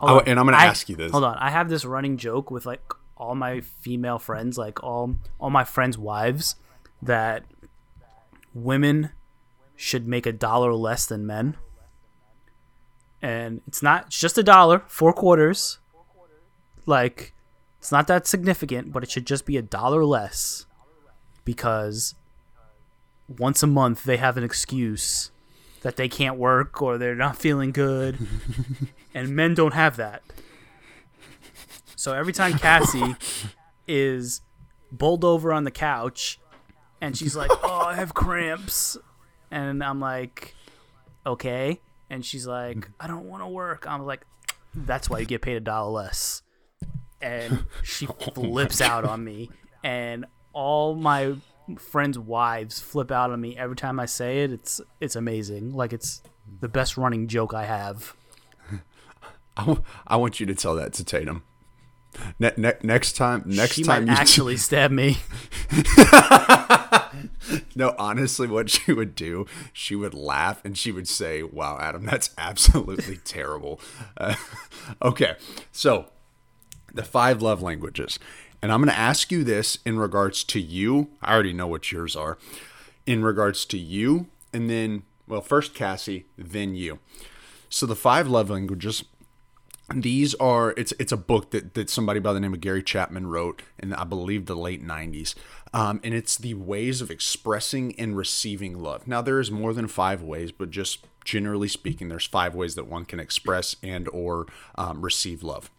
Oh, 0.00 0.18
and 0.18 0.40
I'm 0.40 0.46
gonna 0.46 0.56
ask 0.56 0.88
you 0.88 0.96
this. 0.96 1.12
Hold 1.12 1.22
on, 1.22 1.38
I 1.38 1.50
have 1.50 1.68
this 1.68 1.84
running 1.84 2.16
joke 2.16 2.50
with 2.50 2.66
like 2.66 2.82
all 3.16 3.36
my 3.36 3.60
female 3.60 4.18
friends, 4.18 4.58
like 4.58 4.82
all 4.82 5.14
all 5.38 5.50
my 5.50 5.62
friends' 5.62 5.96
wives, 5.96 6.56
that 7.00 7.44
women 8.52 9.10
should 9.76 10.08
make 10.08 10.26
a 10.26 10.32
dollar 10.32 10.74
less 10.74 11.06
than 11.06 11.24
men, 11.24 11.56
and 13.20 13.60
it's 13.68 13.80
not 13.80 14.06
it's 14.06 14.18
just 14.18 14.36
a 14.36 14.42
dollar, 14.42 14.82
four 14.88 15.12
quarters. 15.12 15.78
Like, 16.84 17.32
it's 17.78 17.92
not 17.92 18.08
that 18.08 18.26
significant, 18.26 18.92
but 18.92 19.04
it 19.04 19.10
should 19.12 19.24
just 19.24 19.46
be 19.46 19.56
a 19.56 19.62
dollar 19.62 20.04
less, 20.04 20.66
because 21.44 22.16
once 23.28 23.62
a 23.62 23.66
month 23.66 24.04
they 24.04 24.16
have 24.16 24.36
an 24.36 24.44
excuse 24.44 25.30
that 25.82 25.96
they 25.96 26.08
can't 26.08 26.36
work 26.36 26.80
or 26.80 26.98
they're 26.98 27.14
not 27.14 27.36
feeling 27.36 27.72
good. 27.72 28.18
and 29.14 29.30
men 29.30 29.54
don't 29.54 29.74
have 29.74 29.96
that. 29.96 30.22
So 31.96 32.12
every 32.14 32.32
time 32.32 32.54
Cassie 32.58 33.16
is 33.86 34.40
bowled 34.90 35.24
over 35.24 35.52
on 35.52 35.64
the 35.64 35.70
couch 35.70 36.40
and 37.00 37.16
she's 37.16 37.36
like, 37.36 37.50
"Oh, 37.62 37.84
I 37.86 37.94
have 37.94 38.14
cramps." 38.14 38.96
And 39.50 39.82
I'm 39.82 40.00
like, 40.00 40.54
"Okay." 41.26 41.80
And 42.08 42.24
she's 42.24 42.46
like, 42.46 42.88
"I 42.98 43.06
don't 43.06 43.28
want 43.28 43.42
to 43.42 43.48
work." 43.48 43.86
I'm 43.88 44.06
like, 44.06 44.24
"That's 44.74 45.10
why 45.10 45.18
you 45.18 45.26
get 45.26 45.42
paid 45.42 45.56
a 45.56 45.60
dollar 45.60 45.90
less." 45.90 46.42
And 47.20 47.66
she 47.82 48.06
flips 48.06 48.80
out 48.80 49.04
on 49.04 49.22
me 49.22 49.50
and 49.84 50.26
all 50.52 50.94
my 50.94 51.34
friends' 51.76 52.18
wives 52.18 52.80
flip 52.80 53.10
out 53.10 53.30
on 53.30 53.40
me 53.40 53.56
every 53.56 53.76
time 53.76 54.00
I 54.00 54.06
say 54.06 54.44
it. 54.44 54.52
It's 54.52 54.80
it's 55.00 55.16
amazing. 55.16 55.72
Like 55.72 55.92
it's 55.92 56.22
the 56.60 56.68
best 56.68 56.96
running 56.96 57.28
joke 57.28 57.54
I 57.54 57.64
have. 57.64 58.14
I, 59.56 59.62
w- 59.62 59.82
I 60.06 60.16
want 60.16 60.40
you 60.40 60.46
to 60.46 60.54
tell 60.54 60.74
that 60.76 60.92
to 60.94 61.04
Tatum. 61.04 61.42
Ne- 62.38 62.52
ne- 62.56 62.74
next 62.82 63.16
time, 63.16 63.42
next 63.46 63.74
she 63.74 63.82
time 63.82 64.06
might 64.06 64.12
actually 64.18 64.56
stab 64.56 64.90
me. 64.90 65.18
no, 67.74 67.94
honestly, 67.98 68.46
what 68.46 68.70
she 68.70 68.92
would 68.92 69.14
do, 69.14 69.46
she 69.72 69.96
would 69.96 70.14
laugh 70.14 70.62
and 70.64 70.76
she 70.76 70.92
would 70.92 71.08
say, 71.08 71.42
"Wow, 71.42 71.78
Adam, 71.80 72.04
that's 72.04 72.30
absolutely 72.36 73.18
terrible." 73.24 73.80
Uh, 74.16 74.34
okay, 75.00 75.36
so 75.70 76.06
the 76.92 77.02
five 77.02 77.40
love 77.40 77.62
languages, 77.62 78.18
and 78.62 78.72
I'm 78.72 78.80
going 78.80 78.94
to 78.94 78.98
ask 78.98 79.32
you 79.32 79.42
this 79.42 79.78
in 79.84 79.98
regards 79.98 80.44
to 80.44 80.60
you. 80.60 81.08
I 81.20 81.34
already 81.34 81.52
know 81.52 81.66
what 81.66 81.90
yours 81.90 82.14
are. 82.14 82.38
In 83.04 83.24
regards 83.24 83.64
to 83.66 83.78
you, 83.78 84.28
and 84.52 84.70
then, 84.70 85.02
well, 85.26 85.40
first 85.40 85.74
Cassie, 85.74 86.26
then 86.38 86.76
you. 86.76 87.00
So 87.68 87.86
the 87.86 87.96
five 87.96 88.28
love 88.28 88.50
languages 88.50 89.04
these 89.94 90.34
are 90.36 90.72
it's 90.76 90.92
it's 90.98 91.12
a 91.12 91.16
book 91.16 91.50
that, 91.50 91.74
that 91.74 91.90
somebody 91.90 92.20
by 92.20 92.32
the 92.32 92.40
name 92.40 92.54
of 92.54 92.60
Gary 92.60 92.82
Chapman 92.82 93.26
wrote 93.26 93.62
in 93.78 93.92
I 93.92 94.04
believe 94.04 94.46
the 94.46 94.56
late 94.56 94.82
90s 94.82 95.34
um, 95.74 96.00
and 96.02 96.14
it's 96.14 96.36
the 96.36 96.54
ways 96.54 97.00
of 97.00 97.10
expressing 97.10 97.98
and 97.98 98.16
receiving 98.16 98.80
love 98.80 99.06
now 99.06 99.20
there 99.20 99.40
is 99.40 99.50
more 99.50 99.74
than 99.74 99.88
five 99.88 100.22
ways 100.22 100.52
but 100.52 100.70
just 100.70 101.04
generally 101.24 101.68
speaking 101.68 102.08
there's 102.08 102.26
five 102.26 102.54
ways 102.54 102.74
that 102.76 102.86
one 102.86 103.04
can 103.04 103.20
express 103.20 103.76
and 103.82 104.08
or 104.08 104.46
um, 104.76 105.02
receive 105.02 105.42
love 105.42 105.70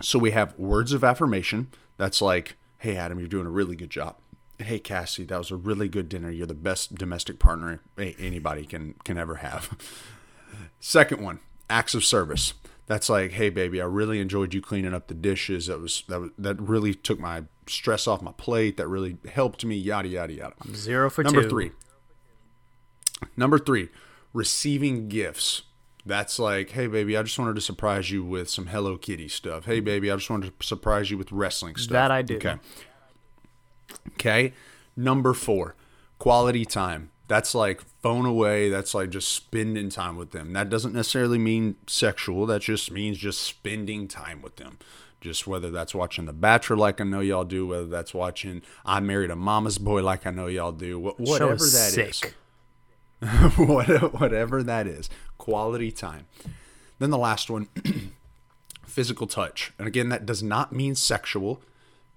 so 0.00 0.18
we 0.18 0.30
have 0.30 0.58
words 0.58 0.92
of 0.92 1.04
affirmation 1.04 1.68
that's 1.98 2.22
like 2.22 2.56
hey 2.78 2.96
Adam 2.96 3.18
you're 3.18 3.28
doing 3.28 3.46
a 3.46 3.50
really 3.50 3.76
good 3.76 3.90
job 3.90 4.16
hey 4.58 4.78
Cassie 4.78 5.24
that 5.24 5.36
was 5.38 5.50
a 5.50 5.56
really 5.56 5.88
good 5.88 6.08
dinner 6.08 6.30
you're 6.30 6.46
the 6.46 6.54
best 6.54 6.94
domestic 6.94 7.38
partner 7.38 7.82
anybody 7.98 8.64
can 8.64 8.94
can 9.04 9.18
ever 9.18 9.36
have 9.36 9.76
second 10.80 11.22
one 11.22 11.40
acts 11.68 11.94
of 11.94 12.02
service 12.02 12.54
that's 12.88 13.10
like, 13.10 13.32
hey 13.32 13.50
baby, 13.50 13.82
I 13.82 13.84
really 13.84 14.18
enjoyed 14.18 14.54
you 14.54 14.62
cleaning 14.62 14.94
up 14.94 15.08
the 15.08 15.14
dishes. 15.14 15.66
That 15.66 15.78
was 15.78 16.04
that 16.08 16.20
was, 16.20 16.30
that 16.38 16.58
really 16.58 16.94
took 16.94 17.20
my 17.20 17.44
stress 17.66 18.06
off 18.06 18.22
my 18.22 18.32
plate. 18.32 18.78
That 18.78 18.88
really 18.88 19.18
helped 19.30 19.62
me. 19.64 19.76
Yada 19.76 20.08
yada 20.08 20.32
yada. 20.32 20.54
Zero 20.74 21.10
for 21.10 21.22
Number 21.22 21.42
two. 21.42 21.50
three. 21.50 21.70
Number 23.36 23.58
three, 23.58 23.90
receiving 24.32 25.08
gifts. 25.08 25.62
That's 26.08 26.38
like, 26.38 26.70
hey 26.70 26.86
baby, 26.86 27.16
I 27.18 27.22
just 27.22 27.38
wanted 27.38 27.54
to 27.56 27.60
surprise 27.60 28.10
you 28.10 28.24
with 28.24 28.48
some 28.48 28.68
Hello 28.68 28.96
Kitty 28.96 29.28
stuff. 29.28 29.66
Hey 29.66 29.80
baby, 29.80 30.10
I 30.10 30.16
just 30.16 30.30
wanted 30.30 30.58
to 30.58 30.66
surprise 30.66 31.10
you 31.10 31.18
with 31.18 31.30
wrestling 31.30 31.76
stuff. 31.76 31.92
That 31.92 32.10
I 32.10 32.22
do. 32.22 32.36
Okay. 32.36 32.56
Okay. 34.14 34.52
Number 34.96 35.34
four, 35.34 35.74
quality 36.18 36.64
time. 36.64 37.10
That's 37.28 37.54
like 37.54 37.82
phone 38.02 38.24
away. 38.24 38.70
That's 38.70 38.94
like 38.94 39.10
just 39.10 39.30
spending 39.32 39.90
time 39.90 40.16
with 40.16 40.30
them. 40.30 40.54
That 40.54 40.70
doesn't 40.70 40.94
necessarily 40.94 41.36
mean 41.36 41.76
sexual. 41.86 42.46
That 42.46 42.62
just 42.62 42.90
means 42.90 43.18
just 43.18 43.42
spending 43.42 44.08
time 44.08 44.40
with 44.40 44.56
them. 44.56 44.78
Just 45.20 45.46
whether 45.46 45.70
that's 45.70 45.94
watching 45.94 46.24
The 46.24 46.32
Bachelor 46.32 46.76
like 46.76 47.02
I 47.02 47.04
know 47.04 47.20
y'all 47.20 47.44
do, 47.44 47.66
whether 47.66 47.86
that's 47.86 48.14
watching 48.14 48.62
I 48.86 49.00
Married 49.00 49.30
a 49.30 49.36
Mama's 49.36 49.76
Boy 49.76 50.02
like 50.02 50.26
I 50.26 50.30
know 50.30 50.46
y'all 50.46 50.72
do, 50.72 50.98
whatever 50.98 51.54
that 51.56 51.88
is. 51.88 52.22
What- 52.22 52.34
whatever 53.56 54.62
that 54.62 54.86
is, 54.86 55.10
quality 55.38 55.90
time. 55.90 56.26
Then 56.98 57.10
the 57.10 57.18
last 57.18 57.50
one, 57.50 57.68
physical 58.86 59.26
touch. 59.26 59.72
And 59.78 59.86
again, 59.86 60.08
that 60.08 60.26
does 60.26 60.42
not 60.42 60.72
mean 60.72 60.94
sexual, 60.94 61.62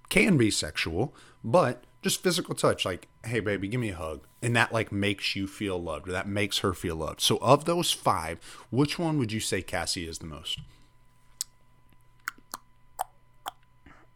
can 0.09 0.37
be 0.37 0.51
sexual, 0.51 1.13
but 1.43 1.83
just 2.01 2.21
physical 2.21 2.55
touch. 2.55 2.85
Like, 2.85 3.07
hey, 3.25 3.39
baby, 3.39 3.67
give 3.67 3.79
me 3.79 3.89
a 3.89 3.95
hug. 3.95 4.21
And 4.41 4.55
that 4.55 4.73
like 4.73 4.91
makes 4.91 5.35
you 5.35 5.47
feel 5.47 5.81
loved 5.81 6.07
or 6.07 6.11
that 6.11 6.27
makes 6.27 6.59
her 6.59 6.73
feel 6.73 6.95
loved. 6.95 7.21
So, 7.21 7.37
of 7.37 7.65
those 7.65 7.91
five, 7.91 8.39
which 8.71 8.97
one 8.97 9.19
would 9.19 9.31
you 9.31 9.39
say 9.39 9.61
Cassie 9.61 10.07
is 10.07 10.19
the 10.19 10.25
most? 10.25 10.59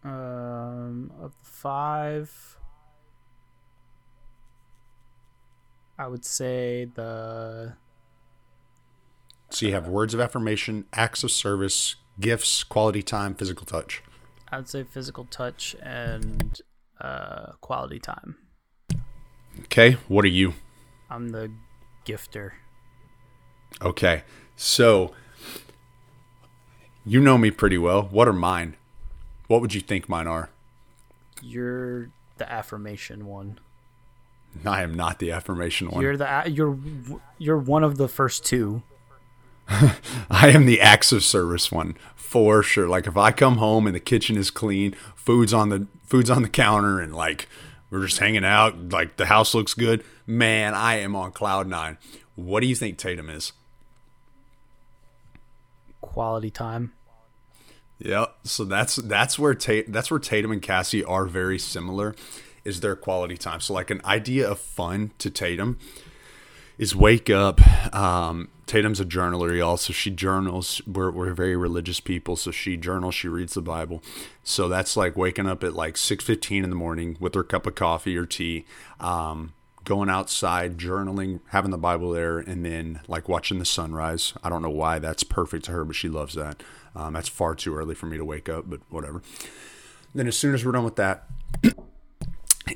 Um, 0.04 1.12
of 1.22 1.34
five, 1.42 2.55
I 5.98 6.08
would 6.08 6.26
say 6.26 6.86
the 6.94 7.74
So, 9.50 9.66
you 9.66 9.74
have 9.74 9.88
words 9.88 10.14
of 10.14 10.20
affirmation, 10.20 10.86
acts 10.94 11.24
of 11.24 11.32
service, 11.32 11.96
gifts, 12.20 12.64
quality 12.64 13.02
time, 13.02 13.36
physical 13.36 13.66
touch. 13.66 14.04
I 14.52 14.58
would 14.58 14.70
say 14.70 14.84
physical 14.84 15.26
touch 15.26 15.76
and 15.82 16.62
uh, 17.00 17.54
quality 17.62 18.00
time. 18.00 18.36
Okay, 19.62 19.94
what 20.08 20.26
are 20.26 20.30
you? 20.30 20.54
I'm 21.10 21.30
the 21.30 21.52
gifter. 22.06 22.52
Okay. 23.82 24.24
So 24.56 25.14
you 27.06 27.20
know 27.20 27.38
me 27.38 27.52
pretty 27.52 27.78
well. 27.78 28.04
What 28.04 28.28
are 28.28 28.34
mine? 28.34 28.76
What 29.48 29.62
would 29.62 29.74
you 29.74 29.82
think 29.82 30.10
mine 30.10 30.28
are? 30.28 30.50
You're 31.42 32.10
the 32.38 32.52
affirmation 32.52 33.28
one. 33.28 33.60
I 34.66 34.82
am 34.84 34.94
not 34.94 35.20
the 35.20 35.32
affirmation 35.32 35.90
one. 35.90 36.02
You're 36.02 36.18
the 36.18 36.44
you're 36.48 36.78
you're 37.38 37.58
one 37.58 37.84
of 37.84 37.98
the 37.98 38.08
first 38.08 38.46
two. 38.46 38.84
I 39.68 40.50
am 40.50 40.66
the 40.66 40.80
acts 40.80 41.12
of 41.12 41.24
service 41.24 41.72
one 41.72 41.98
for 42.16 42.62
sure. 42.62 42.88
Like 42.88 43.08
if 43.08 43.18
I 43.18 43.32
come 43.32 43.58
home 43.58 43.88
and 43.88 43.96
the 43.96 44.00
kitchen 44.00 44.38
is 44.38 44.52
clean, 44.52 44.96
food's 45.16 45.54
on 45.54 45.70
the 45.70 45.88
food's 46.06 46.30
on 46.30 46.42
the 46.42 46.50
counter, 46.50 47.00
and 47.00 47.16
like 47.16 47.48
we're 47.90 48.06
just 48.06 48.20
hanging 48.20 48.46
out, 48.46 48.90
like 48.90 49.18
the 49.18 49.28
house 49.28 49.54
looks 49.54 49.74
good, 49.74 50.04
man, 50.28 50.74
I 50.74 50.98
am 50.98 51.16
on 51.16 51.32
cloud 51.32 51.68
nine. 51.68 51.98
What 52.36 52.60
do 52.60 52.68
you 52.68 52.76
think 52.76 52.98
Tatum 52.98 53.30
is? 53.30 53.54
Quality 56.02 56.52
time. 56.52 56.94
Yep. 58.00 58.36
So 58.44 58.66
that's 58.66 58.98
that's 58.98 59.40
where 59.40 59.56
Ta- 59.56 59.88
that's 59.88 60.12
where 60.12 60.20
Tatum 60.20 60.52
and 60.52 60.62
Cassie 60.62 61.04
are 61.04 61.26
very 61.26 61.58
similar. 61.58 62.16
Is 62.66 62.82
their 62.82 62.96
quality 62.96 63.38
time. 63.38 63.62
So 63.62 63.74
like 63.74 63.92
an 63.92 64.02
idea 64.04 64.50
of 64.50 64.60
fun 64.60 65.12
to 65.20 65.30
Tatum 65.30 65.78
is 66.78 66.96
wake 66.96 67.30
up. 67.30 67.62
Um, 67.96 68.50
Tatum's 68.66 69.00
a 69.00 69.06
journaler, 69.06 69.56
y'all. 69.56 69.78
So 69.78 69.94
she 69.94 70.10
journals. 70.10 70.82
We're 70.88 71.12
we're 71.12 71.34
very 71.34 71.56
religious 71.56 72.00
people, 72.00 72.36
so 72.36 72.52
she 72.52 72.76
journals. 72.76 73.16
She 73.16 73.28
reads 73.28 73.54
the 73.54 73.62
Bible. 73.62 74.02
So 74.44 74.68
that's 74.68 74.98
like 74.98 75.16
waking 75.16 75.48
up 75.48 75.64
at 75.64 75.74
like 75.74 75.96
six 75.96 76.24
fifteen 76.24 76.64
in 76.64 76.70
the 76.70 76.76
morning 76.76 77.18
with 77.20 77.36
her 77.36 77.44
cup 77.44 77.68
of 77.68 77.76
coffee 77.76 78.18
or 78.18 78.26
tea. 78.26 78.66
Um, 79.00 79.54
going 79.84 80.10
outside, 80.10 80.80
journaling, 80.80 81.42
having 81.50 81.70
the 81.70 81.78
Bible 81.78 82.10
there, 82.12 82.40
and 82.40 82.66
then 82.66 83.02
like 83.08 83.30
watching 83.30 83.60
the 83.60 83.66
sunrise. 83.66 84.34
I 84.44 84.50
don't 84.50 84.64
know 84.64 84.70
why 84.70 84.98
that's 84.98 85.24
perfect 85.24 85.66
to 85.66 85.72
her, 85.72 85.86
but 85.86 85.96
she 85.96 86.10
loves 86.10 86.34
that. 86.34 86.64
Um, 86.96 87.14
that's 87.14 87.30
far 87.30 87.54
too 87.54 87.76
early 87.76 87.94
for 87.94 88.08
me 88.08 88.18
to 88.18 88.26
wake 88.26 88.50
up, 88.50 88.68
but 88.68 88.80
whatever. 88.90 89.22
Then 90.16 90.28
as 90.28 90.38
soon 90.38 90.56
as 90.56 90.66
we're 90.66 90.72
done 90.72 90.86
with 90.86 90.96
that, 90.96 91.28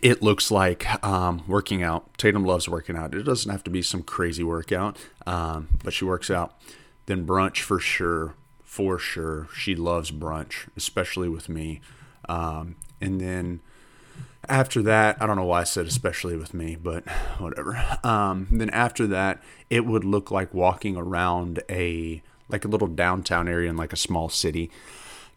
it 0.02 0.22
looks 0.22 0.52
like 0.52 1.04
um, 1.04 1.44
working 1.48 1.84
out. 1.84 2.18
Tatum 2.18 2.46
loves 2.46 2.70
working 2.70 2.96
out. 2.96 3.14
It 3.14 3.24
doesn't 3.24 3.52
have 3.52 3.64
to 3.64 3.72
be 3.72 3.82
some 3.82 4.04
crazy 4.04 4.44
workout, 4.44 4.98
um, 5.26 5.68
but 5.84 5.94
she 5.94 6.06
works 6.06 6.30
out. 6.30 6.60
Then 7.06 7.26
brunch 7.26 7.62
for 7.62 7.80
sure, 7.80 8.36
for 8.64 9.00
sure. 9.00 9.48
She 9.56 9.76
loves 9.76 10.12
brunch, 10.12 10.68
especially 10.78 11.30
with 11.30 11.50
me. 11.50 11.82
Um, 12.28 12.76
and 13.02 13.20
then 13.20 13.62
after 14.48 14.82
that, 14.84 15.18
I 15.22 15.26
don't 15.26 15.36
know 15.36 15.46
why 15.46 15.62
I 15.62 15.66
said 15.66 15.88
especially 15.88 16.38
with 16.38 16.54
me, 16.54 16.76
but 16.76 17.08
whatever. 17.40 17.82
Um, 18.04 18.48
then 18.52 18.70
after 18.70 19.08
that, 19.08 19.44
it 19.70 19.86
would 19.86 20.04
look 20.04 20.32
like 20.32 20.54
walking 20.54 20.96
around 20.96 21.62
a 21.70 22.22
like 22.48 22.66
a 22.66 22.68
little 22.68 22.88
downtown 22.88 23.48
area 23.48 23.70
in 23.70 23.78
like 23.78 23.94
a 23.94 23.98
small 23.98 24.28
city, 24.30 24.72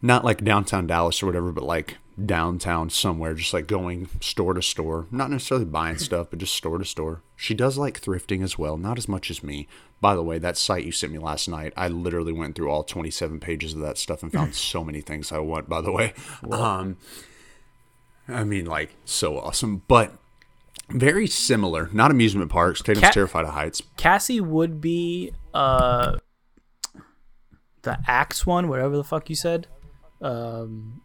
not 0.01 0.25
like 0.25 0.43
downtown 0.43 0.87
Dallas 0.87 1.21
or 1.21 1.27
whatever, 1.27 1.51
but 1.51 1.63
like 1.63 1.97
downtown 2.23 2.89
somewhere, 2.89 3.33
just 3.33 3.53
like 3.53 3.67
going 3.67 4.07
store 4.21 4.53
to 4.53 4.61
store, 4.61 5.07
not 5.11 5.29
necessarily 5.31 5.65
buying 5.65 5.97
stuff, 5.97 6.27
but 6.29 6.39
just 6.39 6.53
store 6.53 6.77
to 6.77 6.85
store. 6.85 7.21
She 7.35 7.53
does 7.53 7.77
like 7.77 7.99
thrifting 8.01 8.43
as 8.43 8.57
well, 8.57 8.77
not 8.77 8.97
as 8.97 9.07
much 9.07 9.31
as 9.31 9.43
me. 9.43 9.67
By 9.99 10.15
the 10.15 10.23
way, 10.23 10.37
that 10.37 10.57
site 10.57 10.85
you 10.85 10.91
sent 10.91 11.13
me 11.13 11.19
last 11.19 11.47
night, 11.47 11.73
I 11.75 11.87
literally 11.87 12.33
went 12.33 12.55
through 12.55 12.69
all 12.69 12.83
27 12.83 13.39
pages 13.39 13.73
of 13.73 13.79
that 13.79 13.97
stuff 13.97 14.21
and 14.21 14.31
found 14.31 14.53
so 14.73 14.83
many 14.83 15.01
things 15.01 15.31
I 15.31 15.39
want, 15.39 15.67
by 15.67 15.81
the 15.81 15.91
way. 15.91 16.13
Um, 16.51 16.97
I 18.27 18.43
mean, 18.43 18.65
like, 18.65 18.95
so 19.05 19.39
awesome. 19.39 19.81
But 19.87 20.13
Very 20.89 21.27
similar. 21.27 21.89
Not 21.93 22.11
amusement 22.11 22.51
parks. 22.51 22.81
Tatum's 22.81 23.05
Cat- 23.05 23.13
terrified 23.13 23.45
of 23.45 23.53
heights. 23.53 23.81
Cassie 23.97 24.41
would 24.41 24.79
be 24.81 25.31
uh 25.53 26.17
the 27.83 27.97
axe 28.07 28.45
one, 28.45 28.69
whatever 28.69 28.95
the 28.95 29.03
fuck 29.03 29.29
you 29.29 29.35
said. 29.35 29.67
Um 30.21 31.01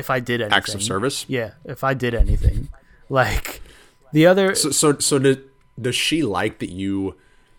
if 0.00 0.10
I 0.10 0.18
did 0.20 0.40
anything. 0.40 0.56
Acts 0.56 0.74
of 0.74 0.82
service. 0.82 1.24
Yeah, 1.28 1.52
if 1.64 1.84
I 1.84 1.94
did 1.94 2.14
anything. 2.14 2.68
Like 3.08 3.60
the 4.12 4.26
other 4.26 4.54
So, 4.56 4.70
so, 4.70 4.98
so 4.98 5.18
does, 5.18 5.36
does 5.80 5.94
she 5.96 6.22
like 6.22 6.58
that 6.58 6.70
you? 6.70 7.14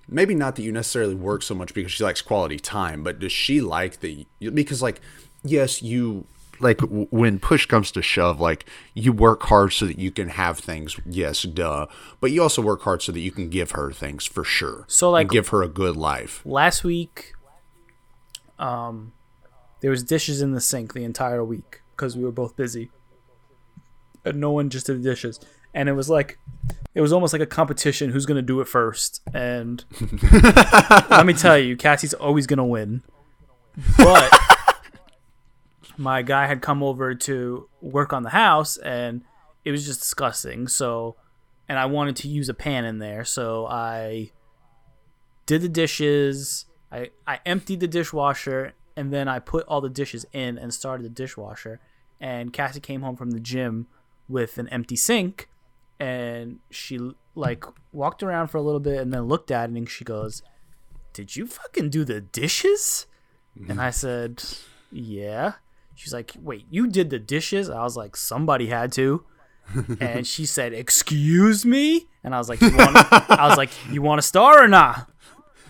Maybe 0.10 0.36
not 0.36 0.56
that 0.58 0.64
you 0.64 0.72
necessarily 0.74 1.16
work 1.16 1.42
so 1.44 1.56
much 1.56 1.74
because 1.74 1.92
she 1.94 2.04
likes 2.04 2.22
quality 2.22 2.60
time, 2.60 3.02
but 3.04 3.20
does 3.20 3.32
she 3.32 3.62
like 3.62 4.02
that? 4.02 4.26
You, 4.40 4.52
because, 4.52 4.82
like, 4.82 5.00
yes, 5.44 5.82
you 5.82 6.26
like 6.60 6.78
w- 6.80 7.08
when 7.12 7.40
push 7.40 7.66
comes 7.66 7.92
to 7.92 8.02
shove, 8.02 8.40
like 8.42 8.66
you 8.94 9.12
work 9.14 9.44
hard 9.44 9.72
so 9.74 9.86
that 9.86 9.98
you 9.98 10.12
can 10.12 10.30
have 10.30 10.60
things. 10.60 11.00
Yes, 11.06 11.44
duh. 11.44 11.88
But 12.20 12.32
you 12.32 12.42
also 12.44 12.62
work 12.62 12.82
hard 12.82 13.02
so 13.02 13.12
that 13.14 13.20
you 13.22 13.32
can 13.32 13.50
give 13.50 13.72
her 13.72 13.92
things 13.92 14.26
for 14.26 14.44
sure. 14.44 14.84
So, 14.88 15.10
like- 15.12 15.30
give 15.30 15.48
her 15.50 15.64
a 15.64 15.70
good 15.70 15.96
life. 15.96 16.42
last 16.46 16.84
week 16.84 17.34
um 18.60 19.12
there 19.80 19.90
was 19.90 20.04
dishes 20.04 20.42
in 20.42 20.52
the 20.52 20.62
sink 20.62 20.94
the 20.94 21.04
entire 21.04 21.44
week 21.44 21.81
because 22.02 22.18
we 22.18 22.24
were 22.24 22.32
both 22.32 22.56
busy. 22.56 22.90
And 24.26 24.40
no 24.42 24.50
one 24.50 24.72
just 24.72 24.88
did 24.88 25.04
the 25.04 25.04
dishes. 25.08 25.40
And 25.76 25.88
it 25.88 25.94
was 25.94 26.10
like 26.10 26.40
it 26.96 27.02
was 27.02 27.14
almost 27.14 27.32
like 27.32 27.44
a 27.44 27.46
competition 27.46 28.10
who's 28.10 28.26
gonna 28.26 28.42
do 28.42 28.60
it 28.60 28.68
first. 28.68 29.22
And 29.36 29.86
let 31.12 31.28
me 31.28 31.34
tell 31.34 31.60
you 31.60 31.78
cassie's 31.78 32.16
always 32.16 32.48
gonna 32.48 32.66
win. 32.66 33.04
But 34.00 34.34
my 35.98 36.24
guy 36.24 36.48
had 36.48 36.64
come 36.64 36.82
over 36.82 37.14
to 37.14 37.70
work 37.82 38.14
on 38.14 38.24
the 38.24 38.32
house 38.32 38.78
and 38.78 39.22
it 39.64 39.70
was 39.70 39.86
just 39.86 40.00
disgusting. 40.00 40.68
So 40.68 41.16
and 41.70 41.78
i 41.78 41.86
wanted 41.86 42.16
to 42.18 42.28
use 42.28 42.50
a 42.50 42.56
pan 42.56 42.84
in 42.84 42.98
there. 42.98 43.24
So 43.26 43.68
i 43.68 44.32
did 45.46 45.62
the 45.62 45.70
dishes. 45.70 46.66
I, 46.92 47.12
I 47.28 47.40
emptied 47.46 47.80
the 47.80 47.88
dishwasher 47.88 48.74
and 48.96 49.12
then 49.12 49.28
I 49.28 49.40
put 49.40 49.66
all 49.68 49.82
the 49.82 49.90
dishes 49.90 50.26
in 50.34 50.58
and 50.58 50.74
started 50.74 51.04
the 51.04 51.10
dishwasher. 51.10 51.80
And 52.22 52.54
Cassie 52.54 52.80
came 52.80 53.02
home 53.02 53.18
from 53.18 53.32
the 53.32 53.40
gym 53.40 53.88
with 54.30 54.58
an 54.58 54.70
empty 54.70 54.96
sink 54.96 55.50
and 56.00 56.60
she 56.70 57.00
like 57.36 57.66
walked 57.92 58.24
around 58.24 58.48
for 58.48 58.58
a 58.58 58.62
little 58.62 58.80
bit 58.80 59.00
and 59.00 59.14
then 59.14 59.24
looked 59.24 59.52
at 59.52 59.70
it 59.70 59.76
and 59.76 59.90
she 59.90 60.06
goes, 60.06 60.44
Did 61.14 61.36
you 61.36 61.48
fucking 61.48 61.90
do 61.90 62.06
the 62.06 62.22
dishes? 62.22 63.08
And 63.68 63.82
I 63.82 63.90
said, 63.90 64.44
Yeah. 64.92 65.54
She's 65.96 66.14
like, 66.14 66.34
Wait, 66.40 66.66
you 66.70 66.88
did 66.88 67.10
the 67.10 67.20
dishes? 67.20 67.70
I 67.70 67.84
was 67.84 67.98
like, 67.98 68.16
Somebody 68.16 68.68
had 68.68 68.92
to. 68.94 69.26
and 70.00 70.26
she 70.26 70.46
said, 70.46 70.74
"Excuse 70.74 71.66
me," 71.66 72.08
and 72.24 72.36
I 72.36 72.38
was 72.38 72.50
like, 72.50 72.62
you 72.62 72.76
want, 72.76 72.96
"I 73.12 73.48
was 73.48 73.58
like, 73.58 73.70
you 73.90 74.02
want 74.02 74.20
a 74.20 74.22
star 74.22 74.64
or 74.64 74.68
not?" 74.68 75.10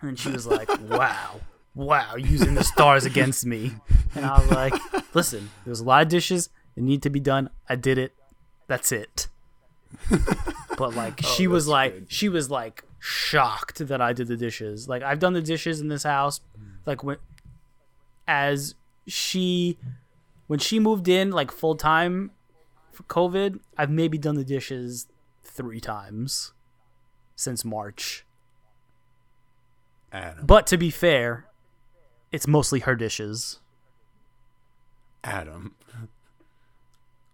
and 0.00 0.18
she 0.18 0.30
was 0.30 0.46
like, 0.46 0.68
"Wow, 0.88 1.40
wow, 1.74 2.16
using 2.16 2.54
the 2.54 2.64
stars 2.64 3.04
against 3.04 3.46
me." 3.46 3.72
And 4.16 4.24
I 4.24 4.38
was 4.38 4.50
like, 4.52 4.74
"Listen, 5.12 5.50
there's 5.64 5.80
a 5.80 5.84
lot 5.84 6.02
of 6.02 6.08
dishes 6.08 6.48
that 6.76 6.82
need 6.82 7.02
to 7.02 7.10
be 7.10 7.18
done. 7.18 7.50
I 7.68 7.74
did 7.74 7.98
it. 7.98 8.14
That's 8.68 8.92
it." 8.92 9.26
But 10.76 10.94
like, 10.94 11.20
oh, 11.22 11.26
she 11.36 11.46
was 11.46 11.68
like, 11.68 11.94
good. 11.94 12.12
she 12.12 12.28
was 12.28 12.50
like 12.50 12.84
shocked 12.98 13.78
that 13.78 14.00
I 14.00 14.12
did 14.12 14.28
the 14.28 14.36
dishes. 14.36 14.88
Like, 14.88 15.02
I've 15.02 15.18
done 15.18 15.32
the 15.32 15.42
dishes 15.42 15.80
in 15.80 15.88
this 15.88 16.02
house, 16.02 16.40
mm. 16.58 16.78
like 16.86 17.04
when 17.04 17.18
as 18.26 18.74
she 19.06 19.78
when 20.46 20.58
she 20.58 20.78
moved 20.78 21.08
in 21.08 21.30
like 21.30 21.50
full 21.50 21.76
time 21.76 22.30
for 22.92 23.02
COVID, 23.04 23.60
I've 23.76 23.90
maybe 23.90 24.18
done 24.18 24.34
the 24.34 24.44
dishes 24.44 25.06
three 25.42 25.80
times 25.80 26.52
since 27.36 27.64
March. 27.64 28.24
Adam, 30.12 30.46
But 30.46 30.66
to 30.68 30.76
be 30.76 30.90
fair, 30.90 31.46
it's 32.34 32.48
mostly 32.48 32.80
her 32.80 32.96
dishes. 32.96 33.60
Adam. 35.22 35.76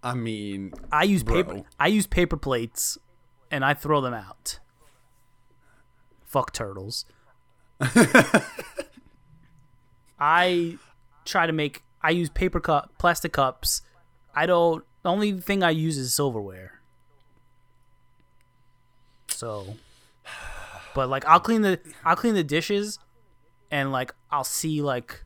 I 0.02 0.14
mean, 0.14 0.74
I 0.92 1.04
use 1.04 1.22
Bro. 1.22 1.36
paper 1.36 1.62
I 1.78 1.86
use 1.86 2.06
paper 2.06 2.36
plates 2.36 2.98
and 3.50 3.64
I 3.64 3.72
throw 3.72 4.02
them 4.02 4.12
out. 4.12 4.58
Fuck 6.24 6.52
turtles. 6.52 7.06
I 10.20 10.76
try 11.24 11.46
to 11.46 11.52
make 11.52 11.82
I 12.02 12.10
use 12.10 12.28
paper 12.28 12.60
cup 12.60 12.92
plastic 12.98 13.32
cups. 13.32 13.80
I 14.34 14.44
don't 14.44 14.84
the 15.02 15.08
only 15.08 15.32
thing 15.40 15.62
I 15.62 15.70
use 15.70 15.96
is 15.96 16.12
silverware. 16.14 16.80
So 19.28 19.76
but 20.94 21.08
like 21.08 21.24
I'll 21.24 21.40
clean 21.40 21.62
the 21.62 21.80
I'll 22.04 22.16
clean 22.16 22.34
the 22.34 22.44
dishes 22.44 22.98
and 23.70 23.92
like 23.92 24.14
I'll 24.30 24.44
see 24.44 24.82
like 24.82 25.24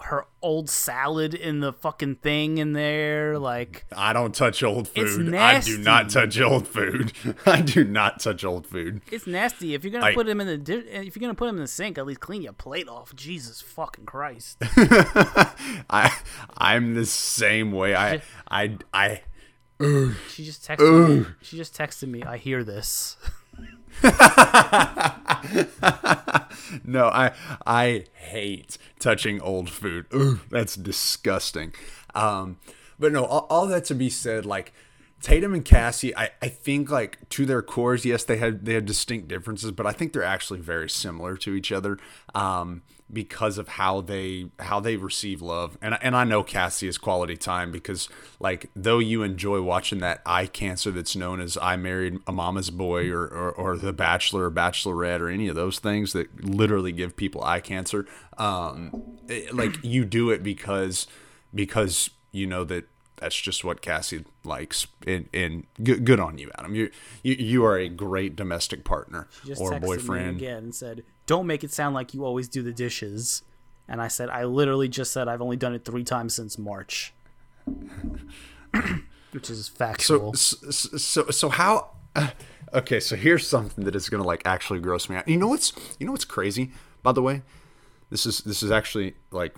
her 0.00 0.26
old 0.42 0.68
salad 0.68 1.32
in 1.34 1.60
the 1.60 1.72
fucking 1.72 2.16
thing 2.16 2.58
in 2.58 2.72
there 2.72 3.38
like 3.38 3.86
I 3.96 4.12
don't 4.12 4.34
touch 4.34 4.62
old 4.62 4.88
food. 4.88 5.32
I 5.34 5.60
do 5.60 5.78
not 5.78 6.10
touch 6.10 6.38
old 6.40 6.66
food. 6.68 7.12
I 7.46 7.60
do 7.62 7.84
not 7.84 8.20
touch 8.20 8.44
old 8.44 8.66
food. 8.66 9.00
It's 9.10 9.26
nasty. 9.26 9.72
If 9.72 9.84
you're 9.84 9.92
gonna 9.92 10.06
I- 10.06 10.14
put 10.14 10.26
them 10.26 10.40
in 10.40 10.46
the 10.48 10.58
di- 10.58 10.74
if 10.90 11.14
you're 11.16 11.20
gonna 11.20 11.34
put 11.34 11.46
them 11.46 11.56
in 11.56 11.62
the 11.62 11.68
sink, 11.68 11.96
at 11.96 12.06
least 12.06 12.20
clean 12.20 12.42
your 12.42 12.52
plate 12.52 12.88
off. 12.88 13.14
Jesus 13.14 13.60
fucking 13.62 14.04
Christ! 14.04 14.58
I 15.88 16.12
I'm 16.58 16.94
the 16.94 17.06
same 17.06 17.70
way. 17.72 17.94
I 17.94 18.20
I 18.50 18.76
I 18.92 19.22
She 19.80 20.44
just 20.44 20.66
texted 20.66 21.08
me. 21.20 21.26
She 21.40 21.56
just 21.56 21.74
texted 21.74 22.08
me. 22.08 22.22
I 22.24 22.36
hear 22.36 22.64
this. 22.64 23.16
no, 26.84 27.08
I 27.08 27.32
I 27.66 28.04
hate 28.14 28.78
touching 28.98 29.40
old 29.40 29.70
food. 29.70 30.06
Ugh, 30.12 30.40
that's 30.50 30.76
disgusting. 30.76 31.72
Um, 32.14 32.58
but 32.98 33.12
no, 33.12 33.24
all, 33.24 33.46
all 33.50 33.66
that 33.66 33.84
to 33.86 33.94
be 33.94 34.10
said, 34.10 34.46
like 34.46 34.72
Tatum 35.20 35.54
and 35.54 35.64
Cassie, 35.64 36.14
I, 36.16 36.30
I 36.42 36.48
think 36.48 36.90
like 36.90 37.28
to 37.30 37.46
their 37.46 37.62
cores, 37.62 38.04
yes, 38.04 38.24
they 38.24 38.36
had 38.36 38.64
they 38.66 38.74
had 38.74 38.86
distinct 38.86 39.28
differences, 39.28 39.70
but 39.70 39.86
I 39.86 39.92
think 39.92 40.12
they're 40.12 40.22
actually 40.22 40.60
very 40.60 40.90
similar 40.90 41.36
to 41.38 41.54
each 41.54 41.72
other. 41.72 41.98
Um, 42.34 42.82
because 43.14 43.56
of 43.56 43.68
how 43.68 44.00
they 44.02 44.50
how 44.58 44.80
they 44.80 44.96
receive 44.96 45.40
love. 45.40 45.78
And 45.80 45.96
and 46.02 46.14
I 46.14 46.24
know 46.24 46.42
Cassie 46.42 46.88
is 46.88 46.98
quality 46.98 47.36
time 47.36 47.70
because 47.72 48.08
like 48.40 48.68
though 48.76 48.98
you 48.98 49.22
enjoy 49.22 49.62
watching 49.62 50.00
that 50.00 50.20
eye 50.26 50.46
cancer 50.46 50.90
that's 50.90 51.16
known 51.16 51.40
as 51.40 51.56
I 51.62 51.76
married 51.76 52.18
a 52.26 52.32
mama's 52.32 52.68
boy 52.70 53.08
or 53.10 53.22
or, 53.26 53.52
or 53.52 53.76
the 53.78 53.92
bachelor 53.94 54.44
or 54.44 54.50
bachelorette 54.50 55.20
or 55.20 55.28
any 55.30 55.48
of 55.48 55.54
those 55.54 55.78
things 55.78 56.12
that 56.12 56.44
literally 56.44 56.92
give 56.92 57.16
people 57.16 57.42
eye 57.44 57.60
cancer 57.60 58.06
um 58.36 59.16
it- 59.28 59.54
like 59.54 59.76
you 59.82 60.04
do 60.04 60.30
it 60.30 60.42
because 60.42 61.06
because 61.54 62.10
you 62.32 62.46
know 62.46 62.64
that 62.64 62.84
that's 63.16 63.40
just 63.40 63.64
what 63.64 63.80
Cassie 63.80 64.24
likes 64.44 64.86
and 65.06 65.28
and 65.32 65.66
good, 65.82 66.04
good 66.04 66.20
on 66.20 66.36
you 66.38 66.50
Adam 66.58 66.74
you 66.74 66.90
you 67.22 67.34
you 67.34 67.64
are 67.64 67.76
a 67.78 67.88
great 67.88 68.34
domestic 68.36 68.84
partner 68.84 69.28
or 69.58 69.78
boyfriend 69.78 70.36
again 70.38 70.64
and 70.64 70.74
said, 70.74 71.04
"Don't 71.26 71.46
make 71.46 71.62
it 71.64 71.72
sound 71.72 71.94
like 71.94 72.12
you 72.14 72.24
always 72.24 72.48
do 72.48 72.62
the 72.62 72.72
dishes." 72.72 73.42
And 73.88 74.00
I 74.02 74.08
said, 74.08 74.30
"I 74.30 74.44
literally 74.44 74.88
just 74.88 75.12
said 75.12 75.28
I've 75.28 75.42
only 75.42 75.56
done 75.56 75.74
it 75.74 75.84
three 75.84 76.04
times 76.04 76.34
since 76.34 76.58
March," 76.58 77.12
which 79.32 79.50
is 79.50 79.66
So, 79.66 79.72
factual. 79.74 80.34
so, 80.34 80.70
so, 80.96 81.30
so 81.30 81.48
how? 81.48 81.90
uh, 82.16 82.28
okay, 82.72 83.00
so 83.00 83.16
here's 83.16 83.46
something 83.46 83.84
that 83.84 83.94
is 83.94 84.08
gonna 84.08 84.24
like 84.24 84.42
actually 84.44 84.80
gross 84.80 85.08
me 85.08 85.16
out. 85.16 85.28
You 85.28 85.36
know 85.36 85.48
what's, 85.48 85.72
you 85.98 86.06
know 86.06 86.12
what's 86.12 86.24
crazy? 86.24 86.72
By 87.02 87.12
the 87.12 87.22
way, 87.22 87.42
this 88.10 88.26
is 88.26 88.38
this 88.40 88.62
is 88.62 88.70
actually 88.70 89.14
like 89.30 89.54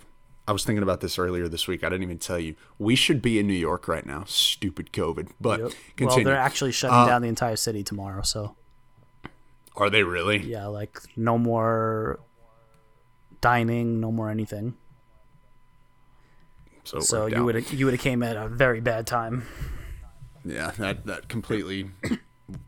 I 0.47 0.53
was 0.53 0.63
thinking 0.63 0.83
about 0.83 1.01
this 1.01 1.19
earlier 1.19 1.49
this 1.49 1.67
week. 1.67 1.83
I 1.83 1.89
didn't 1.89 2.03
even 2.03 2.19
tell 2.19 2.39
you. 2.39 2.55
We 2.79 2.95
should 2.95 3.21
be 3.21 3.37
in 3.37 3.47
New 3.47 3.53
York 3.53 3.87
right 3.87 4.05
now. 4.05 4.23
Stupid 4.25 4.93
COVID. 4.93 5.29
But 5.41 5.59
well, 5.59 5.71
continue. 5.97 6.23
they're 6.23 6.37
actually 6.37 6.71
shutting 6.71 7.05
down 7.05 7.21
the 7.21 7.27
entire 7.27 7.57
city 7.57 7.83
tomorrow, 7.83 8.21
so 8.21 8.55
Are 9.75 9.89
they 9.89 10.03
really? 10.03 10.37
yeah, 10.39 10.67
like 10.67 11.01
no 11.17 11.37
more 11.37 12.19
dining, 13.41 13.99
no 13.99 14.11
more 14.11 14.29
anything. 14.29 14.75
So, 16.85 17.01
So 17.01 17.25
you 17.25 17.43
would 17.43 17.55
have 17.55 17.73
you 17.73 17.85
would 17.85 17.93
have 17.93 18.01
came 18.01 18.23
at 18.23 18.37
a 18.37 18.47
very 18.47 18.79
bad 18.79 19.05
time. 19.05 19.43
Yeah, 20.45 20.71
that 20.77 21.05
that 21.07 21.27
completely. 21.27 21.91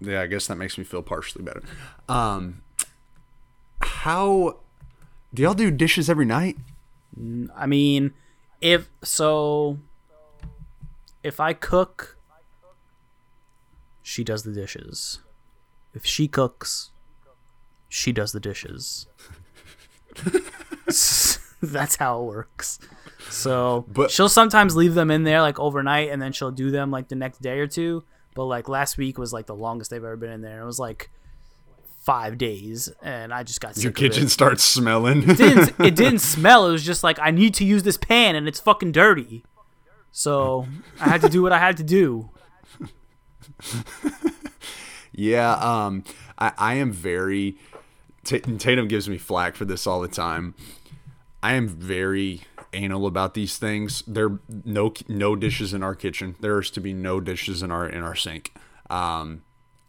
yeah, 0.02 0.22
I 0.22 0.28
guess 0.28 0.48
that 0.48 0.58
makes 0.58 0.78
me 0.78 0.84
feel 0.84 1.02
partially 1.02 1.46
better. 1.46 1.64
Um, 2.10 2.62
how 3.82 4.58
do 5.34 5.42
y'all 5.42 5.54
do 5.54 5.72
dishes 5.72 6.10
every 6.10 6.26
night? 6.26 6.58
I 7.56 7.66
mean, 7.66 8.14
if 8.62 8.90
so, 9.04 9.80
if 11.24 11.40
I 11.40 11.54
cook, 11.54 12.18
she 14.02 14.24
does 14.24 14.44
the 14.44 14.54
dishes. 14.54 15.20
If 15.94 16.06
she 16.06 16.28
cooks, 16.28 16.92
she 17.88 18.12
does 18.12 18.32
the 18.32 18.40
dishes. 18.40 19.08
That's 21.62 21.96
how 21.98 22.22
it 22.22 22.26
works. 22.26 22.80
So 23.30 23.86
But- 23.88 24.12
she'll 24.12 24.30
sometimes 24.30 24.76
leave 24.76 24.94
them 24.94 25.12
in 25.12 25.24
there 25.24 25.42
like 25.42 25.60
overnight, 25.60 26.10
and 26.10 26.22
then 26.22 26.32
she'll 26.32 26.52
do 26.52 26.72
them 26.72 26.92
like 26.92 27.10
the 27.10 27.16
next 27.16 27.42
day 27.42 27.60
or 27.60 27.68
two. 27.68 28.04
But 28.36 28.46
like 28.46 28.70
last 28.70 28.98
week 28.98 29.18
was 29.18 29.34
like 29.34 29.48
the 29.48 29.56
longest 29.56 29.92
they've 29.92 30.04
ever 30.04 30.16
been 30.16 30.32
in 30.32 30.42
there. 30.42 30.62
It 30.62 30.66
was 30.66 30.80
like 30.80 31.10
five 32.10 32.38
days, 32.38 32.90
and 33.04 33.32
I 33.34 33.44
just 33.44 33.62
got 33.62 33.76
sick 33.76 33.84
Your 33.84 33.94
kitchen 33.94 34.24
It. 34.26 34.30
starts 34.30 34.64
smelling. 34.64 35.30
It 35.30 35.38
didn't, 35.38 35.74
it 35.80 35.96
didn't 35.96 36.20
smell. 36.20 36.68
It 36.68 36.72
was 36.72 36.84
just 36.84 37.04
like 37.04 37.20
I 37.20 37.30
need 37.32 37.54
to 37.56 37.64
use 37.66 37.84
this 37.84 37.98
pan, 37.98 38.36
and 38.36 38.48
it's 38.48 38.60
fucking 38.60 38.92
dirty. 38.92 39.44
So 40.12 40.66
I 41.00 41.10
had 41.10 41.22
to 41.22 41.30
do 41.30 41.44
what 41.44 41.52
I 41.52 41.60
had 41.60 41.78
to 41.78 41.84
do. 41.84 42.32
Yeah, 45.12 45.54
um, 45.56 46.04
I, 46.38 46.54
I 46.58 46.74
am 46.76 46.92
very. 46.94 47.58
T- 48.24 48.40
Tatum 48.40 48.88
gives 48.88 49.10
me 49.10 49.18
flack 49.18 49.56
for 49.56 49.66
this 49.66 49.86
all 49.86 50.00
the 50.00 50.08
time. 50.08 50.56
I 51.44 51.54
am 51.54 51.68
very 51.68 52.42
anal 52.74 53.06
about 53.06 53.34
these 53.34 53.58
things. 53.58 54.02
There 54.08 54.40
no 54.64 54.94
no 55.10 55.36
dishes 55.36 55.74
in 55.74 55.84
our 55.84 55.96
kitchen. 55.96 56.36
There 56.40 56.58
is 56.60 56.70
to 56.72 56.80
be 56.80 56.94
no 56.94 57.20
dishes 57.20 57.62
in 57.64 57.72
our 57.72 57.88
in 57.90 58.02
our 58.02 58.16
sink. 58.16 58.54
Um, 58.90 59.42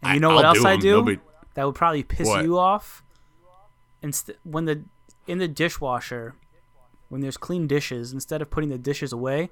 And 0.02 0.14
you 0.14 0.20
know 0.20 0.34
what 0.34 0.44
I'll 0.44 0.56
else 0.56 0.64
I 0.64 0.76
do? 0.76 0.92
Nobody- 0.96 1.20
that 1.54 1.64
would 1.66 1.74
probably 1.74 2.02
piss 2.02 2.26
What? 2.28 2.44
you 2.44 2.58
off. 2.58 3.02
Inst- 4.02 4.30
when 4.44 4.64
the 4.64 4.84
in 5.26 5.38
the 5.38 5.48
dishwasher, 5.48 6.34
when 7.08 7.20
there's 7.20 7.36
clean 7.36 7.66
dishes, 7.66 8.12
instead 8.12 8.40
of 8.42 8.50
putting 8.50 8.70
the 8.70 8.78
dishes 8.78 9.12
away, 9.12 9.50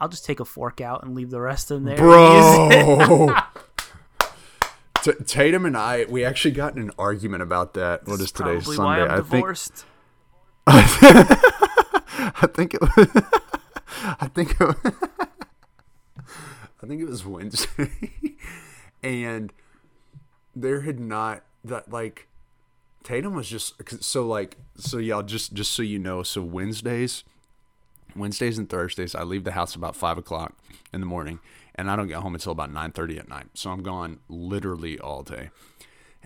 I'll 0.00 0.08
just 0.08 0.24
take 0.24 0.40
a 0.40 0.44
fork 0.44 0.80
out 0.80 1.02
and 1.04 1.14
leave 1.14 1.30
the 1.30 1.40
rest 1.40 1.70
in 1.70 1.84
there. 1.84 1.96
and 1.98 2.72
use 2.72 2.76
it. 2.76 3.06
bro. 3.06 3.34
T- 5.02 5.24
Tatum 5.24 5.64
and 5.66 5.76
I, 5.76 6.04
we 6.08 6.24
actually 6.24 6.50
got 6.50 6.74
in 6.76 6.82
an 6.82 6.90
argument 6.98 7.42
about 7.42 7.74
that. 7.74 8.06
What 8.06 8.20
is 8.20 8.32
today? 8.32 8.54
Probably 8.56 8.76
Sunday. 8.76 8.82
why 8.84 9.00
I'm 9.02 9.10
I 9.10 9.14
think. 9.16 9.30
divorced. 9.30 9.84
I 10.66 12.48
think 12.52 12.74
it 12.74 12.80
was. 12.80 13.08
I 14.02 14.26
think 14.34 14.50
it 14.52 14.60
was, 14.60 14.76
I 16.82 16.86
think 16.86 17.00
it 17.00 17.08
was 17.08 17.24
Wednesday, 17.24 17.90
and 19.02 19.52
there 20.56 20.80
had 20.80 20.98
not 20.98 21.44
that 21.62 21.92
like 21.92 22.26
Tatum 23.04 23.34
was 23.34 23.48
just 23.48 23.74
so 24.02 24.26
like 24.26 24.56
so 24.76 24.98
y'all 24.98 25.22
just 25.22 25.52
just 25.52 25.72
so 25.72 25.82
you 25.82 25.98
know 25.98 26.22
so 26.22 26.42
Wednesdays, 26.42 27.22
Wednesdays 28.16 28.58
and 28.58 28.68
Thursdays 28.68 29.14
I 29.14 29.22
leave 29.22 29.44
the 29.44 29.52
house 29.52 29.76
about 29.76 29.94
five 29.94 30.18
o'clock 30.18 30.56
in 30.92 31.00
the 31.00 31.06
morning 31.06 31.38
and 31.74 31.90
I 31.90 31.94
don't 31.94 32.08
get 32.08 32.16
home 32.16 32.34
until 32.34 32.52
about 32.52 32.72
nine 32.72 32.90
thirty 32.90 33.18
at 33.18 33.28
night 33.28 33.46
so 33.54 33.70
I'm 33.70 33.82
gone 33.82 34.18
literally 34.28 34.98
all 34.98 35.22
day 35.22 35.50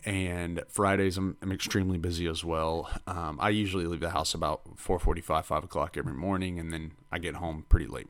and 0.05 0.63
Fridays 0.69 1.19
I'm, 1.19 1.37
I'm 1.43 1.53
extremely 1.53 1.99
busy 1.99 2.27
as 2.27 2.45
well. 2.45 2.89
Um, 3.07 3.39
I 3.41 3.51
usually 3.51 3.85
leave 3.85 4.01
the 4.01 4.11
house 4.11 4.35
about 4.35 4.77
4:45, 4.77 5.45
5 5.45 5.65
o'clock 5.65 5.97
every 5.97 6.15
morning, 6.15 6.59
and 6.59 6.73
then 6.73 6.93
I 7.13 7.19
get 7.19 7.35
home 7.37 7.67
pretty 7.69 7.87
late. 7.87 8.09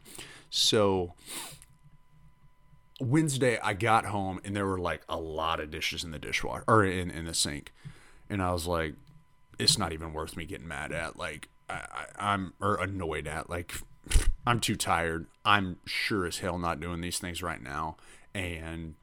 So 0.50 1.14
Wednesday 3.01 3.59
I 3.62 3.72
got 3.74 4.07
home 4.07 4.40
and 4.44 4.55
there 4.55 4.66
were 4.66 4.78
like 4.78 5.03
a 5.09 5.18
lot 5.18 5.59
of 5.59 5.70
dishes 5.70 6.05
in 6.05 6.11
the 6.11 6.18
dishwasher 6.18 6.64
or 6.68 6.84
in, 6.84 7.11
in 7.11 7.24
the 7.24 7.34
sink, 7.34 7.72
and 8.28 8.42
I 8.42 8.53
was 8.53 8.66
like, 8.66 8.94
it's 9.59 9.78
not 9.78 9.92
even 9.92 10.12
worth 10.12 10.36
me 10.36 10.44
getting 10.44 10.68
mad 10.68 10.92
at. 10.92 11.16
Like 11.16 11.48
I, 11.68 11.74
I, 11.74 12.32
I'm 12.32 12.53
or 12.61 12.76
annoyed 12.76 13.26
at. 13.26 13.48
Like 13.48 13.74
I'm 14.46 14.61
too 14.61 14.76
tired. 14.76 15.26
I'm 15.44 15.78
sure 15.86 16.26
as 16.26 16.38
hell 16.38 16.59
not 16.59 16.80
doing 16.80 17.01
these 17.01 17.18
things 17.18 17.42
right 17.42 17.62
now, 17.62 17.96
and 18.34 18.94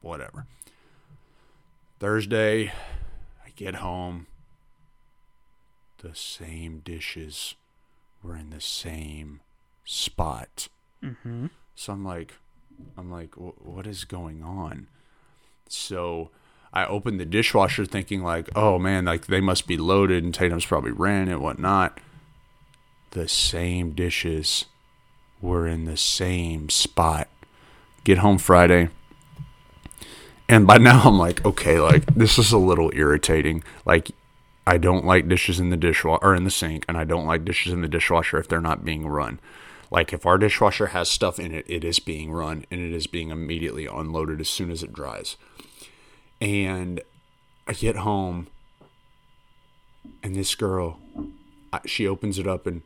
whatever. 0.00 0.46
Thursday, 2.00 2.72
I 3.44 3.50
get 3.56 3.76
home. 3.76 4.26
The 5.98 6.14
same 6.14 6.80
dishes 6.84 7.54
were 8.22 8.36
in 8.36 8.50
the 8.50 8.60
same 8.60 9.40
spot. 9.84 10.68
Mm-hmm. 11.02 11.46
So 11.74 11.92
I'm 11.92 12.04
like, 12.04 12.34
I'm 12.96 13.10
like, 13.10 13.34
what 13.34 13.86
is 13.86 14.04
going 14.04 14.42
on? 14.42 14.88
So 15.68 16.30
I 16.72 16.86
opened 16.86 17.20
the 17.20 17.24
dishwasher 17.24 17.84
thinking 17.84 18.22
like, 18.22 18.48
oh 18.56 18.78
man, 18.78 19.04
like 19.04 19.26
they 19.26 19.40
must 19.40 19.66
be 19.66 19.76
loaded 19.76 20.24
and 20.24 20.34
Tatum's 20.34 20.66
probably 20.66 20.92
ran 20.92 21.28
and 21.28 21.40
whatnot. 21.40 22.00
The 23.10 23.28
same 23.28 23.92
dishes 23.92 24.66
were 25.40 25.66
in 25.66 25.84
the 25.84 25.96
same 25.96 26.68
spot. 26.68 27.28
Get 28.02 28.18
home 28.18 28.38
Friday. 28.38 28.88
And 30.48 30.66
by 30.66 30.78
now 30.78 31.02
I'm 31.04 31.18
like, 31.18 31.44
okay, 31.44 31.78
like 31.80 32.06
this 32.14 32.38
is 32.38 32.52
a 32.52 32.58
little 32.58 32.90
irritating. 32.94 33.62
Like 33.84 34.10
I 34.66 34.78
don't 34.78 35.04
like 35.04 35.28
dishes 35.28 35.60
in 35.60 35.70
the 35.70 35.76
dishwasher 35.76 36.24
or 36.24 36.34
in 36.34 36.44
the 36.44 36.50
sink, 36.50 36.84
and 36.88 36.96
I 36.96 37.04
don't 37.04 37.26
like 37.26 37.44
dishes 37.44 37.72
in 37.72 37.82
the 37.82 37.88
dishwasher 37.88 38.38
if 38.38 38.48
they're 38.48 38.60
not 38.60 38.84
being 38.84 39.06
run. 39.06 39.38
Like 39.94 40.12
if 40.12 40.26
our 40.26 40.38
dishwasher 40.38 40.86
has 40.86 41.08
stuff 41.08 41.38
in 41.38 41.54
it, 41.54 41.64
it 41.68 41.84
is 41.84 42.00
being 42.00 42.32
run 42.32 42.66
and 42.68 42.80
it 42.80 42.92
is 42.92 43.06
being 43.06 43.30
immediately 43.30 43.86
unloaded 43.86 44.40
as 44.40 44.48
soon 44.48 44.72
as 44.72 44.82
it 44.82 44.92
dries. 44.92 45.36
And 46.40 47.00
I 47.68 47.74
get 47.74 47.94
home, 47.98 48.48
and 50.20 50.34
this 50.34 50.56
girl, 50.56 50.98
she 51.86 52.08
opens 52.08 52.40
it 52.40 52.46
up, 52.48 52.66
and 52.66 52.82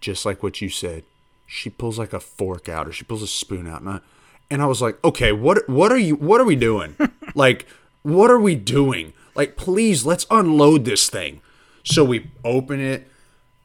just 0.00 0.24
like 0.24 0.40
what 0.40 0.60
you 0.60 0.68
said, 0.68 1.02
she 1.44 1.70
pulls 1.70 1.98
like 1.98 2.12
a 2.12 2.20
fork 2.20 2.68
out 2.68 2.86
or 2.86 2.92
she 2.92 3.02
pulls 3.02 3.22
a 3.22 3.26
spoon 3.26 3.66
out, 3.66 3.80
and 3.80 3.90
I, 3.90 4.00
and 4.48 4.62
I 4.62 4.66
was 4.66 4.80
like, 4.80 5.02
okay, 5.04 5.32
what 5.32 5.68
what 5.68 5.90
are 5.90 5.98
you 5.98 6.14
what 6.14 6.40
are 6.40 6.44
we 6.44 6.54
doing? 6.54 6.94
like, 7.34 7.66
what 8.04 8.30
are 8.30 8.38
we 8.38 8.54
doing? 8.54 9.12
Like, 9.34 9.56
please, 9.56 10.06
let's 10.06 10.24
unload 10.30 10.84
this 10.84 11.10
thing. 11.10 11.40
So 11.82 12.04
we 12.04 12.30
open 12.44 12.78
it. 12.78 13.10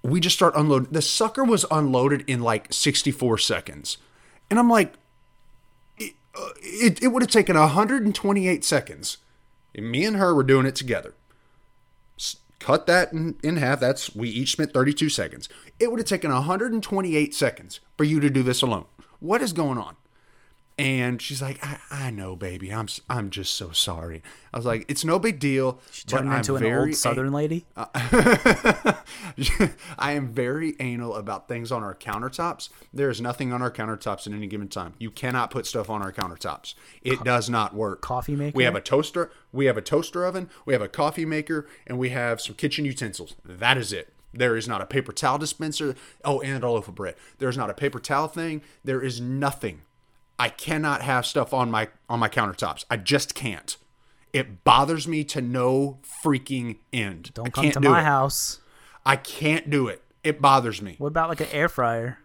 We 0.03 0.19
just 0.19 0.35
start 0.35 0.53
unloading. 0.55 0.89
The 0.91 1.01
sucker 1.01 1.43
was 1.43 1.65
unloaded 1.71 2.23
in 2.27 2.41
like 2.41 2.71
64 2.73 3.37
seconds. 3.37 3.97
And 4.49 4.59
I'm 4.59 4.69
like, 4.69 4.93
it, 5.97 6.13
uh, 6.35 6.49
it, 6.61 7.01
it 7.01 7.07
would 7.07 7.23
have 7.23 7.31
taken 7.31 7.57
128 7.57 8.63
seconds. 8.65 9.17
And 9.73 9.89
me 9.89 10.05
and 10.05 10.17
her 10.17 10.35
were 10.35 10.43
doing 10.43 10.65
it 10.65 10.75
together. 10.75 11.15
Cut 12.63 12.87
that 12.87 13.11
in, 13.11 13.35
in 13.43 13.57
half. 13.57 13.81
That's 13.81 14.15
we 14.15 14.29
each 14.29 14.53
spent 14.53 14.73
32 14.73 15.09
seconds. 15.09 15.49
It 15.79 15.91
would 15.91 15.99
have 15.99 16.07
taken 16.07 16.31
128 16.31 17.35
seconds 17.35 17.81
for 17.97 18.05
you 18.05 18.21
to 18.21 18.29
do 18.29 18.41
this 18.41 18.61
alone. 18.61 18.85
What 19.19 19.41
is 19.41 19.51
going 19.51 19.77
on? 19.77 19.97
And 20.77 21.21
she's 21.21 21.39
like, 21.41 21.63
I, 21.63 21.77
I 21.91 22.09
know, 22.09 22.35
baby. 22.35 22.73
I'm 22.73 22.87
I'm 23.07 23.29
just 23.29 23.53
so 23.53 23.71
sorry. 23.71 24.23
I 24.51 24.57
was 24.57 24.65
like, 24.65 24.85
it's 24.89 25.05
no 25.05 25.19
big 25.19 25.39
deal. 25.39 25.79
She 25.91 26.05
Turned 26.05 26.33
into 26.33 26.57
I'm 26.57 26.65
an 26.65 26.73
old 26.73 26.95
Southern 26.95 27.31
lady. 27.31 27.65
I 27.75 28.95
am 29.99 30.29
very 30.29 30.75
anal 30.79 31.15
about 31.15 31.47
things 31.47 31.71
on 31.71 31.83
our 31.83 31.93
countertops. 31.93 32.69
There 32.91 33.11
is 33.11 33.21
nothing 33.21 33.53
on 33.53 33.61
our 33.61 33.69
countertops 33.69 34.25
at 34.25 34.33
any 34.33 34.47
given 34.47 34.67
time. 34.67 34.95
You 34.97 35.11
cannot 35.11 35.51
put 35.51 35.67
stuff 35.67 35.91
on 35.91 36.01
our 36.01 36.11
countertops. 36.11 36.73
It 37.03 37.23
does 37.23 37.51
not 37.51 37.75
work. 37.75 38.01
Coffee 38.01 38.35
maker? 38.35 38.55
We 38.55 38.63
have 38.63 38.75
a 38.75 38.81
toaster. 38.81 39.31
We 39.51 39.65
have 39.65 39.77
a 39.77 39.81
toaster 39.81 40.25
oven. 40.25 40.49
We 40.65 40.73
have 40.73 40.81
a 40.81 40.87
coffee 40.87 41.25
maker, 41.25 41.67
and 41.85 41.99
we 41.99 42.09
have 42.09 42.41
some 42.41 42.55
kitchen 42.55 42.83
utensils. 42.83 43.35
That 43.45 43.77
is 43.77 43.93
it. 43.93 44.11
There 44.33 44.57
is 44.57 44.67
not 44.67 44.81
a 44.81 44.87
paper 44.87 45.11
towel 45.11 45.37
dispenser. 45.37 45.95
Oh, 46.25 46.41
and 46.41 46.63
a 46.63 46.69
loaf 46.69 46.87
of 46.87 46.95
bread. 46.95 47.15
There 47.37 47.49
is 47.49 47.57
not 47.57 47.69
a 47.69 47.75
paper 47.75 47.99
towel 47.99 48.27
thing. 48.27 48.63
There 48.83 49.01
is 49.01 49.21
nothing. 49.21 49.81
I 50.39 50.49
cannot 50.49 51.01
have 51.01 51.25
stuff 51.25 51.53
on 51.53 51.69
my 51.71 51.89
on 52.09 52.19
my 52.19 52.29
countertops. 52.29 52.85
I 52.89 52.97
just 52.97 53.35
can't. 53.35 53.77
It 54.31 54.63
bothers 54.63 55.07
me 55.07 55.23
to 55.25 55.41
no 55.41 55.99
freaking 56.23 56.77
end. 56.91 57.29
I 57.29 57.33
Don't 57.35 57.53
come 57.53 57.63
can't 57.65 57.73
to 57.75 57.79
do 57.79 57.89
my 57.89 58.01
it. 58.01 58.05
house. 58.05 58.59
I 59.05 59.15
can't 59.15 59.69
do 59.69 59.87
it. 59.87 60.01
It 60.23 60.41
bothers 60.41 60.81
me. 60.81 60.95
What 60.97 61.09
about 61.09 61.29
like 61.29 61.41
an 61.41 61.49
air 61.51 61.69
fryer? 61.69 62.19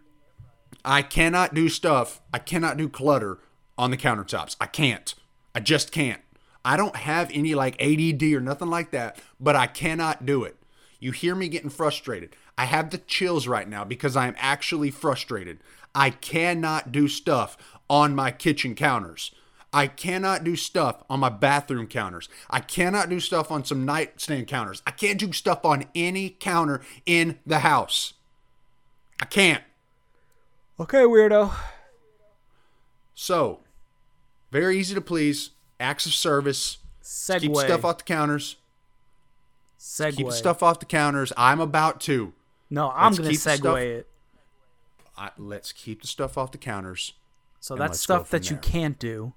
I 0.85 1.03
cannot 1.03 1.55
do 1.55 1.69
stuff. 1.69 2.23
I 2.33 2.39
cannot 2.39 2.77
do 2.77 2.89
clutter 2.89 3.39
on 3.77 3.91
the 3.91 3.97
countertops. 3.97 4.57
I 4.61 4.67
can't. 4.67 5.15
I 5.55 5.61
just 5.61 5.93
can't. 5.93 6.23
I 6.65 6.77
don't 6.77 6.97
have 6.97 7.31
any 7.33 7.55
like 7.55 7.81
ADD 7.83 8.23
or 8.35 8.41
nothing 8.41 8.69
like 8.69 8.91
that, 8.93 9.21
but 9.39 9.57
I 9.57 9.67
cannot 9.67 10.25
do 10.25 10.45
it. 10.45 10.57
You 11.01 11.13
hear 11.13 11.35
me 11.35 11.49
getting 11.49 11.71
frustrated. 11.71 12.35
I 12.57 12.65
have 12.65 12.91
the 12.91 12.99
chills 12.99 13.47
right 13.47 13.69
now 13.69 13.85
because 13.85 14.17
I 14.17 14.27
am 14.27 14.35
actually 14.39 14.91
frustrated. 14.91 15.61
I 15.95 16.11
cannot 16.11 16.91
do 16.93 17.09
stuff 17.09 17.57
on 17.89 18.15
my 18.15 18.31
kitchen 18.31 18.75
counters. 18.75 19.33
I 19.73 19.87
cannot 19.87 20.45
do 20.45 20.57
stuff 20.57 21.03
on 21.11 21.21
my 21.21 21.29
bathroom 21.29 21.87
counters. 21.87 22.29
I 22.49 22.61
cannot 22.61 23.11
do 23.11 23.21
stuff 23.21 23.51
on 23.51 23.65
some 23.65 23.85
nightstand 23.85 24.47
counters. 24.47 24.83
I 24.87 24.93
can't 24.93 25.19
do 25.21 25.33
stuff 25.33 25.65
on 25.65 25.85
any 25.95 26.31
counter 26.31 26.81
in 27.05 27.39
the 27.45 27.59
house. 27.59 28.15
I 29.21 29.27
can't. 29.27 29.63
Okay, 30.81 31.03
weirdo. 31.03 31.53
So, 33.15 33.61
very 34.51 34.79
easy 34.79 34.95
to 34.95 35.01
please. 35.01 35.51
Acts 35.81 36.07
of 36.07 36.15
service. 36.15 36.79
Segue. 37.03 37.41
Keep 37.41 37.57
stuff 37.57 37.85
off 37.85 37.99
the 37.99 38.05
counters. 38.05 38.57
Segue. 39.79 40.17
Keep 40.17 40.33
stuff 40.33 40.63
off 40.63 40.81
the 40.81 40.87
counters. 40.87 41.33
I'm 41.37 41.61
about 41.61 42.01
to. 42.03 42.33
No, 42.71 42.91
I'm 42.91 43.13
Let's 43.13 43.19
gonna 43.19 43.31
segue 43.31 43.57
stuff- 43.59 43.79
it. 43.79 44.09
I, 45.17 45.31
let's 45.37 45.73
keep 45.73 46.03
the 46.03 46.07
stuff 46.07 46.39
off 46.39 46.53
the 46.53 46.59
counters. 46.59 47.13
So 47.69 47.75
and 47.75 47.83
that's 47.83 48.01
stuff 48.01 48.31
that 48.31 48.51
you 48.51 48.57
can't 48.57 48.99
do, 48.99 49.35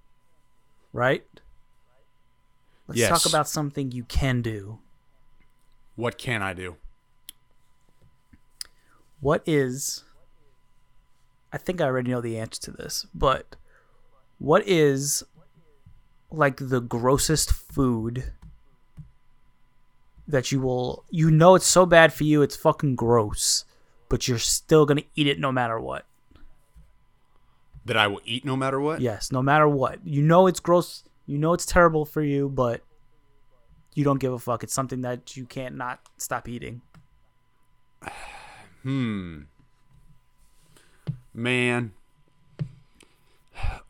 right? 0.93 1.25
Let's 2.87 2.97
Yes. 2.97 3.09
talk 3.09 3.25
about 3.25 3.49
something 3.49 3.91
you 3.91 4.05
can 4.05 4.41
do. 4.41 4.79
What 5.97 6.17
can 6.17 6.41
I 6.41 6.53
do? 6.53 6.77
What 9.19 9.43
is 9.45 10.05
I 11.51 11.57
think 11.57 11.81
I 11.81 11.87
already 11.87 12.09
know 12.09 12.21
the 12.21 12.37
answer 12.39 12.61
to 12.61 12.71
this, 12.71 13.05
but 13.13 13.57
what 14.39 14.65
is 14.65 15.25
like 16.29 16.55
the 16.55 16.79
grossest 16.79 17.51
food 17.51 18.31
that 20.25 20.53
you 20.53 20.61
will 20.61 21.03
you 21.09 21.29
know 21.29 21.55
it's 21.55 21.67
so 21.67 21.85
bad 21.85 22.13
for 22.13 22.23
you 22.23 22.41
it's 22.41 22.55
fucking 22.55 22.95
gross, 22.95 23.65
but 24.07 24.29
you're 24.29 24.39
still 24.39 24.85
going 24.85 24.99
to 24.99 25.05
eat 25.15 25.27
it 25.27 25.37
no 25.37 25.51
matter 25.51 25.77
what. 25.77 26.05
That 27.85 27.97
I 27.97 28.07
will 28.07 28.21
eat 28.25 28.45
no 28.45 28.55
matter 28.55 28.79
what? 28.79 29.01
Yes, 29.01 29.31
no 29.31 29.41
matter 29.41 29.67
what. 29.67 30.05
You 30.05 30.21
know 30.21 30.45
it's 30.47 30.59
gross, 30.59 31.03
you 31.25 31.37
know 31.37 31.53
it's 31.53 31.65
terrible 31.65 32.05
for 32.05 32.21
you, 32.21 32.47
but 32.47 32.81
you 33.95 34.03
don't 34.03 34.19
give 34.19 34.33
a 34.33 34.39
fuck. 34.39 34.63
It's 34.63 34.73
something 34.73 35.01
that 35.01 35.35
you 35.35 35.45
can't 35.45 35.75
not 35.75 35.99
stop 36.17 36.47
eating. 36.47 36.81
Hmm. 38.83 39.41
Man. 41.33 41.91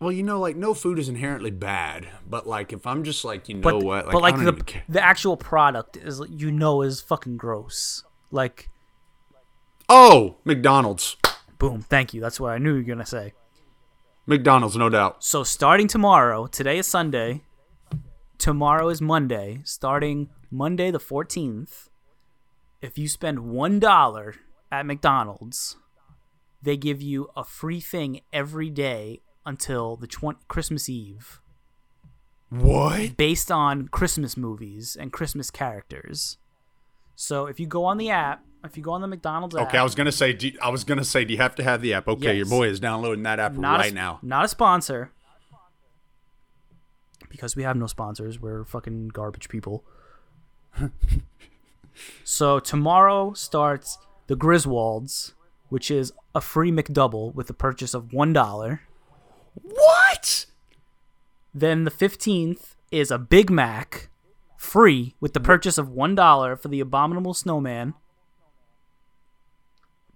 Well, 0.02 0.12
you 0.12 0.24
know, 0.24 0.40
like 0.40 0.56
no 0.56 0.74
food 0.74 1.00
is 1.00 1.08
inherently 1.08 1.52
bad, 1.52 2.08
but 2.30 2.46
like 2.48 2.74
if 2.74 2.86
I'm 2.86 3.04
just 3.04 3.24
like, 3.24 3.48
you 3.48 3.56
know 3.56 3.62
But 3.62 3.84
what, 3.84 4.06
like, 4.08 4.12
but 4.14 4.22
like 4.22 4.36
the 4.38 4.82
the 4.90 5.02
actual 5.02 5.38
product 5.38 5.96
is 5.96 6.22
you 6.30 6.52
know 6.52 6.82
is 6.82 7.00
fucking 7.02 7.38
gross. 7.38 8.04
Like 8.32 8.70
Oh, 9.88 10.38
McDonald's. 10.44 11.16
boom, 11.58 11.82
thank 11.82 12.14
you. 12.14 12.20
That's 12.22 12.40
what 12.40 12.52
I 12.52 12.58
knew 12.58 12.72
you 12.72 12.78
were 12.80 12.84
gonna 12.84 13.06
say. 13.06 13.34
McDonald's, 14.32 14.78
no 14.78 14.88
doubt. 14.90 15.24
So 15.24 15.44
starting 15.44 15.90
tomorrow, 15.90 16.48
today 16.48 16.78
is 16.78 16.88
Sunday. 16.88 17.42
Tomorrow 18.38 18.88
is 18.88 19.02
Monday. 19.02 19.60
Starting 19.66 20.30
Monday 20.50 20.90
the 20.90 21.00
fourteenth, 21.02 21.90
if 22.82 22.98
you 22.98 23.10
spend 23.10 23.40
one 23.42 23.78
dollar 23.78 24.36
at 24.72 24.86
McDonald's, 24.86 25.76
they 26.62 26.78
give 26.78 27.02
you 27.02 27.30
a 27.36 27.44
free 27.44 27.82
thing 27.82 28.22
every 28.32 28.70
day 28.70 29.20
until 29.46 29.98
the 29.98 30.08
20, 30.08 30.40
Christmas 30.48 30.88
Eve, 30.88 31.42
What? 32.50 33.18
based 33.18 33.52
on 33.52 33.90
Christmas 33.90 34.38
movies 34.38 34.96
and 34.98 35.12
Christmas 35.12 35.52
characters. 35.52 36.38
So 37.16 37.48
if 37.48 37.60
you 37.60 37.68
go 37.68 37.84
on 37.84 37.98
the 37.98 38.12
app, 38.12 38.46
if 38.64 38.78
you 38.78 38.84
go 38.84 38.92
on 38.92 39.02
the 39.02 39.08
McDonald's 39.08 39.56
app, 39.56 39.68
Okay, 39.68 39.78
I 39.78 39.84
was 39.84 39.96
gonna 39.96 40.12
say, 40.12 40.34
do, 40.34 40.52
I 40.62 40.70
was 40.70 40.84
gonna 40.84 41.04
say, 41.04 41.26
do 41.26 41.34
you 41.34 41.40
have 41.40 41.56
to 41.56 41.64
have 41.64 41.82
the 41.82 41.94
app? 41.94 42.08
Okay, 42.08 42.36
your 42.36 42.46
boy 42.46 42.68
is 42.68 42.80
downloading 42.80 43.24
that 43.24 43.40
app 43.40 43.54
not 43.54 43.80
right 43.80 43.92
a, 43.92 43.96
now. 43.96 44.20
Not 44.22 44.46
a 44.46 44.48
sponsor. 44.48 45.12
Because 47.30 47.56
we 47.56 47.64
have 47.64 47.78
no 47.78 47.88
sponsors. 47.88 48.40
We're 48.40 48.66
fucking 48.66 49.10
garbage 49.10 49.48
people. 49.50 49.84
so 52.24 52.60
tomorrow 52.60 53.34
starts 53.34 53.98
the 54.28 54.36
Griswolds, 54.36 55.34
which 55.70 55.90
is 55.90 56.12
a 56.36 56.42
free 56.42 56.72
McDouble 56.72 57.34
with 57.34 57.48
the 57.48 57.54
purchase 57.54 57.94
of 57.94 58.14
one 58.14 58.34
dollar. 58.34 58.82
What? 59.54 60.46
Then 61.54 61.84
the 61.86 61.92
fifteenth 61.92 62.76
is 62.92 63.12
a 63.12 63.18
Big 63.18 63.50
Mac, 63.50 64.10
free 64.58 65.16
with 65.20 65.34
the 65.34 65.40
purchase 65.40 65.78
of 65.78 65.90
one 65.90 66.16
dollar 66.16 66.56
for 66.56 66.68
the 66.68 66.80
Abominable 66.80 67.34
Snowman. 67.34 67.94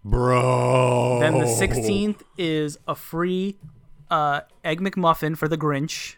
Bro. 0.05 1.17
Then 1.19 1.39
the 1.39 1.47
sixteenth 1.47 2.21
is 2.37 2.77
a 2.87 2.93
free 2.93 3.57
uh, 4.11 4.41
Egg 4.63 4.79
McMuffin 4.79 5.35
for 5.35 5.47
the 5.47 5.57
Grinch. 5.57 6.15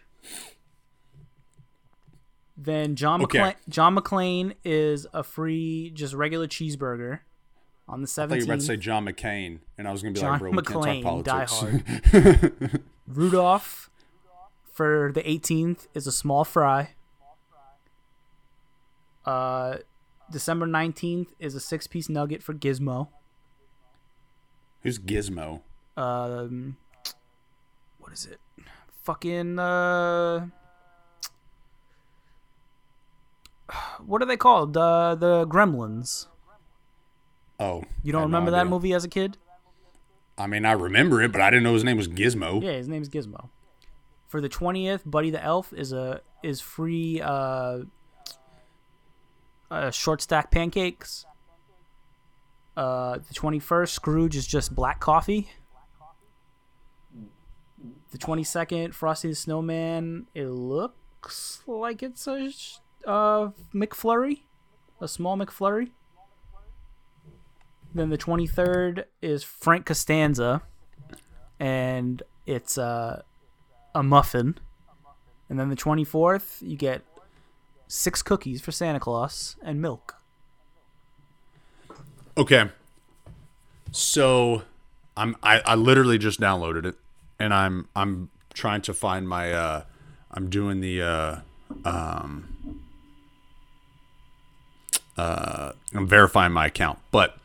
Then 2.56 2.96
John 2.96 3.22
Okay. 3.22 3.38
McClane, 3.38 3.54
John 3.68 3.96
McClane 3.96 4.54
is 4.62 5.06
a 5.14 5.22
free 5.22 5.90
just 5.94 6.12
regular 6.12 6.46
cheeseburger 6.46 7.20
on 7.88 8.02
the 8.02 8.06
17th. 8.08 8.18
I 8.24 8.26
thought 8.26 8.34
you 8.34 8.40
were 8.46 8.52
about 8.52 8.60
to 8.60 8.66
say 8.66 8.76
John 8.76 9.06
McCain, 9.06 9.60
and 9.78 9.88
I 9.88 9.92
was 9.92 10.02
gonna 10.02 10.12
be 10.12 10.20
John 10.20 10.32
like, 10.32 10.40
bro, 10.40 10.50
we 10.50 10.56
McClane, 10.58 11.02
can't 11.02 11.24
talk 11.24 11.48
politics. 11.48 12.78
Rudolph 13.06 13.88
for 14.70 15.12
the 15.14 15.26
eighteenth 15.28 15.86
is 15.94 16.06
a 16.06 16.12
small 16.12 16.44
fry. 16.44 16.90
Uh, 19.24 19.78
December 20.30 20.66
nineteenth 20.66 21.32
is 21.38 21.54
a 21.54 21.60
six-piece 21.60 22.08
nugget 22.10 22.42
for 22.42 22.52
Gizmo. 22.52 23.08
Who's 24.82 24.98
Gizmo? 24.98 25.60
um 25.96 26.76
what 27.98 28.12
is 28.12 28.26
it? 28.26 28.40
Fucking 29.02 29.58
uh 29.58 30.46
what 34.06 34.22
are 34.22 34.26
they 34.26 34.36
called? 34.36 34.76
Uh 34.76 35.14
the 35.14 35.46
gremlins. 35.46 36.26
Oh, 37.60 37.82
you 38.04 38.12
don't 38.12 38.22
had 38.22 38.30
no 38.30 38.38
remember 38.38 38.50
that 38.52 38.68
movie 38.68 38.92
as 38.92 39.04
a 39.04 39.08
kid? 39.08 39.36
I 40.38 40.46
mean, 40.46 40.64
I 40.64 40.70
remember 40.72 41.20
it, 41.20 41.32
but 41.32 41.40
I 41.40 41.50
didn't 41.50 41.64
know 41.64 41.74
his 41.74 41.82
name 41.82 41.96
was 41.96 42.06
Gizmo. 42.06 42.62
yeah 42.62 42.72
his 42.72 42.86
name 42.86 43.02
is 43.02 43.08
gizmo. 43.08 43.48
For 44.28 44.40
the 44.40 44.48
20th 44.48 45.02
buddy 45.04 45.30
the 45.30 45.42
elf 45.42 45.72
is 45.72 45.92
a 45.92 46.20
is 46.44 46.60
free 46.60 47.20
uh 47.20 47.80
uh 49.70 49.90
short 49.90 50.22
stack 50.22 50.50
pancakes 50.52 51.26
uh 52.78 53.18
the 53.18 53.34
21st 53.34 53.88
scrooge 53.88 54.36
is 54.36 54.46
just 54.46 54.72
black 54.72 55.00
coffee. 55.00 55.50
The 58.12 58.18
22nd 58.18 58.94
frosty 58.94 59.28
the 59.28 59.34
snowman 59.34 60.28
it 60.32 60.46
looks 60.46 61.62
like 61.66 62.04
it's 62.04 62.26
a 62.28 62.52
uh 63.04 63.50
mcflurry 63.74 64.42
a 65.00 65.08
small 65.08 65.36
mcflurry. 65.36 65.90
Then 67.94 68.10
the 68.10 68.18
23rd 68.18 69.04
is 69.22 69.42
frank 69.42 69.84
costanza 69.84 70.62
and 71.58 72.22
it's 72.46 72.78
uh 72.78 73.22
a 73.92 74.02
muffin. 74.04 74.56
And 75.48 75.58
then 75.58 75.68
the 75.68 75.76
24th 75.76 76.62
you 76.62 76.76
get 76.76 77.02
six 77.88 78.22
cookies 78.22 78.60
for 78.60 78.70
santa 78.70 79.00
claus 79.00 79.56
and 79.62 79.80
milk 79.82 80.17
Okay. 82.38 82.70
So, 83.90 84.62
I'm 85.16 85.34
I, 85.42 85.58
I 85.58 85.74
literally 85.74 86.18
just 86.18 86.40
downloaded 86.40 86.86
it, 86.86 86.94
and 87.40 87.52
I'm 87.52 87.88
I'm 87.96 88.30
trying 88.54 88.80
to 88.82 88.94
find 88.94 89.28
my 89.28 89.52
uh 89.52 89.82
I'm 90.30 90.48
doing 90.48 90.80
the 90.80 91.02
uh 91.02 91.36
um 91.84 92.80
uh 95.16 95.72
I'm 95.92 96.06
verifying 96.06 96.52
my 96.52 96.66
account, 96.66 97.00
but 97.10 97.36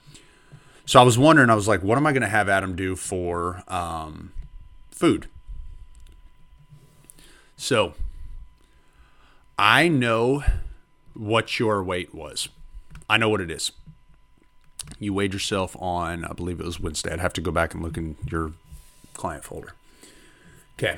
so 0.86 1.00
I 1.00 1.04
was 1.04 1.18
wondering, 1.18 1.50
I 1.50 1.56
was 1.56 1.68
like, 1.68 1.82
what 1.82 1.98
am 1.98 2.06
I 2.06 2.14
gonna 2.14 2.28
have 2.30 2.48
Adam 2.48 2.76
do 2.76 2.96
for 2.96 3.64
um 3.68 4.32
food? 4.92 5.28
So 7.58 7.96
I 9.58 9.88
know 9.88 10.44
what 11.16 11.58
your 11.58 11.84
weight 11.84 12.14
was. 12.14 12.50
I 13.10 13.18
know 13.18 13.30
what 13.30 13.42
it 13.42 13.50
is 13.50 13.72
you 15.00 15.14
weighed 15.14 15.34
yourself 15.34 15.76
on 15.80 16.26
i 16.26 16.34
believe 16.34 16.60
it 16.60 16.66
was 16.66 16.80
wednesday. 16.80 17.12
I'd 17.12 17.20
have 17.20 17.34
to 17.34 17.42
go 17.42 17.52
back 17.52 17.74
and 17.74 17.84
look 17.84 17.98
in 17.98 18.16
your 18.30 18.54
client 19.14 19.44
folder. 19.44 19.74
Okay. 20.78 20.98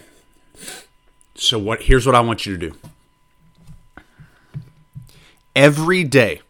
So 1.35 1.59
what 1.59 1.83
here's 1.83 2.05
what 2.05 2.15
i 2.15 2.21
want 2.21 2.45
you 2.45 2.57
to 2.57 2.69
do. 2.69 2.75
Every 5.55 6.03
day 6.03 6.41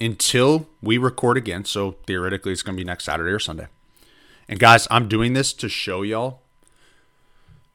until 0.00 0.66
we 0.82 0.96
record 0.96 1.36
again 1.36 1.64
so 1.64 1.92
theoretically 2.06 2.52
it's 2.52 2.62
going 2.62 2.76
to 2.76 2.80
be 2.80 2.86
next 2.86 3.04
saturday 3.04 3.30
or 3.30 3.38
sunday. 3.38 3.66
And 4.48 4.58
guys 4.58 4.88
i'm 4.90 5.08
doing 5.08 5.32
this 5.32 5.52
to 5.54 5.68
show 5.68 6.02
y'all 6.02 6.40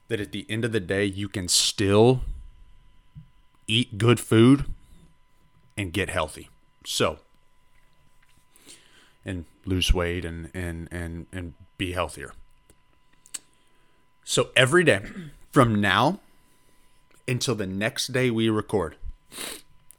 that 0.08 0.20
at 0.20 0.32
the 0.32 0.46
end 0.48 0.64
of 0.64 0.72
the 0.72 0.80
day 0.80 1.04
you 1.04 1.28
can 1.28 1.48
still 1.48 2.22
eat 3.66 3.98
good 3.98 4.20
food 4.20 4.64
and 5.76 5.92
get 5.92 6.08
healthy. 6.08 6.48
So 6.84 7.18
and 9.26 9.44
lose 9.66 9.92
weight 9.92 10.24
and 10.24 10.50
and 10.54 10.88
and 10.90 11.26
and 11.32 11.52
be 11.76 11.92
healthier. 11.92 12.32
So 14.24 14.48
every 14.56 14.84
day 14.84 15.00
from 15.50 15.80
now 15.80 16.20
until 17.28 17.56
the 17.56 17.66
next 17.66 18.12
day 18.12 18.30
we 18.30 18.48
record, 18.48 18.96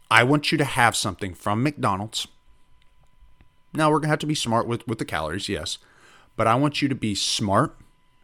I 0.09 0.23
want 0.23 0.51
you 0.51 0.57
to 0.57 0.65
have 0.65 0.95
something 0.95 1.33
from 1.33 1.61
McDonald's. 1.61 2.27
Now 3.73 3.91
we're 3.91 3.99
gonna 3.99 4.09
have 4.09 4.19
to 4.19 4.25
be 4.25 4.35
smart 4.35 4.65
with 4.65 4.87
with 4.87 4.97
the 4.97 5.05
calories, 5.05 5.49
yes, 5.49 5.77
but 6.35 6.47
I 6.47 6.55
want 6.55 6.81
you 6.81 6.87
to 6.87 6.95
be 6.95 7.13
smart, 7.13 7.75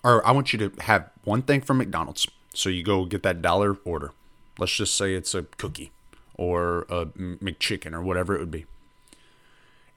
or 0.04 0.26
I 0.26 0.32
want 0.32 0.54
you 0.54 0.60
to 0.70 0.82
have 0.84 1.10
one 1.26 1.42
thing 1.42 1.62
from 1.62 1.78
McDonald's. 1.78 2.26
So 2.54 2.70
you 2.70 2.84
go 2.84 3.06
get 3.06 3.24
that 3.24 3.42
dollar 3.42 3.78
order. 3.84 4.12
Let's 4.58 4.74
just 4.74 4.96
say 4.96 5.16
it's 5.16 5.36
a 5.36 5.44
cookie 5.44 5.92
or 6.36 6.86
a 6.90 7.08
McChicken 7.08 7.94
or 7.94 8.02
whatever 8.02 8.36
it 8.36 8.40
would 8.40 8.52
be 8.52 8.66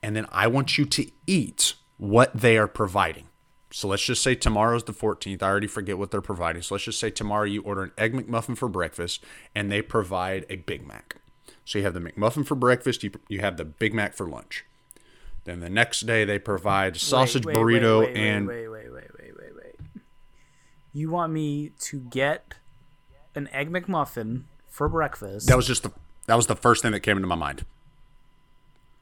and 0.01 0.15
then 0.15 0.27
I 0.31 0.47
want 0.47 0.77
you 0.77 0.85
to 0.85 1.09
eat 1.25 1.75
what 1.97 2.31
they 2.35 2.57
are 2.57 2.67
providing. 2.67 3.27
So 3.71 3.87
let's 3.87 4.03
just 4.03 4.23
say 4.23 4.35
tomorrow's 4.35 4.85
the 4.85 4.93
14th. 4.93 5.43
I 5.43 5.47
already 5.47 5.67
forget 5.67 5.97
what 5.97 6.11
they're 6.11 6.21
providing. 6.21 6.61
So 6.61 6.75
let's 6.75 6.85
just 6.85 6.99
say 6.99 7.09
tomorrow 7.09 7.43
you 7.43 7.61
order 7.63 7.83
an 7.83 7.91
Egg 7.97 8.13
McMuffin 8.13 8.57
for 8.57 8.69
breakfast 8.69 9.23
and 9.53 9.71
they 9.71 9.81
provide 9.81 10.45
a 10.49 10.55
Big 10.55 10.87
Mac. 10.87 11.17
So 11.65 11.79
you 11.79 11.85
have 11.85 11.93
the 11.93 11.99
McMuffin 11.99 12.45
for 12.45 12.55
breakfast, 12.55 13.03
you, 13.03 13.11
you 13.27 13.41
have 13.41 13.57
the 13.57 13.65
Big 13.65 13.93
Mac 13.93 14.13
for 14.13 14.27
lunch. 14.27 14.65
Then 15.43 15.59
the 15.59 15.69
next 15.69 16.01
day 16.01 16.23
they 16.23 16.39
provide 16.39 16.97
sausage 16.97 17.45
Wait, 17.45 17.55
wait, 17.55 17.61
burrito 17.61 17.99
wait, 17.99 18.13
wait, 18.13 18.17
and 18.17 18.47
wait, 18.47 18.67
wait, 18.69 18.93
wait, 18.93 19.09
wait, 19.19 19.37
wait, 19.37 19.55
wait. 19.55 19.75
You 20.93 21.09
want 21.09 21.33
me 21.33 21.71
to 21.79 21.99
get 21.99 22.55
an 23.35 23.49
egg 23.51 23.69
McMuffin 23.69 24.43
for 24.67 24.87
breakfast? 24.87 25.47
that 25.47 25.57
was 25.57 25.67
just 25.67 25.83
the 25.83 25.91
that 26.27 26.35
was 26.35 26.47
the 26.47 26.55
first 26.55 26.81
thing 26.81 26.91
that 26.91 26.99
came 27.01 27.17
into 27.17 27.27
my 27.27 27.35
mind. 27.35 27.65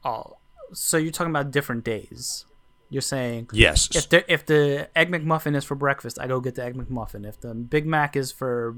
oh, 0.03 0.37
so 0.73 0.97
you're 0.97 1.11
talking 1.11 1.31
about 1.31 1.51
different 1.51 1.83
days. 1.83 2.45
You're 2.89 3.01
saying 3.01 3.49
Yes. 3.51 3.89
if 3.95 4.09
the 4.09 4.31
if 4.31 4.45
the 4.45 4.89
egg 4.95 5.09
McMuffin 5.09 5.55
is 5.55 5.63
for 5.63 5.75
breakfast, 5.75 6.19
I 6.19 6.27
go 6.27 6.39
get 6.39 6.55
the 6.55 6.63
egg 6.63 6.75
McMuffin. 6.75 7.27
If 7.27 7.39
the 7.41 7.53
Big 7.53 7.85
Mac 7.85 8.15
is 8.15 8.31
for 8.31 8.75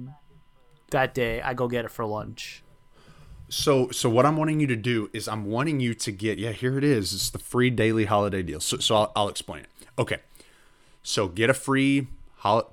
that 0.92 1.14
day, 1.14 1.42
I 1.42 1.54
go 1.54 1.68
get 1.68 1.84
it 1.86 1.92
for 1.92 2.06
lunch. 2.06 2.64
So, 3.50 3.90
so 3.92 4.10
what 4.10 4.26
I'm 4.26 4.36
wanting 4.36 4.60
you 4.60 4.68
to 4.68 4.76
do 4.76 5.10
is 5.14 5.28
I'm 5.28 5.46
wanting 5.46 5.80
you 5.80 5.94
to 5.94 6.12
get 6.12 6.38
yeah 6.38 6.52
here 6.52 6.78
it 6.78 6.84
is 6.84 7.14
it's 7.14 7.30
the 7.30 7.40
free 7.40 7.70
daily 7.70 8.06
holiday 8.06 8.42
deal. 8.44 8.60
So, 8.60 8.78
so 8.78 8.96
I'll, 8.96 9.12
I'll 9.16 9.30
explain 9.30 9.62
it. 9.64 9.70
Okay, 10.00 10.18
so 11.04 11.28
get 11.28 11.50
a 11.50 11.54
free 11.54 12.08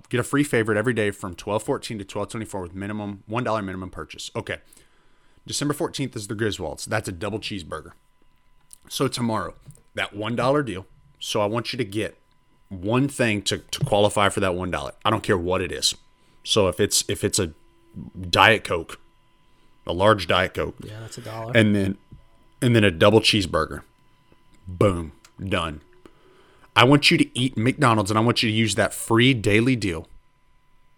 get 0.08 0.20
a 0.20 0.24
free 0.24 0.44
favorite 0.44 0.78
every 0.78 0.94
day 0.94 1.10
from 1.10 1.34
12:14 1.34 1.98
to 1.98 2.04
12:24 2.04 2.62
with 2.62 2.74
minimum 2.74 3.22
one 3.26 3.44
dollar 3.44 3.62
minimum 3.62 3.90
purchase. 3.90 4.30
Okay, 4.36 4.58
December 5.46 5.74
14th 5.74 6.14
is 6.16 6.26
the 6.28 6.34
Griswolds. 6.34 6.84
That's 6.86 7.08
a 7.08 7.12
double 7.12 7.38
cheeseburger. 7.40 7.92
So 8.88 9.08
tomorrow, 9.08 9.54
that 9.94 10.14
one 10.14 10.36
dollar 10.36 10.62
deal. 10.62 10.86
So 11.18 11.40
I 11.40 11.46
want 11.46 11.72
you 11.72 11.76
to 11.78 11.84
get 11.84 12.18
one 12.68 13.08
thing 13.08 13.42
to, 13.42 13.58
to 13.58 13.84
qualify 13.84 14.28
for 14.28 14.40
that 14.40 14.54
one 14.54 14.70
dollar. 14.70 14.92
I 15.04 15.10
don't 15.10 15.22
care 15.22 15.38
what 15.38 15.60
it 15.60 15.72
is. 15.72 15.94
So 16.42 16.68
if 16.68 16.80
it's 16.80 17.04
if 17.08 17.24
it's 17.24 17.38
a 17.38 17.52
diet 18.28 18.64
coke, 18.64 19.00
a 19.86 19.92
large 19.92 20.26
diet 20.26 20.54
coke, 20.54 20.76
Yeah, 20.84 21.00
that's 21.00 21.18
a 21.18 21.22
dollar. 21.22 21.52
and 21.54 21.74
then 21.74 21.96
and 22.60 22.74
then 22.76 22.84
a 22.84 22.90
double 22.90 23.20
cheeseburger. 23.20 23.82
Boom, 24.66 25.12
done. 25.42 25.80
I 26.76 26.84
want 26.84 27.10
you 27.10 27.18
to 27.18 27.38
eat 27.38 27.56
McDonald's 27.56 28.10
and 28.10 28.18
I 28.18 28.22
want 28.22 28.42
you 28.42 28.50
to 28.50 28.54
use 28.56 28.74
that 28.74 28.92
free 28.92 29.32
daily 29.34 29.76
deal 29.76 30.08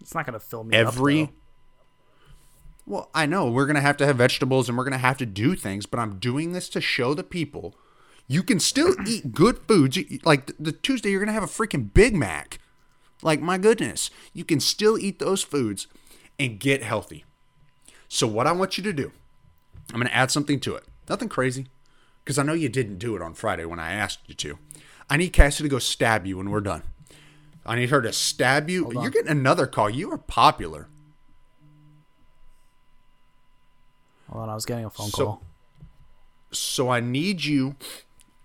it's 0.01 0.15
not 0.15 0.25
gonna 0.25 0.39
fill 0.39 0.63
me 0.63 0.75
every 0.75 1.23
up. 1.23 1.29
Well, 2.87 3.11
I 3.13 3.27
know 3.27 3.51
we're 3.51 3.65
going 3.65 3.75
to 3.75 3.81
have 3.81 3.97
to 3.97 4.07
have 4.07 4.15
vegetables 4.15 4.67
and 4.67 4.77
we're 4.77 4.85
going 4.85 4.93
to 4.93 4.97
have 4.97 5.17
to 5.17 5.25
do 5.25 5.55
things, 5.55 5.85
but 5.85 5.99
I'm 5.99 6.17
doing 6.17 6.53
this 6.53 6.69
to 6.69 6.81
show 6.81 7.13
the 7.13 7.23
people 7.23 7.75
you 8.27 8.43
can 8.43 8.59
still 8.59 8.95
eat 9.07 9.33
good 9.33 9.59
foods. 9.67 9.97
Like 10.23 10.51
the 10.59 10.71
Tuesday 10.71 11.09
you're 11.09 11.19
going 11.19 11.27
to 11.27 11.33
have 11.33 11.43
a 11.43 11.47
freaking 11.47 11.93
Big 11.93 12.15
Mac. 12.15 12.59
Like 13.21 13.41
my 13.41 13.57
goodness, 13.57 14.11
you 14.33 14.43
can 14.43 14.59
still 14.59 14.97
eat 14.97 15.19
those 15.19 15.41
foods 15.41 15.87
and 16.37 16.59
get 16.59 16.83
healthy. 16.83 17.25
So 18.07 18.27
what 18.27 18.47
I 18.47 18.51
want 18.51 18.77
you 18.77 18.83
to 18.83 18.93
do, 18.93 19.11
I'm 19.91 19.99
going 19.99 20.07
to 20.07 20.15
add 20.15 20.31
something 20.31 20.59
to 20.61 20.75
it. 20.75 20.83
Nothing 21.09 21.29
crazy, 21.29 21.67
because 22.23 22.37
I 22.37 22.43
know 22.43 22.53
you 22.53 22.69
didn't 22.69 22.99
do 22.99 23.15
it 23.15 23.21
on 23.21 23.33
Friday 23.33 23.65
when 23.65 23.79
I 23.79 23.93
asked 23.93 24.19
you 24.27 24.35
to. 24.35 24.59
I 25.09 25.17
need 25.17 25.29
Cassie 25.29 25.63
to 25.63 25.69
go 25.69 25.79
stab 25.79 26.25
you 26.25 26.37
when 26.37 26.49
we're 26.49 26.61
done. 26.61 26.83
I 27.65 27.75
need 27.75 27.89
her 27.89 28.01
to 28.01 28.13
stab 28.13 28.69
you. 28.69 28.91
You're 28.93 29.09
getting 29.09 29.31
another 29.31 29.65
call. 29.67 29.89
You 29.89 30.11
are 30.11 30.17
popular. 30.17 30.87
Hold 34.29 34.43
on, 34.43 34.49
I 34.49 34.55
was 34.55 34.65
getting 34.65 34.85
a 34.85 34.89
phone 34.89 35.09
So- 35.09 35.25
call. 35.25 35.41
So 36.51 36.89
I 36.89 37.01
need 37.01 37.43
you 37.43 37.75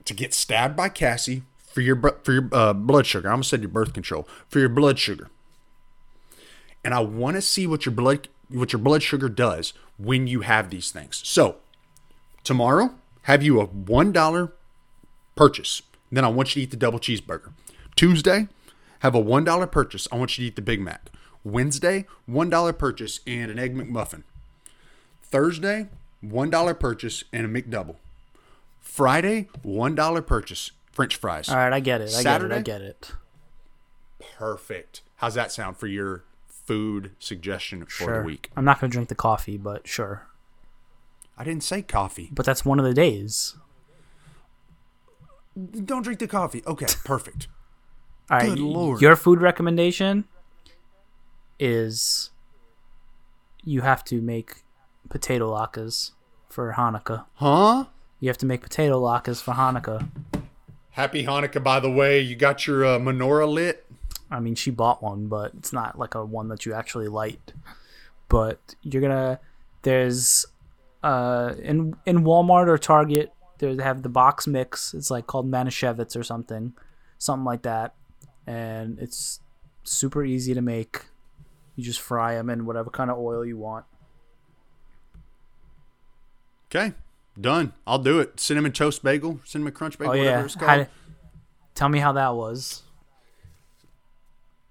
to 0.05 0.15
get 0.15 0.35
stabbed 0.35 0.77
by 0.77 0.89
Cassie 0.89 1.43
for 1.59 1.81
your 1.81 1.97
for 2.25 2.33
your 2.33 2.49
uh, 2.53 2.73
blood 2.73 3.07
sugar. 3.07 3.29
I 3.29 3.33
almost 3.33 3.51
said 3.51 3.61
your 3.63 3.71
birth 3.71 3.93
control 3.93 4.27
for 4.49 4.59
your 4.59 4.69
blood 4.69 4.99
sugar. 4.99 5.29
And 6.85 6.93
I 6.95 7.01
want 7.01 7.37
to 7.37 7.43
see 7.43 7.67
what 7.67 7.87
your 7.87 7.95
blood 7.95 8.29
what 8.49 8.73
your 8.73 8.81
blood 8.81 9.03
sugar 9.05 9.29
does 9.29 9.73
when 9.99 10.27
you 10.27 10.41
have 10.41 10.69
these 10.71 10.91
things. 10.91 11.23
So 11.25 11.57
tomorrow, 12.43 12.95
have 13.23 13.43
you 13.43 13.61
a 13.61 13.67
one 13.67 14.11
dollar 14.11 14.53
purchase. 15.37 15.83
Then 16.11 16.25
I 16.25 16.29
want 16.29 16.55
you 16.55 16.61
to 16.61 16.65
eat 16.65 16.71
the 16.73 16.77
double 16.77 16.99
cheeseburger. 16.99 17.53
Tuesday, 17.95 18.49
have 18.99 19.15
a 19.15 19.21
one 19.21 19.45
dollar 19.45 19.69
purchase. 19.69 20.09
I 20.11 20.17
want 20.17 20.37
you 20.37 20.43
to 20.43 20.49
eat 20.49 20.57
the 20.57 20.63
Big 20.63 20.81
Mac. 20.81 21.09
Wednesday, 21.45 22.05
one 22.27 22.51
dollar 22.51 22.73
purchase 22.73 23.21
and 23.29 23.51
an 23.51 23.59
egg 23.61 23.77
McMuffin. 23.77 24.25
Thursday, 25.33 25.89
one 26.21 26.51
dollar 26.51 26.75
purchase 26.75 27.25
and 27.33 27.45
a 27.45 27.49
McDouble. 27.63 27.97
Friday, 28.81 29.49
one 29.63 29.95
dollar 29.97 30.23
purchase, 30.23 30.71
French 30.93 31.17
fries. 31.17 31.49
All 31.49 31.57
right, 31.57 31.73
I 31.73 31.81
get 31.81 32.01
it. 32.01 32.05
I 32.11 32.23
Saturday? 32.23 32.63
get 32.63 32.81
it. 32.83 33.15
I 34.19 34.21
get 34.21 34.27
it. 34.29 34.33
Perfect. 34.37 35.01
How's 35.17 35.35
that 35.35 35.51
sound 35.51 35.79
for 35.79 35.87
your 35.87 36.25
food 36.47 37.13
suggestion 37.19 37.85
for 37.87 37.91
Sure. 38.05 38.19
the 38.21 38.25
week? 38.27 38.51
I'm 38.57 38.65
not 38.65 38.81
gonna 38.81 38.91
drink 38.93 39.09
the 39.09 39.15
coffee, 39.15 39.57
but 39.57 39.89
sure. 39.89 40.27
I 41.39 41.45
didn't 41.45 41.65
say 41.65 41.81
coffee. 41.83 42.29
But 42.31 42.45
that's 42.47 42.65
one 42.65 42.79
of 42.79 42.85
the 42.85 42.93
days. 42.95 43.57
Don't 45.85 46.03
drink 46.03 46.19
the 46.21 46.29
coffee. 46.29 46.63
Okay, 46.67 46.87
perfect. 47.05 47.49
All 48.31 48.39
right, 48.39 48.51
Good 48.51 48.59
lord. 48.61 49.01
your 49.01 49.17
food 49.17 49.41
recommendation 49.41 50.25
is 51.59 52.31
you 53.65 53.81
have 53.83 54.05
to 54.05 54.21
make 54.21 54.63
potato 55.13 55.55
latkes 55.55 56.13
for 56.49 56.73
Hanukkah. 56.73 57.27
Huh? 57.35 57.85
You 58.19 58.29
have 58.29 58.39
to 58.39 58.47
make 58.47 58.63
potato 58.63 59.01
latkes 59.01 59.43
for 59.43 59.53
Hanukkah. 59.53 60.09
Happy 60.91 61.25
Hanukkah, 61.25 61.63
by 61.63 61.81
the 61.81 61.91
way. 61.91 62.19
You 62.19 62.35
got 62.35 62.67
your 62.67 62.85
uh, 62.85 62.99
menorah 62.99 63.51
lit? 63.51 63.87
I 64.31 64.41
mean, 64.41 64.55
she 64.55 64.71
bought 64.71 65.03
one, 65.03 65.27
but 65.27 65.53
it's 65.59 65.73
not 65.73 65.99
like 65.99 66.15
a 66.15 66.25
one 66.25 66.49
that 66.49 66.65
you 66.65 66.73
actually 66.73 67.09
light. 67.09 67.53
But 68.29 68.75
you're 68.81 69.03
gonna 69.03 69.39
there's 69.83 70.47
uh 71.03 71.55
in 71.59 71.95
in 72.07 72.25
Walmart 72.25 72.69
or 72.69 72.79
Target 72.79 73.33
they 73.59 73.83
have 73.83 74.03
the 74.03 74.09
box 74.09 74.47
mix. 74.47 74.95
It's 74.95 75.11
like 75.11 75.27
called 75.27 75.51
Manischewitz 75.51 76.17
or 76.17 76.23
something, 76.23 76.73
something 77.19 77.45
like 77.45 77.63
that, 77.63 77.95
and 78.47 78.99
it's 78.99 79.41
super 79.85 80.25
easy 80.25 80.55
to 80.55 80.63
make. 80.63 81.03
You 81.77 81.85
just 81.85 82.01
fry 82.01 82.35
them 82.35 82.49
in 82.49 82.65
whatever 82.65 82.91
kind 82.91 83.11
of 83.11 83.19
oil 83.19 83.45
you 83.45 83.59
want. 83.59 83.85
Okay, 86.75 86.95
done. 87.39 87.75
I'll 87.87 87.99
do 87.99 88.19
it. 88.21 88.41
Cinnamon 88.41 88.73
toast 88.73 89.03
bagel, 89.03 89.41
cinnamon 89.45 89.75
crunch 89.75 89.99
bagel, 89.99 90.15
Oh 90.15 90.17
whatever 90.17 90.39
yeah, 90.39 90.45
it's 90.45 90.55
called. 90.55 90.87
tell 91.75 91.91
me 91.91 91.99
how 91.99 92.13
that 92.13 92.35
was. 92.35 92.83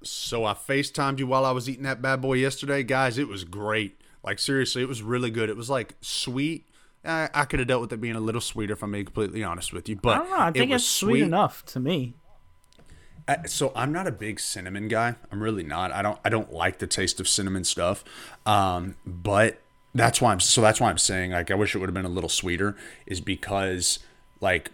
So 0.03 0.45
I 0.45 0.53
FaceTimed 0.53 1.19
you 1.19 1.27
while 1.27 1.45
I 1.45 1.51
was 1.51 1.69
eating 1.69 1.83
that 1.83 2.01
bad 2.01 2.21
boy 2.21 2.33
yesterday, 2.33 2.81
guys. 2.81 3.19
It 3.19 3.27
was 3.27 3.43
great. 3.43 4.01
Like 4.23 4.39
seriously, 4.39 4.81
it 4.81 4.87
was 4.87 5.03
really 5.03 5.29
good. 5.29 5.49
It 5.49 5.55
was 5.55 5.69
like 5.69 5.93
sweet. 6.01 6.65
I, 7.05 7.29
I 7.33 7.45
could 7.45 7.59
have 7.59 7.67
dealt 7.67 7.81
with 7.81 7.93
it 7.93 8.01
being 8.01 8.15
a 8.15 8.19
little 8.19 8.41
sweeter 8.41 8.73
if 8.73 8.83
I'm 8.83 8.91
being 8.91 9.05
completely 9.05 9.43
honest 9.43 9.71
with 9.71 9.87
you, 9.87 9.95
but 9.95 10.15
I 10.15 10.17
don't 10.17 10.29
know. 10.29 10.39
I 10.39 10.51
think 10.51 10.71
was 10.71 10.81
it's 10.81 10.89
sweet 10.89 11.21
enough 11.21 11.63
to 11.67 11.79
me. 11.79 12.15
Uh, 13.27 13.43
so 13.45 13.71
I'm 13.75 13.91
not 13.91 14.07
a 14.07 14.11
big 14.11 14.39
cinnamon 14.39 14.87
guy. 14.87 15.15
I'm 15.31 15.41
really 15.41 15.63
not. 15.63 15.91
I 15.91 16.01
don't. 16.01 16.19
I 16.25 16.29
don't 16.29 16.51
like 16.51 16.79
the 16.79 16.87
taste 16.87 17.19
of 17.19 17.27
cinnamon 17.27 17.63
stuff. 17.63 18.03
Um, 18.45 18.95
but 19.05 19.59
that's 19.93 20.21
why 20.21 20.31
I'm. 20.31 20.39
So 20.39 20.61
that's 20.61 20.79
why 20.79 20.89
I'm 20.89 20.97
saying 20.97 21.31
like 21.31 21.51
I 21.51 21.55
wish 21.55 21.75
it 21.75 21.79
would 21.79 21.89
have 21.89 21.93
been 21.93 22.05
a 22.05 22.09
little 22.09 22.29
sweeter. 22.29 22.75
Is 23.05 23.21
because 23.21 23.99
like 24.39 24.71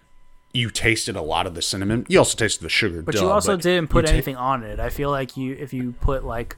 you 0.53 0.69
tasted 0.69 1.15
a 1.15 1.21
lot 1.21 1.45
of 1.45 1.55
the 1.55 1.61
cinnamon. 1.61 2.05
You 2.09 2.19
also 2.19 2.37
tasted 2.37 2.63
the 2.63 2.69
sugar. 2.69 3.01
But 3.01 3.15
duh, 3.15 3.21
you 3.21 3.29
also 3.29 3.57
didn't 3.57 3.89
put 3.89 4.05
ta- 4.05 4.11
anything 4.11 4.35
on 4.35 4.63
it. 4.63 4.79
I 4.79 4.89
feel 4.89 5.11
like 5.11 5.37
you 5.37 5.53
if 5.53 5.73
you 5.73 5.93
put 6.01 6.23
like 6.23 6.57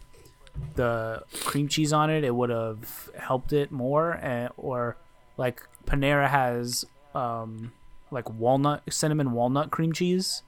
the 0.75 1.23
cream 1.43 1.67
cheese 1.67 1.93
on 1.93 2.09
it, 2.09 2.23
it 2.23 2.35
would 2.35 2.49
have 2.49 3.09
helped 3.17 3.53
it 3.53 3.71
more. 3.71 4.11
And, 4.13 4.49
or 4.57 4.97
like 5.37 5.61
Panera 5.85 6.29
has 6.29 6.85
um 7.15 7.71
like 8.11 8.29
walnut 8.29 8.83
cinnamon 8.89 9.31
walnut 9.31 9.71
cream 9.71 9.93
cheese 9.93 10.43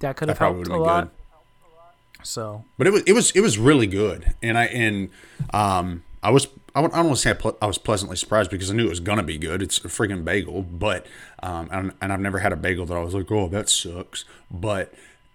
that 0.00 0.16
could 0.16 0.28
have 0.28 0.38
probably 0.38 0.70
helped 0.70 0.70
a 0.70 0.82
lot. 0.82 1.04
good. 1.04 2.26
So 2.26 2.64
But 2.76 2.86
it 2.86 2.92
was 2.92 3.02
it 3.04 3.12
was 3.12 3.30
it 3.32 3.40
was 3.40 3.58
really 3.58 3.86
good, 3.86 4.34
and 4.42 4.58
I 4.58 4.64
and 4.66 5.10
um 5.54 6.04
I 6.22 6.30
was 6.30 6.46
I 6.74 6.82
don't 6.82 6.92
want 6.92 7.10
to 7.10 7.16
say 7.16 7.30
I, 7.30 7.52
I 7.62 7.66
was 7.66 7.78
pleasantly 7.78 8.16
surprised 8.16 8.50
because 8.50 8.70
I 8.70 8.74
knew 8.74 8.86
it 8.86 8.90
was 8.90 9.00
gonna 9.00 9.22
be 9.22 9.38
good. 9.38 9.62
It's 9.62 9.78
a 9.78 9.88
freaking 9.88 10.24
bagel, 10.24 10.62
but 10.62 11.06
um 11.42 11.68
and, 11.72 11.92
and 12.00 12.12
I've 12.12 12.20
never 12.20 12.38
had 12.38 12.52
a 12.52 12.56
bagel 12.56 12.86
that 12.86 12.96
I 12.96 13.00
was 13.00 13.14
like, 13.14 13.30
oh 13.30 13.48
that 13.48 13.68
sucks, 13.68 14.24
but 14.50 14.92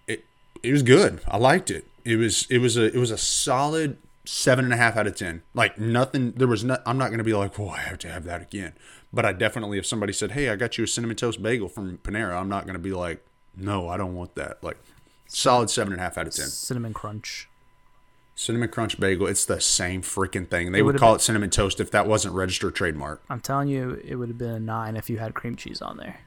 it 0.07 0.25
it 0.63 0.71
was 0.71 0.83
good. 0.83 1.21
I 1.27 1.37
liked 1.37 1.69
it. 1.71 1.85
It 2.03 2.17
was 2.17 2.47
it 2.49 2.59
was 2.59 2.77
a 2.77 2.85
it 2.85 2.97
was 2.97 3.11
a 3.11 3.17
solid 3.17 3.97
seven 4.25 4.65
and 4.65 4.73
a 4.73 4.77
half 4.77 4.97
out 4.97 5.07
of 5.07 5.15
ten. 5.15 5.43
Like 5.53 5.77
nothing. 5.79 6.31
There 6.31 6.47
was. 6.47 6.63
I'm 6.63 6.97
not 6.97 7.11
gonna 7.11 7.23
be 7.23 7.33
like, 7.33 7.59
oh 7.59 7.69
I 7.69 7.79
have 7.79 7.99
to 7.99 8.09
have 8.09 8.23
that 8.25 8.41
again. 8.41 8.73
But 9.13 9.25
I 9.25 9.31
definitely, 9.31 9.77
if 9.77 9.85
somebody 9.85 10.11
said, 10.11 10.31
hey, 10.31 10.49
I 10.49 10.57
got 10.57 10.77
you 10.77 10.83
a 10.83 10.87
cinnamon 10.87 11.15
toast 11.15 11.41
bagel 11.41 11.69
from 11.69 11.99
Panera, 11.99 12.39
I'm 12.39 12.49
not 12.49 12.65
gonna 12.65 12.79
be 12.79 12.91
like, 12.91 13.25
no, 13.55 13.87
I 13.87 13.97
don't 13.97 14.15
want 14.15 14.35
that. 14.35 14.63
Like 14.63 14.77
solid 15.27 15.69
seven 15.69 15.93
and 15.93 16.01
a 16.01 16.03
half 16.03 16.17
out 16.17 16.27
of 16.27 16.33
ten. 16.33 16.47
cinnamon 16.47 16.93
crunch. 16.93 17.47
Cinnamon 18.37 18.67
Crunch 18.69 18.99
Bagel, 18.99 19.27
it's 19.27 19.45
the 19.45 19.61
same 19.61 20.01
freaking 20.01 20.47
thing. 20.47 20.73
They 20.73 20.81
would 20.81 20.97
call 20.97 21.13
been- 21.13 21.19
it 21.19 21.21
Cinnamon 21.21 21.49
Toast 21.49 21.79
if 21.79 21.89
that 21.91 22.05
wasn't 22.05 22.35
registered 22.35 22.75
trademark. 22.75 23.23
I'm 23.29 23.39
telling 23.39 23.69
you, 23.69 24.01
it 24.03 24.15
would 24.15 24.27
have 24.27 24.37
been 24.37 24.49
a 24.49 24.59
nine 24.59 24.97
if 24.97 25.09
you 25.09 25.17
had 25.17 25.33
cream 25.33 25.55
cheese 25.55 25.81
on 25.81 25.97
there. 25.97 26.19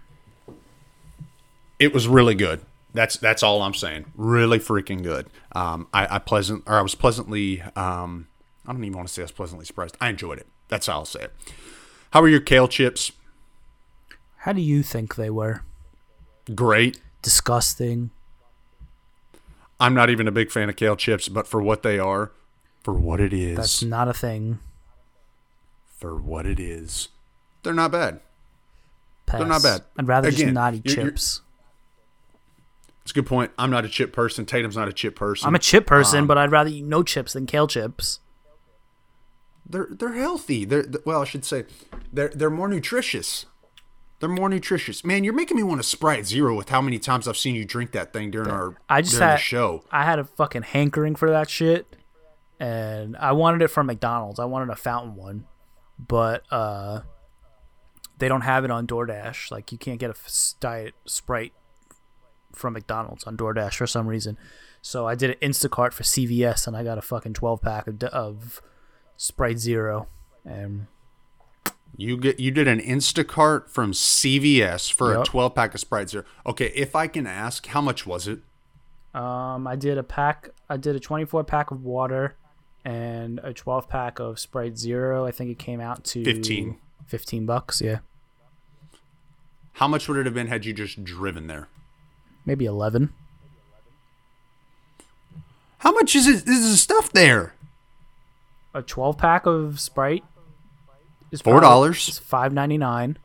It 1.78 1.92
was 1.92 2.08
really 2.08 2.34
good. 2.34 2.62
That's 2.94 3.18
that's 3.18 3.42
all 3.42 3.62
I'm 3.62 3.74
saying. 3.74 4.06
Really 4.16 4.58
freaking 4.58 5.02
good. 5.02 5.26
Um, 5.52 5.86
I, 5.92 6.16
I 6.16 6.18
pleasant 6.18 6.64
or 6.66 6.74
I 6.74 6.80
was 6.82 6.94
pleasantly 6.94 7.60
um, 7.76 8.26
I 8.66 8.72
don't 8.72 8.82
even 8.82 8.96
want 8.96 9.06
to 9.08 9.14
say 9.14 9.22
I 9.22 9.24
was 9.24 9.32
pleasantly 9.32 9.66
surprised. 9.66 9.96
I 10.00 10.08
enjoyed 10.08 10.38
it. 10.38 10.46
That's 10.68 10.86
how 10.86 10.94
I'll 10.94 11.04
say 11.04 11.24
it. 11.24 11.32
How 12.12 12.22
were 12.22 12.28
your 12.28 12.40
kale 12.40 12.66
chips? 12.66 13.12
How 14.38 14.52
do 14.52 14.60
you 14.62 14.82
think 14.82 15.14
they 15.16 15.30
were? 15.30 15.62
Great. 16.54 16.98
Disgusting. 17.22 18.10
I'm 19.80 19.94
not 19.94 20.10
even 20.10 20.26
a 20.26 20.32
big 20.32 20.50
fan 20.50 20.68
of 20.68 20.76
kale 20.76 20.96
chips, 20.96 21.28
but 21.28 21.46
for 21.46 21.62
what 21.62 21.82
they 21.82 21.98
are, 21.98 22.32
for 22.82 22.94
what 22.94 23.20
it 23.20 23.32
is, 23.32 23.56
That's 23.56 23.82
not 23.82 24.08
a 24.08 24.12
thing. 24.14 24.58
for 25.98 26.16
what 26.16 26.46
it 26.46 26.58
is, 26.60 27.08
they're 27.62 27.72
not 27.74 27.92
bad. 27.92 28.20
Pass. 29.26 29.38
They're 29.38 29.46
not 29.48 29.62
bad. 29.62 29.82
I'd 29.98 30.08
rather 30.08 30.30
just 30.30 30.42
Again, 30.42 30.54
not 30.54 30.74
eat 30.74 30.84
you're- 30.86 31.04
chips. 31.10 31.42
It's 33.02 33.12
a 33.12 33.14
good 33.14 33.26
point. 33.26 33.52
I'm 33.58 33.70
not 33.70 33.84
a 33.86 33.88
chip 33.88 34.12
person. 34.12 34.44
Tatum's 34.44 34.76
not 34.76 34.86
a 34.88 34.92
chip 34.92 35.16
person. 35.16 35.46
I'm 35.48 35.54
a 35.54 35.58
chip 35.58 35.86
person, 35.86 36.20
Um, 36.20 36.26
but 36.26 36.36
I'd 36.36 36.50
rather 36.52 36.68
eat 36.70 36.84
no 36.84 37.02
chips 37.02 37.32
than 37.32 37.46
kale 37.46 37.66
chips. 37.66 38.20
they're 39.70 39.88
they're 39.90 40.12
healthy. 40.14 40.64
They're 40.64 40.84
well, 41.06 41.22
I 41.22 41.24
should 41.24 41.44
say, 41.44 41.64
they're 42.12 42.28
they're 42.34 42.50
more 42.50 42.68
nutritious. 42.68 43.46
They're 44.20 44.28
more 44.28 44.48
nutritious. 44.48 45.04
Man, 45.04 45.22
you're 45.22 45.34
making 45.34 45.56
me 45.56 45.62
want 45.62 45.80
to 45.80 45.86
Sprite 45.86 46.26
Zero 46.26 46.56
with 46.56 46.70
how 46.70 46.80
many 46.80 46.98
times 46.98 47.28
I've 47.28 47.36
seen 47.36 47.54
you 47.54 47.64
drink 47.64 47.92
that 47.92 48.12
thing 48.12 48.30
during 48.30 48.50
our 48.50 48.76
I 48.88 49.00
just 49.00 49.14
during 49.14 49.28
had 49.28 49.38
the 49.38 49.42
show. 49.42 49.84
I 49.92 50.04
had 50.04 50.18
a 50.18 50.24
fucking 50.24 50.62
hankering 50.62 51.14
for 51.14 51.30
that 51.30 51.48
shit, 51.48 51.86
and 52.58 53.16
I 53.16 53.32
wanted 53.32 53.62
it 53.62 53.68
from 53.68 53.86
McDonald's. 53.86 54.40
I 54.40 54.44
wanted 54.44 54.70
a 54.70 54.76
fountain 54.76 55.14
one, 55.14 55.46
but 55.98 56.42
uh, 56.50 57.02
they 58.18 58.26
don't 58.26 58.40
have 58.40 58.64
it 58.64 58.72
on 58.72 58.88
DoorDash. 58.88 59.52
Like 59.52 59.70
you 59.70 59.78
can't 59.78 60.00
get 60.00 60.10
a 60.10 60.14
diet 60.58 60.94
Sprite 61.04 61.52
from 62.52 62.72
McDonald's 62.72 63.22
on 63.24 63.36
DoorDash 63.36 63.74
for 63.74 63.86
some 63.86 64.08
reason. 64.08 64.36
So 64.82 65.06
I 65.06 65.14
did 65.14 65.30
an 65.30 65.36
Instacart 65.50 65.92
for 65.92 66.02
CVS, 66.02 66.66
and 66.66 66.76
I 66.76 66.82
got 66.82 66.98
a 66.98 67.02
fucking 67.02 67.34
twelve 67.34 67.62
pack 67.62 67.86
of, 67.86 68.02
of 68.02 68.62
Sprite 69.16 69.60
Zero, 69.60 70.08
and 70.44 70.88
You 71.96 72.16
get 72.16 72.38
you 72.38 72.50
did 72.50 72.68
an 72.68 72.80
Instacart 72.80 73.68
from 73.70 73.92
CVS 73.92 74.92
for 74.92 75.20
a 75.20 75.24
12 75.24 75.54
pack 75.54 75.74
of 75.74 75.80
Sprite 75.80 76.10
Zero. 76.10 76.24
Okay, 76.46 76.72
if 76.74 76.94
I 76.94 77.08
can 77.08 77.26
ask, 77.26 77.66
how 77.66 77.80
much 77.80 78.06
was 78.06 78.28
it? 78.28 78.40
Um, 79.14 79.66
I 79.66 79.74
did 79.74 79.98
a 79.98 80.02
pack. 80.04 80.50
I 80.68 80.76
did 80.76 80.94
a 80.94 81.00
24 81.00 81.42
pack 81.44 81.70
of 81.72 81.82
water 81.84 82.36
and 82.84 83.40
a 83.42 83.52
12 83.52 83.88
pack 83.88 84.20
of 84.20 84.38
Sprite 84.38 84.78
Zero. 84.78 85.26
I 85.26 85.32
think 85.32 85.50
it 85.50 85.58
came 85.58 85.80
out 85.80 86.04
to 86.04 86.22
15. 86.24 86.76
15 87.06 87.46
bucks. 87.46 87.80
Yeah, 87.80 87.98
How 89.72 89.88
much 89.88 90.06
would 90.08 90.18
it 90.18 90.26
have 90.26 90.34
been 90.34 90.46
had 90.48 90.64
you 90.66 90.72
just 90.72 91.02
driven 91.02 91.46
there? 91.48 91.68
maybe 92.44 92.64
11. 92.64 93.12
How 95.78 95.92
much 95.92 96.14
is 96.16 96.26
it? 96.26 96.46
Is 96.48 96.70
the 96.70 96.76
stuff 96.76 97.12
there? 97.12 97.54
A 98.74 98.82
12 98.82 99.16
pack 99.18 99.46
of 99.46 99.80
Sprite 99.80 100.24
is 101.30 101.40
Four 101.42 101.60
dollars. 101.60 102.08
is 102.08 102.20
5.99, 102.20 103.16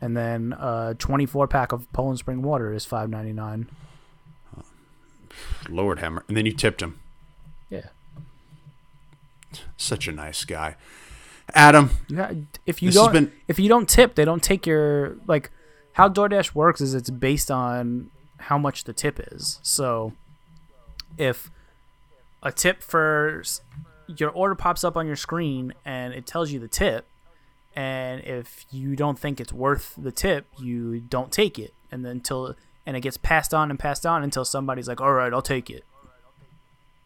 and 0.00 0.16
then 0.16 0.52
a 0.58 0.94
24 0.98 1.46
pack 1.48 1.72
of 1.72 1.90
Poland 1.92 2.18
Spring 2.18 2.42
water 2.42 2.72
is 2.72 2.86
5.99. 2.86 3.66
Lord 5.68 5.98
hammer. 6.00 6.24
And 6.28 6.36
then 6.36 6.46
you 6.46 6.52
tipped 6.52 6.82
him. 6.82 6.98
Yeah. 7.70 7.86
Such 9.76 10.08
a 10.08 10.12
nice 10.12 10.44
guy. 10.44 10.76
Adam, 11.54 11.90
Yeah, 12.08 12.32
if 12.66 12.82
you 12.82 12.90
don't 12.92 13.12
been- 13.12 13.32
if 13.48 13.58
you 13.58 13.68
don't 13.68 13.88
tip, 13.88 14.14
they 14.14 14.24
don't 14.24 14.42
take 14.42 14.66
your 14.66 15.16
like 15.26 15.50
how 15.92 16.08
DoorDash 16.08 16.54
works 16.54 16.80
is 16.80 16.92
it's 16.94 17.08
based 17.10 17.50
on 17.50 18.10
how 18.38 18.58
much 18.58 18.84
the 18.84 18.92
tip 18.92 19.18
is. 19.32 19.58
So 19.62 20.12
if 21.16 21.50
a 22.42 22.52
tip 22.52 22.82
for 22.82 23.42
your 24.06 24.30
order 24.30 24.54
pops 24.54 24.84
up 24.84 24.96
on 24.96 25.06
your 25.06 25.16
screen 25.16 25.72
and 25.84 26.12
it 26.12 26.26
tells 26.26 26.50
you 26.50 26.60
the 26.60 26.68
tip 26.68 27.06
and 27.78 28.24
if 28.24 28.66
you 28.72 28.96
don't 28.96 29.18
think 29.18 29.40
it's 29.40 29.52
worth 29.52 29.94
the 29.96 30.10
tip, 30.10 30.46
you 30.58 30.98
don't 30.98 31.30
take 31.30 31.58
it 31.58 31.72
and 31.92 32.04
then 32.04 32.12
until 32.12 32.56
and 32.84 32.96
it 32.96 33.00
gets 33.00 33.16
passed 33.16 33.54
on 33.54 33.70
and 33.70 33.78
passed 33.78 34.04
on 34.04 34.22
until 34.24 34.44
somebody's 34.44 34.88
like, 34.88 35.00
"All 35.00 35.12
right, 35.12 35.32
I'll 35.32 35.42
take 35.42 35.70
it." 35.70 35.84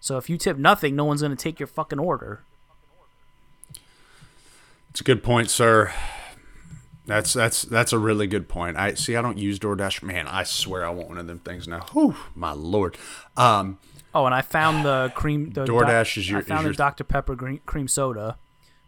So 0.00 0.16
if 0.16 0.30
you 0.30 0.38
tip 0.38 0.56
nothing, 0.56 0.96
no 0.96 1.04
one's 1.04 1.20
going 1.20 1.36
to 1.36 1.42
take 1.42 1.60
your 1.60 1.66
fucking 1.66 1.98
order. 1.98 2.42
it's 4.90 5.00
a 5.00 5.04
good 5.04 5.22
point, 5.22 5.50
sir. 5.50 5.92
That's 7.06 7.32
that's 7.32 7.62
that's 7.62 7.92
a 7.92 7.98
really 7.98 8.26
good 8.26 8.48
point. 8.48 8.76
I 8.76 8.94
see. 8.94 9.16
I 9.16 9.22
don't 9.22 9.38
use 9.38 9.58
DoorDash. 9.58 10.02
Man, 10.02 10.26
I 10.28 10.44
swear 10.44 10.86
I 10.86 10.90
want 10.90 11.08
one 11.08 11.18
of 11.18 11.26
them 11.26 11.40
things 11.40 11.66
now. 11.68 11.80
Whew, 11.92 12.16
my 12.34 12.52
lord. 12.52 12.96
Um, 13.36 13.78
Oh, 14.14 14.26
and 14.26 14.34
I 14.34 14.42
found 14.42 14.84
the 14.84 15.10
cream. 15.14 15.50
The 15.52 15.64
DoorDash 15.64 16.18
is 16.18 16.28
your- 16.28 16.40
I 16.40 16.42
found 16.42 16.60
the 16.60 16.70
your- 16.70 16.74
Dr 16.74 17.02
Pepper 17.02 17.34
green, 17.34 17.60
cream 17.64 17.88
soda, 17.88 18.36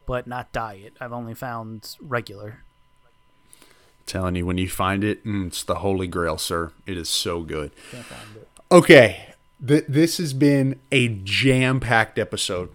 but 0.07 0.27
not 0.27 0.53
diet. 0.53 0.95
I've 1.01 1.13
only 1.13 1.35
found 1.35 1.97
regular. 2.01 2.61
telling 4.07 4.37
you, 4.37 4.45
when 4.45 4.59
you 4.59 4.69
find 4.69 5.03
it, 5.03 5.25
mm, 5.25 5.47
it's 5.47 5.63
the 5.63 5.77
holy 5.77 6.07
grail, 6.07 6.37
sir. 6.39 6.73
It 6.87 6.97
is 6.99 7.09
so 7.09 7.41
good. 7.43 7.71
Can't 7.91 8.05
find 8.05 8.37
it. 8.37 8.49
Okay, 8.71 9.35
th- 9.67 9.85
this 9.89 10.19
has 10.19 10.35
been 10.35 10.79
a 10.93 11.09
jam-packed 11.09 12.19
episode. 12.19 12.71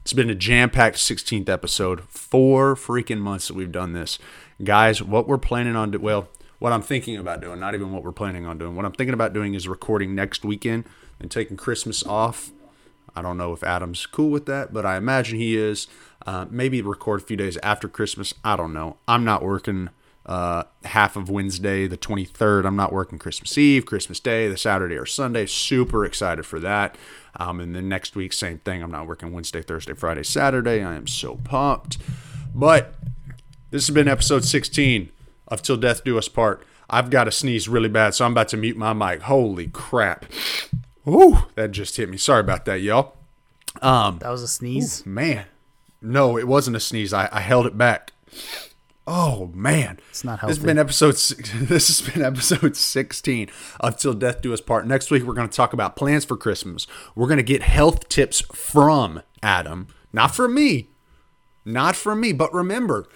It's 0.00 0.12
been 0.14 0.30
a 0.30 0.34
jam-packed 0.34 0.96
16th 0.96 1.48
episode. 1.48 2.02
Four 2.08 2.74
freaking 2.74 3.18
months 3.18 3.48
that 3.48 3.54
we've 3.54 3.70
done 3.72 3.92
this, 3.92 4.18
guys. 4.64 5.02
What 5.02 5.28
we're 5.28 5.38
planning 5.38 5.76
on 5.76 5.90
do- 5.90 6.00
well, 6.00 6.28
what 6.58 6.72
I'm 6.72 6.82
thinking 6.82 7.16
about 7.16 7.40
doing, 7.40 7.60
not 7.60 7.74
even 7.74 7.92
what 7.92 8.02
we're 8.02 8.12
planning 8.12 8.46
on 8.46 8.56
doing. 8.56 8.74
What 8.76 8.84
I'm 8.86 8.92
thinking 8.92 9.14
about 9.14 9.32
doing 9.32 9.54
is 9.54 9.68
recording 9.68 10.14
next 10.14 10.44
weekend 10.44 10.84
and 11.20 11.30
taking 11.30 11.56
Christmas 11.56 12.04
off. 12.06 12.50
I 13.14 13.22
don't 13.22 13.36
know 13.36 13.52
if 13.52 13.62
Adam's 13.62 14.06
cool 14.06 14.30
with 14.30 14.46
that, 14.46 14.72
but 14.72 14.86
I 14.86 14.96
imagine 14.96 15.38
he 15.38 15.56
is. 15.56 15.86
Uh, 16.26 16.46
maybe 16.50 16.80
record 16.80 17.20
a 17.20 17.24
few 17.24 17.36
days 17.36 17.56
after 17.62 17.88
Christmas. 17.88 18.32
I 18.44 18.56
don't 18.56 18.72
know. 18.72 18.96
I'm 19.08 19.24
not 19.24 19.42
working 19.42 19.90
uh, 20.24 20.64
half 20.84 21.16
of 21.16 21.28
Wednesday, 21.28 21.86
the 21.86 21.98
23rd. 21.98 22.64
I'm 22.64 22.76
not 22.76 22.92
working 22.92 23.18
Christmas 23.18 23.58
Eve, 23.58 23.86
Christmas 23.86 24.20
Day, 24.20 24.48
the 24.48 24.56
Saturday 24.56 24.96
or 24.96 25.06
Sunday. 25.06 25.46
Super 25.46 26.04
excited 26.04 26.46
for 26.46 26.60
that. 26.60 26.96
Um, 27.36 27.60
and 27.60 27.74
then 27.74 27.88
next 27.88 28.14
week, 28.14 28.32
same 28.32 28.58
thing. 28.58 28.82
I'm 28.82 28.90
not 28.90 29.06
working 29.06 29.32
Wednesday, 29.32 29.62
Thursday, 29.62 29.94
Friday, 29.94 30.22
Saturday. 30.22 30.82
I 30.82 30.94
am 30.94 31.06
so 31.06 31.36
pumped. 31.36 31.98
But 32.54 32.94
this 33.70 33.86
has 33.86 33.94
been 33.94 34.08
episode 34.08 34.44
16 34.44 35.10
of 35.48 35.62
Till 35.62 35.76
Death 35.76 36.04
Do 36.04 36.18
Us 36.18 36.28
Part. 36.28 36.64
I've 36.88 37.10
got 37.10 37.24
to 37.24 37.32
sneeze 37.32 37.68
really 37.68 37.88
bad, 37.88 38.14
so 38.14 38.24
I'm 38.24 38.32
about 38.32 38.48
to 38.48 38.56
mute 38.56 38.76
my 38.76 38.92
mic. 38.92 39.22
Holy 39.22 39.68
crap. 39.68 40.26
Ooh, 41.06 41.38
that 41.54 41.72
just 41.72 41.96
hit 41.96 42.08
me. 42.08 42.16
Sorry 42.16 42.40
about 42.40 42.64
that, 42.66 42.80
y'all. 42.80 43.14
Um, 43.80 44.18
That 44.18 44.30
was 44.30 44.42
a 44.42 44.48
sneeze. 44.48 45.04
man, 45.06 45.46
no, 46.00 46.36
it 46.36 46.46
wasn't 46.46 46.76
a 46.76 46.80
sneeze. 46.80 47.12
I, 47.12 47.28
I 47.32 47.40
held 47.40 47.66
it 47.66 47.76
back. 47.78 48.12
Oh 49.06 49.50
man, 49.52 49.98
It's 50.10 50.22
not 50.22 50.38
healthy. 50.38 50.52
This 50.54 50.58
has 50.58 50.64
been 50.66 50.78
episode. 50.78 51.14
This 51.68 51.88
has 51.88 52.00
been 52.12 52.22
episode 52.24 52.76
sixteen 52.76 53.48
of 53.80 53.96
Till 53.96 54.14
Death 54.14 54.42
Do 54.42 54.52
Us 54.54 54.60
Part. 54.60 54.86
Next 54.86 55.10
week 55.10 55.24
we're 55.24 55.34
going 55.34 55.48
to 55.48 55.54
talk 55.56 55.72
about 55.72 55.96
plans 55.96 56.24
for 56.24 56.36
Christmas. 56.36 56.86
We're 57.16 57.26
going 57.26 57.38
to 57.38 57.42
get 57.42 57.62
health 57.62 58.08
tips 58.08 58.40
from 58.54 59.22
Adam, 59.42 59.88
not 60.12 60.34
from 60.36 60.54
me, 60.54 60.88
not 61.64 61.96
from 61.96 62.20
me. 62.20 62.32
But 62.32 62.54
remember, 62.54 63.08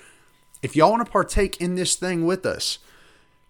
if 0.62 0.74
y'all 0.74 0.90
want 0.90 1.06
to 1.06 1.12
partake 1.12 1.60
in 1.60 1.76
this 1.76 1.94
thing 1.94 2.26
with 2.26 2.44
us, 2.44 2.78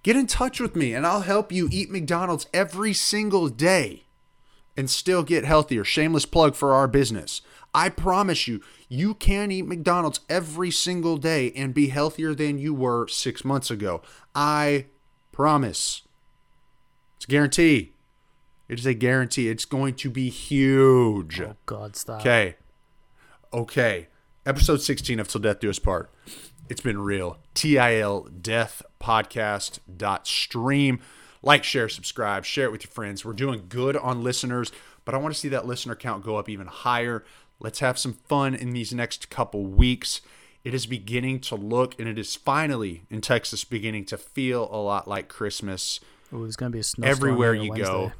get 0.02 0.14
in 0.16 0.26
touch 0.26 0.60
with 0.60 0.76
me, 0.76 0.92
and 0.92 1.06
I'll 1.06 1.22
help 1.22 1.50
you 1.52 1.68
eat 1.72 1.90
McDonald's 1.90 2.46
every 2.52 2.92
single 2.92 3.48
day 3.48 4.02
and 4.76 4.90
still 4.90 5.22
get 5.22 5.44
healthier. 5.44 5.84
Shameless 5.84 6.26
plug 6.26 6.54
for 6.54 6.74
our 6.74 6.88
business. 6.88 7.40
I 7.74 7.88
promise 7.88 8.48
you, 8.48 8.62
you 8.88 9.14
can 9.14 9.50
eat 9.50 9.66
McDonald's 9.66 10.20
every 10.28 10.70
single 10.70 11.16
day 11.18 11.52
and 11.52 11.74
be 11.74 11.88
healthier 11.88 12.34
than 12.34 12.58
you 12.58 12.72
were 12.72 13.06
six 13.08 13.44
months 13.44 13.70
ago. 13.70 14.02
I 14.34 14.86
promise. 15.32 16.02
It's 17.16 17.26
a 17.26 17.28
guarantee. 17.28 17.92
It 18.68 18.78
is 18.78 18.86
a 18.86 18.94
guarantee. 18.94 19.48
It's 19.48 19.64
going 19.64 19.94
to 19.96 20.10
be 20.10 20.28
huge. 20.30 21.40
Oh 21.40 21.56
God, 21.66 21.96
stop. 21.96 22.20
Okay. 22.20 22.56
Okay. 23.52 24.08
Episode 24.44 24.80
16 24.80 25.20
of 25.20 25.28
Till 25.28 25.40
Death 25.40 25.60
Do 25.60 25.70
Us 25.70 25.78
Part. 25.78 26.10
It's 26.68 26.80
been 26.80 26.98
real. 26.98 27.38
TIL 27.54 28.28
Death 28.40 28.82
Podcast 29.00 29.78
dot 29.96 30.26
stream. 30.26 31.00
Like, 31.42 31.64
share, 31.64 31.88
subscribe, 31.88 32.44
share 32.44 32.66
it 32.66 32.72
with 32.72 32.84
your 32.84 32.90
friends. 32.90 33.24
We're 33.24 33.32
doing 33.32 33.66
good 33.68 33.96
on 33.96 34.22
listeners, 34.22 34.72
but 35.04 35.14
I 35.14 35.18
want 35.18 35.34
to 35.34 35.40
see 35.40 35.48
that 35.48 35.66
listener 35.66 35.94
count 35.94 36.24
go 36.24 36.36
up 36.36 36.48
even 36.48 36.66
higher. 36.66 37.24
Let's 37.58 37.80
have 37.80 37.98
some 37.98 38.14
fun 38.14 38.54
in 38.54 38.70
these 38.70 38.92
next 38.92 39.30
couple 39.30 39.64
weeks. 39.66 40.20
It 40.64 40.74
is 40.74 40.86
beginning 40.86 41.40
to 41.42 41.54
look, 41.54 41.98
and 41.98 42.08
it 42.08 42.18
is 42.18 42.34
finally 42.34 43.04
in 43.08 43.20
Texas 43.20 43.64
beginning 43.64 44.04
to 44.06 44.18
feel 44.18 44.68
a 44.72 44.78
lot 44.78 45.06
like 45.06 45.28
Christmas 45.28 46.00
Ooh, 46.32 46.42
there's 46.42 46.56
gonna 46.56 46.70
be 46.70 46.80
a 46.80 46.82
snowstorm 46.82 47.10
everywhere 47.10 47.54
you 47.54 47.70
Wednesday. 47.70 47.86
go. 47.86 48.12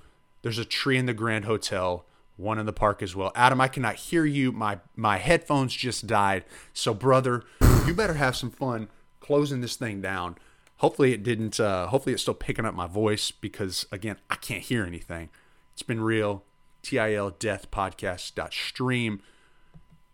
There's 0.42 0.58
a 0.58 0.64
tree 0.64 0.96
in 0.96 1.06
the 1.06 1.14
Grand 1.14 1.44
Hotel, 1.44 2.06
one 2.36 2.58
in 2.58 2.66
the 2.66 2.72
park 2.72 3.02
as 3.02 3.16
well. 3.16 3.32
Adam, 3.34 3.60
I 3.60 3.68
cannot 3.68 3.96
hear 3.96 4.24
you. 4.24 4.52
My 4.52 4.78
my 4.94 5.18
headphones 5.18 5.74
just 5.74 6.06
died. 6.06 6.44
So, 6.72 6.94
brother, 6.94 7.42
you 7.84 7.94
better 7.94 8.14
have 8.14 8.36
some 8.36 8.50
fun 8.50 8.88
closing 9.20 9.60
this 9.60 9.76
thing 9.76 10.00
down. 10.00 10.36
Hopefully 10.78 11.12
it 11.12 11.22
didn't 11.22 11.58
uh 11.58 11.86
hopefully 11.86 12.12
it's 12.12 12.22
still 12.22 12.34
picking 12.34 12.64
up 12.64 12.74
my 12.74 12.86
voice 12.86 13.30
because 13.30 13.86
again, 13.90 14.16
I 14.28 14.36
can't 14.36 14.62
hear 14.62 14.84
anything. 14.84 15.30
It's 15.72 15.82
been 15.82 16.00
real. 16.00 16.44
TIL 16.82 17.30
Death 17.38 17.70
Podcast 17.70 18.52
stream. 18.52 19.20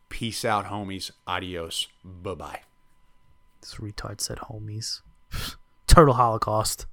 Peace 0.08 0.44
out, 0.44 0.66
homies. 0.66 1.10
Adios. 1.26 1.88
Bye 2.04 2.34
bye. 2.34 2.60
This 3.60 3.74
retard 3.74 4.20
said 4.20 4.38
homies. 4.38 5.00
Turtle 5.86 6.14
Holocaust. 6.14 6.86